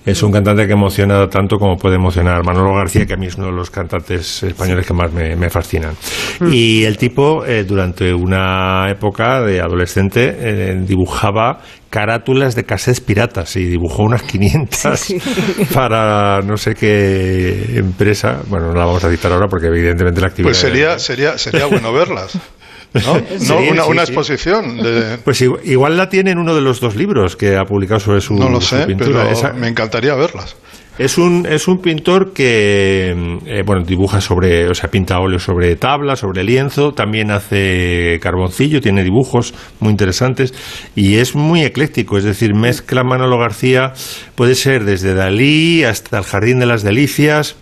Es 0.06 0.22
un 0.22 0.32
cantante 0.32 0.68
que 0.68 0.74
emociona 0.74 1.28
tanto 1.28 1.58
como 1.58 1.78
puede 1.78 1.96
emocionar 1.96 2.46
Manolo 2.46 2.76
García, 2.76 3.08
que 3.08 3.14
a 3.16 3.18
mí 3.18 3.26
es 3.26 3.38
uno 3.38 3.48
de 3.48 3.54
los 3.54 3.72
cantantes 3.72 4.44
españoles 4.44 4.86
que 4.86 4.94
más 4.94 5.12
me, 5.12 5.36
me 5.36 5.50
fascinan. 5.50 5.96
Mm. 6.42 6.54
Y 6.54 6.84
el 6.84 6.96
tipo, 6.96 7.44
eh, 7.44 7.64
durante 7.64 8.14
una 8.14 8.88
época 8.92 9.42
de 9.42 9.62
adolescente, 9.62 10.36
eh, 10.38 10.76
dibujaba 10.86 11.58
carátulas 11.90 12.56
de 12.56 12.66
cassettes 12.66 13.02
piratas 13.02 13.56
y 13.56 13.66
dibujó 13.66 14.04
unas 14.04 14.22
500 14.22 15.16
para 15.74 16.42
no 16.42 16.56
sé 16.56 16.76
qué 16.76 17.80
empresa. 17.80 18.42
Bueno, 18.48 18.68
no 18.68 18.74
la 18.74 18.86
vamos 18.86 19.04
a 19.04 19.10
citar 19.10 19.32
ahora 19.32 19.48
porque 19.50 19.68
evidentemente 19.68 20.22
la 20.22 20.28
actividad... 20.28 20.50
Pues 20.50 20.58
sería, 20.58 21.00
sería, 21.00 21.36
sería 21.40 21.66
bueno 21.66 21.92
verlas. 21.92 22.38
¿no? 22.96 23.16
Sí, 23.40 23.48
No, 23.50 23.58
una, 23.60 23.84
sí, 23.84 23.90
una 23.92 24.06
sí. 24.06 24.12
exposición 24.14 24.78
de... 24.78 25.18
Pues 25.24 25.42
igual, 25.42 25.62
igual 25.66 25.98
la 25.98 26.10
tiene 26.10 26.32
en 26.32 26.38
uno 26.40 26.56
de 26.56 26.62
los 26.62 26.80
dos 26.80 26.96
libros 26.96 27.36
que 27.36 27.56
ha 27.58 27.64
publicado 27.66 28.00
sobre 28.00 28.22
su, 28.22 28.34
No 28.36 28.50
lo 28.50 28.62
sé, 28.62 28.86
pintura. 28.88 29.24
pero 29.24 29.32
Esa- 29.32 29.54
me 29.54 29.68
encantaría 29.68 30.16
verlas. 30.16 30.56
Es 30.98 31.18
un, 31.18 31.46
es 31.46 31.68
un 31.68 31.80
pintor 31.82 32.32
que 32.32 33.10
eh, 33.48 33.64
bueno, 33.66 33.84
dibuja 33.84 34.22
sobre, 34.22 34.70
o 34.70 34.74
sea, 34.74 34.90
pinta 34.90 35.20
óleo 35.20 35.40
sobre 35.40 35.76
tabla, 35.76 36.16
sobre 36.16 36.46
lienzo, 36.46 36.94
también 36.94 37.32
hace 37.32 38.18
carboncillo, 38.22 38.80
tiene 38.80 39.04
dibujos 39.04 39.54
muy 39.82 39.92
interesantes 39.92 40.54
y 40.96 41.16
es 41.18 41.36
muy 41.36 41.64
ecléctico, 41.64 42.18
es 42.18 42.24
decir, 42.24 42.56
mezcla 42.56 43.04
Manolo 43.04 43.38
García, 43.38 43.92
puede 44.36 44.56
ser 44.56 44.86
desde 44.86 45.14
Dalí 45.16 45.84
hasta 45.84 46.18
el 46.20 46.24
Jardín 46.24 46.60
de 46.60 46.66
las 46.66 46.82
Delicias. 46.82 47.58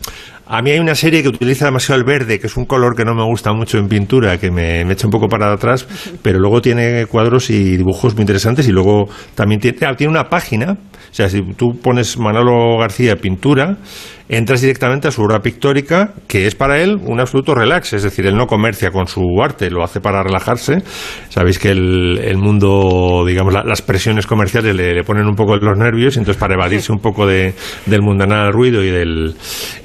A 0.45 0.61
mí 0.61 0.71
hay 0.71 0.79
una 0.79 0.93
serie 0.93 1.21
que 1.21 1.29
utiliza 1.29 1.65
demasiado 1.65 1.99
el 1.99 2.05
verde, 2.05 2.37
que 2.37 2.47
es 2.47 2.57
un 2.57 2.65
color 2.65 2.95
que 2.95 3.05
no 3.05 3.15
me 3.15 3.23
gusta 3.23 3.53
mucho 3.53 3.77
en 3.77 3.87
pintura, 3.87 4.37
que 4.37 4.51
me, 4.51 4.81
echa 4.91 5.07
un 5.07 5.11
poco 5.11 5.29
para 5.29 5.53
atrás, 5.53 5.87
pero 6.21 6.37
luego 6.37 6.61
tiene 6.61 7.05
cuadros 7.05 7.49
y 7.49 7.77
dibujos 7.77 8.13
muy 8.13 8.23
interesantes 8.23 8.67
y 8.67 8.71
luego 8.71 9.07
también 9.35 9.61
tiene, 9.61 9.77
tiene 9.95 10.11
una 10.11 10.29
página, 10.29 10.73
o 10.73 11.13
sea, 11.13 11.29
si 11.29 11.41
tú 11.53 11.79
pones 11.81 12.17
Manolo 12.17 12.77
García 12.77 13.15
pintura, 13.15 13.77
entras 14.35 14.61
directamente 14.61 15.07
a 15.07 15.11
su 15.11 15.21
obra 15.21 15.39
pictórica, 15.41 16.13
que 16.27 16.47
es 16.47 16.55
para 16.55 16.81
él 16.81 16.97
un 17.05 17.19
absoluto 17.19 17.53
relax, 17.55 17.93
es 17.93 18.03
decir, 18.03 18.25
él 18.25 18.35
no 18.35 18.47
comercia 18.47 18.91
con 18.91 19.07
su 19.07 19.21
arte, 19.43 19.69
lo 19.69 19.83
hace 19.83 19.99
para 20.01 20.23
relajarse. 20.23 20.77
Sabéis 21.29 21.59
que 21.59 21.71
el, 21.71 22.19
el 22.23 22.37
mundo, 22.37 23.23
digamos, 23.27 23.53
la- 23.53 23.63
las 23.63 23.81
presiones 23.81 24.25
comerciales 24.27 24.75
le, 24.75 25.03
ponen 25.03 25.25
un 25.27 25.35
poco 25.35 25.55
los 25.57 25.77
nervios, 25.77 26.17
entonces 26.17 26.39
para 26.39 26.55
evadirse 26.55 26.91
un 26.91 26.99
poco 26.99 27.25
de, 27.27 27.53
del 27.85 28.01
mundanal 28.01 28.51
ruido 28.53 28.83
y 28.83 28.89
del 28.91 29.35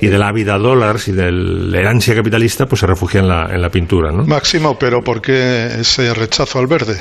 y 0.01 0.07
de 0.07 0.18
la 0.18 0.32
vida 0.32 0.59
dólares 0.59 1.09
y 1.09 1.12
del 1.12 1.70
la 1.70 1.90
ansia 1.90 2.14
capitalista, 2.14 2.66
pues 2.66 2.80
se 2.80 2.86
refugia 2.86 3.20
en 3.20 3.28
la, 3.28 3.46
en 3.53 3.61
la 3.61 3.68
pintura, 3.70 4.11
¿no? 4.12 4.24
Máximo, 4.24 4.76
pero 4.78 5.01
¿por 5.01 5.20
qué 5.20 5.80
ese 5.80 6.12
rechazo 6.14 6.59
al 6.59 6.66
verde? 6.66 6.96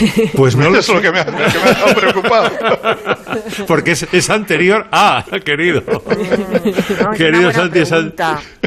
Pues 0.36 0.56
no 0.56 0.70
lo 0.70 0.78
es 0.78 0.88
lo 0.88 1.00
que 1.00 1.10
me 1.12 1.20
ha, 1.20 1.24
lo 1.24 1.32
que 1.32 1.58
me 1.58 1.64
ha 1.64 1.68
dejado 1.68 1.94
preocupado. 1.94 2.50
Porque 3.66 3.92
es, 3.92 4.06
es 4.12 4.30
anterior 4.30 4.86
a, 4.92 5.24
querido. 5.44 5.82
No, 7.02 7.12
es 7.12 7.18
Querido 7.18 7.44
una 7.50 7.52
Santi, 7.52 7.78
es 7.80 7.92
an-. 7.92 8.14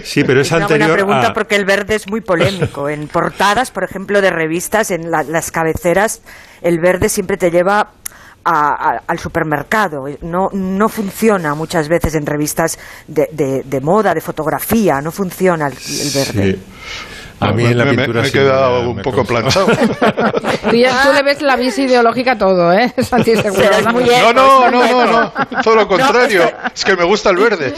Sí, 0.03 0.23
pero 0.23 0.41
es 0.41 0.47
Es 0.47 0.53
una 0.53 0.61
anterior 0.63 0.89
buena 0.89 1.03
pregunta 1.05 1.27
a... 1.29 1.33
porque 1.33 1.55
el 1.55 1.65
verde 1.65 1.95
es 1.95 2.07
muy 2.09 2.21
polémico. 2.21 2.87
En 2.89 3.07
portadas, 3.07 3.71
por 3.71 3.83
ejemplo, 3.83 4.21
de 4.21 4.29
revistas, 4.29 4.91
en 4.91 5.09
la- 5.11 5.23
las 5.23 5.51
cabeceras, 5.51 6.21
el 6.61 6.79
verde 6.79 7.09
siempre 7.09 7.37
te 7.37 7.51
lleva 7.51 7.79
a- 7.81 7.89
a- 8.45 9.01
al 9.07 9.19
supermercado. 9.19 10.05
No, 10.21 10.49
no 10.53 10.89
funciona 10.89 11.55
muchas 11.55 11.87
veces 11.89 12.15
en 12.15 12.25
revistas 12.25 12.77
de, 13.07 13.27
de- 13.31 13.63
de 13.65 13.81
moda, 13.81 14.13
de 14.13 14.21
fotografía, 14.21 15.01
no 15.01 15.11
funciona 15.11 15.67
el, 15.67 15.73
el 15.73 16.11
verde. 16.13 16.53
Sí. 16.53 16.63
A 17.41 17.51
mí 17.53 17.65
en 17.65 17.77
la 17.77 17.85
Me- 17.85 17.91
me- 17.91 17.97
pintura 17.97 18.21
me 18.21 18.27
he 18.27 18.31
quedado 18.31 18.81
me- 18.83 18.87
un 18.89 18.95
me 18.97 19.03
poco 19.03 19.23
consta. 19.25 19.33
planchado. 19.33 19.67
Tú, 20.69 20.75
ya- 20.75 21.03
tú 21.03 21.13
le 21.13 21.23
ves 21.23 21.41
la 21.41 21.55
visa 21.55 21.81
ideológica 21.81 22.33
a 22.33 22.37
todo, 22.37 22.73
¿eh? 22.73 22.93
Santi 23.03 23.35
Seguro, 23.35 23.63
¿no? 23.83 23.91
muy 23.93 24.03
No, 24.05 24.33
no, 24.33 24.69
no, 24.69 24.83
no, 24.87 25.05
no. 25.05 25.61
Todo 25.63 25.75
lo 25.75 25.87
contrario. 25.87 26.51
Es 26.73 26.83
que 26.83 26.95
me 26.95 27.03
gusta 27.05 27.29
el 27.29 27.37
verde. 27.37 27.73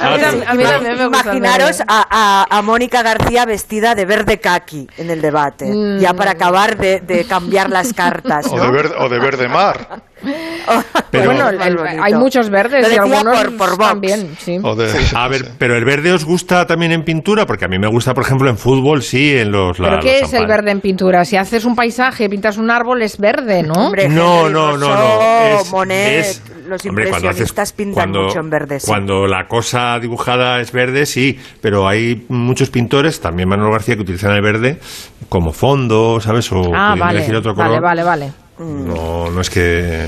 A 0.00 0.10
mí 0.10 0.16
tam- 0.22 0.44
a 0.46 0.54
mí 0.54 0.64
también 0.64 0.96
me 0.98 1.06
gusta 1.06 1.30
el 1.32 1.36
Imaginaros 1.38 1.80
a, 1.80 2.06
a- 2.10 2.46
a 2.58 2.62
Mónica 2.62 3.02
García 3.02 3.44
vestida 3.44 3.94
de 3.94 4.04
verde 4.04 4.38
kaki 4.38 4.88
en 4.98 5.10
el 5.10 5.20
debate, 5.20 5.64
Mm. 5.66 5.98
ya 5.98 6.14
para 6.14 6.32
acabar 6.32 6.76
de, 6.76 7.00
de 7.00 7.24
cambiar 7.24 7.70
las 7.70 7.92
cartas. 7.92 8.46
O 8.46 8.56
¿no? 8.56 8.64
de 8.64 8.70
verde, 8.70 8.94
o 8.98 9.08
de 9.08 9.18
verde 9.18 9.48
mar. 9.48 10.02
Pero- 11.10 11.26
bueno, 11.26 11.48
el- 11.50 11.60
el- 11.60 11.76
bonito. 11.76 12.02
hay 12.02 12.14
muchos 12.14 12.48
verdes 12.48 12.90
y 12.92 12.96
algunos 12.96 13.22
por- 13.24 13.56
por 13.56 13.76
también, 13.78 14.34
sí. 14.38 14.58
O 14.62 14.74
de, 14.74 14.90
A 15.14 15.28
ver, 15.28 15.50
pero 15.58 15.76
el 15.76 15.84
verde 15.84 16.12
os 16.12 16.24
gusta 16.24 16.66
también 16.66 16.92
en 16.92 17.04
pintura, 17.04 17.44
porque 17.46 17.64
a 17.64 17.68
mí 17.68 17.78
me 17.78 17.86
gusta, 17.88 18.14
por 18.14 18.24
ejemplo, 18.24 18.48
en 18.48 18.56
fútbol, 18.56 19.02
sí, 19.02 19.36
en 19.36 19.50
los. 19.52 19.78
la- 19.78 19.90
¿Pero 19.90 20.02
qué 20.02 20.20
los 20.20 20.28
es 20.28 20.34
el 20.34 20.46
verde 20.46 20.70
en 20.70 20.80
pintura? 20.80 21.24
Si 21.24 21.36
haces 21.36 21.64
un 21.64 21.74
paisaje, 21.76 22.28
pintas 22.30 22.56
un 22.56 22.70
árbol, 22.70 23.02
es 23.02 23.18
verde, 23.18 23.62
¿no? 23.62 23.74
Hombre, 23.74 24.08
No, 24.08 24.48
no, 24.48 24.76
no, 24.78 25.20
Es- 25.60 25.70
Monet, 25.70 26.20
es- 26.20 26.42
los 26.68 26.84
hombre, 26.86 27.04
haces- 27.10 27.16
impresionistas 27.22 27.72
pintan 27.72 27.94
cuando- 27.94 28.22
mucho 28.28 28.38
en 28.40 28.50
verde. 28.50 28.80
sí. 28.80 28.86
Cuando 28.86 29.26
la 29.26 29.46
cosa 29.48 29.98
dibujada 30.00 30.60
es 30.60 30.72
verde, 30.72 31.04
sí, 31.06 31.38
pero 31.60 31.86
hay 31.88 32.24
muchos 32.28 32.70
pintores, 32.70 33.20
también 33.20 33.48
Manuel 33.48 33.72
García, 33.72 33.96
que 33.96 34.02
utilizan 34.02 34.32
el 34.32 34.40
verde 34.42 34.78
como 35.28 35.52
fondo, 35.52 36.20
¿sabes? 36.20 36.50
O 36.52 36.72
Ah, 36.74 36.94
vale, 36.98 37.18
elegir 37.18 37.34
otro 37.36 37.54
vale, 37.54 37.68
color. 37.68 37.82
vale, 37.82 38.02
vale. 38.02 38.32
No, 38.62 39.30
no 39.30 39.40
es 39.40 39.50
que. 39.50 40.06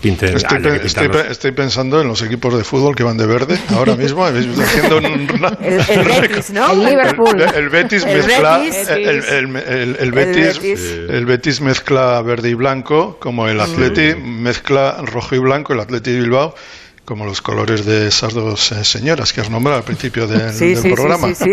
pinten. 0.00 0.36
Estoy, 0.36 0.58
haya 0.58 0.70
que 0.72 0.78
pe- 0.80 0.86
estoy, 0.86 1.02
pintarlos. 1.04 1.26
pe- 1.26 1.32
estoy 1.32 1.52
pensando 1.52 2.00
en 2.02 2.08
los 2.08 2.20
equipos 2.22 2.56
de 2.58 2.62
fútbol 2.64 2.94
que 2.94 3.02
van 3.04 3.16
de 3.16 3.26
verde 3.26 3.58
ahora 3.74 3.96
mismo, 3.96 4.24
haciendo 4.26 4.98
un, 4.98 5.04
una- 5.38 5.56
El, 5.62 5.80
el 5.88 6.04
Betis, 6.20 6.50
¿no? 6.50 6.72
El 6.72 6.84
Liverpool. 6.84 7.40
El, 7.40 7.54
el 7.54 7.68
Betis 7.70 8.04
mezcla 8.04 8.58
Betis. 8.58 8.88
el, 8.90 10.12
Betis. 10.12 10.60
el 11.08 11.26
Betis 11.26 11.60
mezcla 11.60 12.20
verde 12.22 12.50
y 12.50 12.54
blanco, 12.54 13.16
como 13.18 13.48
el 13.48 13.60
Atleti 13.60 14.14
mezcla 14.20 14.98
rojo 15.02 15.34
y 15.34 15.38
blanco, 15.38 15.72
el 15.72 15.80
Atleti 15.80 16.12
Bilbao, 16.12 16.54
como 17.04 17.26
los 17.26 17.42
colores 17.42 17.84
de 17.84 18.06
esas 18.08 18.32
dos 18.32 18.72
eh, 18.72 18.82
señoras 18.82 19.32
que 19.32 19.40
has 19.42 19.50
nombrado 19.50 19.78
al 19.78 19.84
principio 19.84 20.26
del, 20.26 20.52
Sí, 20.52 20.68
del 20.68 20.76
sí, 20.78 20.88
sí, 20.88 20.94
programa. 20.94 21.28
sí, 21.28 21.34
sí. 21.34 21.50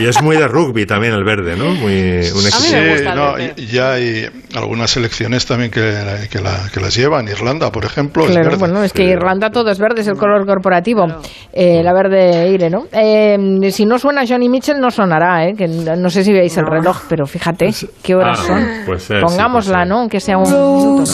Y, 0.00 0.04
y 0.04 0.06
es 0.06 0.20
muy 0.22 0.36
de 0.36 0.46
rugby 0.48 0.84
también 0.84 1.14
el 1.14 1.24
verde, 1.24 1.56
¿no? 1.56 1.64
Muy, 1.74 1.92
un 1.92 2.18
equipo. 2.18 2.36
Sí, 2.60 2.74
me 2.74 2.92
gusta 2.92 3.10
el 3.12 3.16
no, 3.16 3.32
verde. 3.34 3.54
y- 3.56 3.66
ya 3.66 3.92
hay 3.92 4.26
algunas 4.54 4.90
selecciones 4.90 5.46
también 5.46 5.70
que, 5.70 6.28
que, 6.30 6.40
la- 6.40 6.68
que 6.72 6.80
las 6.80 6.94
llevan. 6.94 7.26
Irlanda, 7.28 7.72
por 7.72 7.84
ejemplo, 7.86 8.24
es 8.24 8.30
Claro, 8.32 8.44
verde. 8.50 8.58
bueno, 8.58 8.84
es 8.84 8.92
que 8.92 9.04
Irlanda 9.04 9.50
todo 9.50 9.70
es 9.70 9.78
verde, 9.78 10.02
es 10.02 10.08
el 10.08 10.16
color 10.16 10.44
corporativo. 10.46 11.06
Eh, 11.52 11.82
la 11.82 11.92
verde 11.94 12.50
Ire, 12.50 12.68
¿no? 12.68 12.84
Eh, 12.92 13.38
si 13.72 13.86
no 13.86 13.98
suena 13.98 14.24
Johnny 14.28 14.48
Mitchell, 14.50 14.78
no 14.80 14.90
sonará, 14.90 15.46
¿eh? 15.48 15.54
Que 15.56 15.66
no 15.68 16.10
sé 16.10 16.22
si 16.22 16.32
veis 16.32 16.56
el 16.58 16.66
reloj, 16.66 16.98
pero 17.08 17.26
fíjate 17.26 17.70
qué 18.02 18.14
horas 18.14 18.40
Ah, 18.42 18.46
son. 18.46 18.66
puede 18.84 19.00
ser, 19.00 19.20
sí, 19.20 19.24
Pongámosla. 19.26 19.84
¿no? 19.86 20.00
Aunque 20.00 20.20
sea 20.20 20.36
un 20.38 20.44
minuto. 20.44 21.04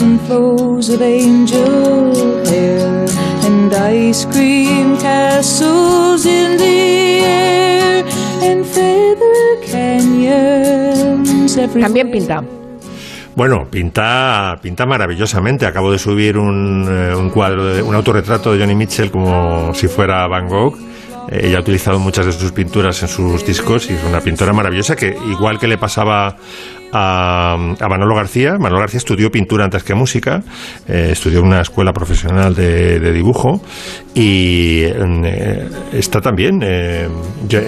And 3.72 3.94
ice 3.94 4.26
cream 4.26 4.98
castles 4.98 6.26
in 6.26 6.58
the 6.58 7.20
air 7.24 8.04
and 8.42 8.66
feather 8.66 9.60
canyons 9.66 11.56
everywhere. 11.56 11.82
También 11.82 12.10
pinta. 12.10 12.44
Bueno, 13.34 13.66
pinta, 13.70 14.58
pinta 14.60 14.84
maravillosamente. 14.84 15.64
Acabo 15.64 15.90
de 15.90 15.98
subir 15.98 16.36
un, 16.36 16.86
eh, 16.86 17.14
un 17.14 17.30
cuadro, 17.30 17.64
de, 17.64 17.82
un 17.82 17.94
autorretrato 17.94 18.52
de 18.52 18.60
Johnny 18.60 18.74
Mitchell 18.74 19.10
como 19.10 19.72
si 19.74 19.88
fuera 19.88 20.26
Van 20.26 20.48
Gogh. 20.48 20.76
Eh, 21.30 21.42
Ella 21.44 21.58
ha 21.58 21.60
utilizado 21.60 21.98
muchas 21.98 22.26
de 22.26 22.32
sus 22.32 22.52
pinturas 22.52 23.02
en 23.02 23.08
sus 23.08 23.46
discos 23.46 23.88
y 23.90 23.94
es 23.94 24.04
una 24.04 24.20
pintora 24.20 24.52
maravillosa 24.52 24.96
que, 24.96 25.16
igual 25.30 25.58
que 25.58 25.68
le 25.68 25.78
pasaba 25.78 26.36
a, 26.92 27.54
a 27.80 27.88
Manolo 27.88 28.14
García, 28.14 28.56
Manolo 28.58 28.80
García 28.80 28.98
estudió 28.98 29.30
pintura 29.30 29.64
antes 29.64 29.82
que 29.82 29.94
música, 29.94 30.42
eh, 30.88 31.08
estudió 31.12 31.40
en 31.40 31.46
una 31.46 31.60
escuela 31.62 31.92
profesional 31.92 32.54
de, 32.54 33.00
dibujo 33.12 33.62
y 34.14 34.82
eh, 34.84 35.68
está 35.92 36.20
también 36.20 36.60
eh, 36.62 37.08
Jo- 37.50 37.58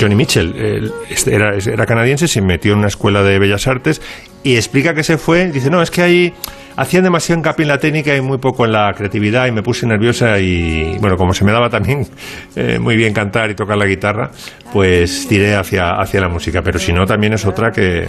Johnny 0.00 0.14
Mitchell. 0.14 0.92
Era, 1.26 1.54
era 1.56 1.86
canadiense, 1.86 2.28
se 2.28 2.40
metió 2.40 2.72
en 2.72 2.78
una 2.78 2.88
escuela 2.88 3.22
de 3.22 3.38
bellas 3.38 3.66
artes 3.66 4.00
y 4.42 4.56
explica 4.56 4.94
que 4.94 5.02
se 5.04 5.18
fue. 5.18 5.50
Dice, 5.50 5.70
no, 5.70 5.80
es 5.82 5.90
que 5.90 6.02
ahí 6.02 6.32
hacían 6.76 7.04
demasiado 7.04 7.38
hincapié 7.38 7.64
en 7.64 7.68
la 7.68 7.78
técnica 7.78 8.16
y 8.16 8.20
muy 8.20 8.38
poco 8.38 8.64
en 8.64 8.72
la 8.72 8.92
creatividad 8.94 9.46
y 9.46 9.52
me 9.52 9.62
puse 9.62 9.86
nerviosa 9.86 10.38
y, 10.38 10.96
bueno, 10.98 11.16
como 11.16 11.34
se 11.34 11.44
me 11.44 11.52
daba 11.52 11.70
también 11.70 12.06
eh, 12.56 12.78
muy 12.78 12.96
bien 12.96 13.12
cantar 13.12 13.50
y 13.50 13.54
tocar 13.54 13.76
la 13.76 13.86
guitarra, 13.86 14.30
pues 14.72 15.26
tiré 15.28 15.54
hacia, 15.54 16.00
hacia 16.00 16.20
la 16.20 16.28
música. 16.28 16.62
Pero 16.62 16.78
si 16.78 16.92
no, 16.92 17.06
también 17.06 17.32
es 17.34 17.44
otra 17.44 17.70
que, 17.70 18.08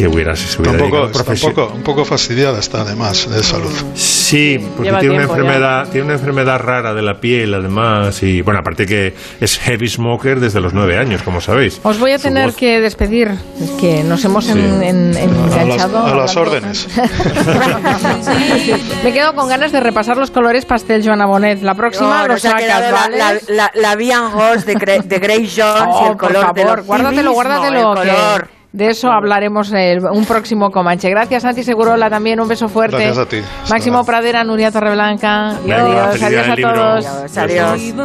que 0.00 0.08
hubiera, 0.08 0.36
se 0.36 0.60
hubiera 0.60 0.78
Tampoco, 0.78 1.02
dedicado 1.06 1.32
está 1.34 1.46
un, 1.48 1.54
poco, 1.54 1.72
un 1.76 1.82
poco 1.82 2.04
fastidiada 2.04 2.58
está 2.58 2.82
además 2.82 3.28
de 3.30 3.42
salud. 3.42 3.72
Sí, 3.94 4.58
porque 4.76 4.92
tiene 4.92 5.14
una 5.16 5.26
ya. 5.26 5.32
enfermedad, 5.32 5.88
tiene 5.90 6.04
una 6.06 6.14
enfermedad 6.14 6.58
rara 6.60 6.94
de 6.94 7.02
la 7.02 7.20
piel, 7.20 7.54
además, 7.54 8.22
y 8.22 8.42
bueno, 8.42 8.60
aparte 8.60 8.86
que 8.86 9.14
es 9.40 9.58
heavy 9.58 9.88
smoker 9.88 10.40
desde 10.40 10.60
los 10.60 10.72
nueve 10.72 10.98
años, 10.98 11.22
como 11.22 11.40
sabéis. 11.40 11.80
Os 11.82 11.98
voy 11.98 12.12
a 12.12 12.18
Su 12.18 12.24
tener 12.24 12.46
voz- 12.50 12.56
que 12.56 12.80
despedir, 12.80 13.28
es 13.60 13.70
que 13.72 14.02
nos 14.04 14.24
hemos 14.24 14.48
en- 14.48 14.80
Sí. 14.80 14.86
en- 14.86 15.16
A 15.16 15.18
las, 15.18 15.26
enganchado. 15.62 15.98
a 16.06 16.14
las 16.16 16.36
hablando- 16.36 16.40
órdenes. 16.40 16.88
Me 19.04 19.12
quedo 19.12 19.34
con 19.34 19.48
ganas 19.48 19.72
de 19.72 19.80
repasar 19.80 20.16
los 20.16 20.30
colores 20.30 20.64
pastel 20.64 21.04
Joana 21.04 21.26
Bonet. 21.26 21.62
La 21.62 21.74
próxima 21.74 22.20
No, 22.22 22.28
lo 22.28 22.34
nos 22.34 22.44
ha 22.44 22.50
sacas, 22.50 22.66
la, 22.66 22.90
¿vale? 22.92 23.18
la, 23.18 23.34
la, 23.48 23.70
la 23.74 23.96
Vian 23.96 24.32
Rose 24.32 24.64
de, 24.66 24.74
Gre- 24.74 25.02
de 25.02 25.18
Grace 25.18 25.48
Jones 25.56 25.56
y 25.56 26.04
Oh, 26.04 26.10
el 26.12 26.16
por 26.16 26.28
color 26.28 26.54
de 26.54 26.62
favor, 26.62 26.78
lo 26.78 26.84
guárdatelo, 26.84 27.10
finísimo, 27.10 27.32
guárdatelo. 27.34 27.92
el 27.94 28.00
que 28.08 28.14
color. 28.14 28.59
De 28.72 28.88
eso 28.88 29.10
hablaremos 29.10 29.72
el- 29.72 30.04
un 30.04 30.24
próximo 30.26 30.70
Comanche. 30.70 31.10
Gracias, 31.10 31.42
Santi 31.42 31.62
Segurola, 31.64 32.08
también 32.08 32.40
un 32.40 32.48
beso 32.48 32.68
fuerte. 32.68 32.96
Gracias 32.98 33.18
a 33.18 33.26
ti. 33.28 33.40
Máximo. 33.68 34.04
Pradera, 34.04 34.44
Nuria 34.44 34.70
Torreblanca. 34.70 35.54
Venga, 35.62 36.10
adiós, 36.10 36.22
adiós 36.22 36.48
a 36.48 36.56
todos. 36.56 37.06
Adiós, 37.06 37.38
adiós. 37.38 37.80
Leave 37.80 38.00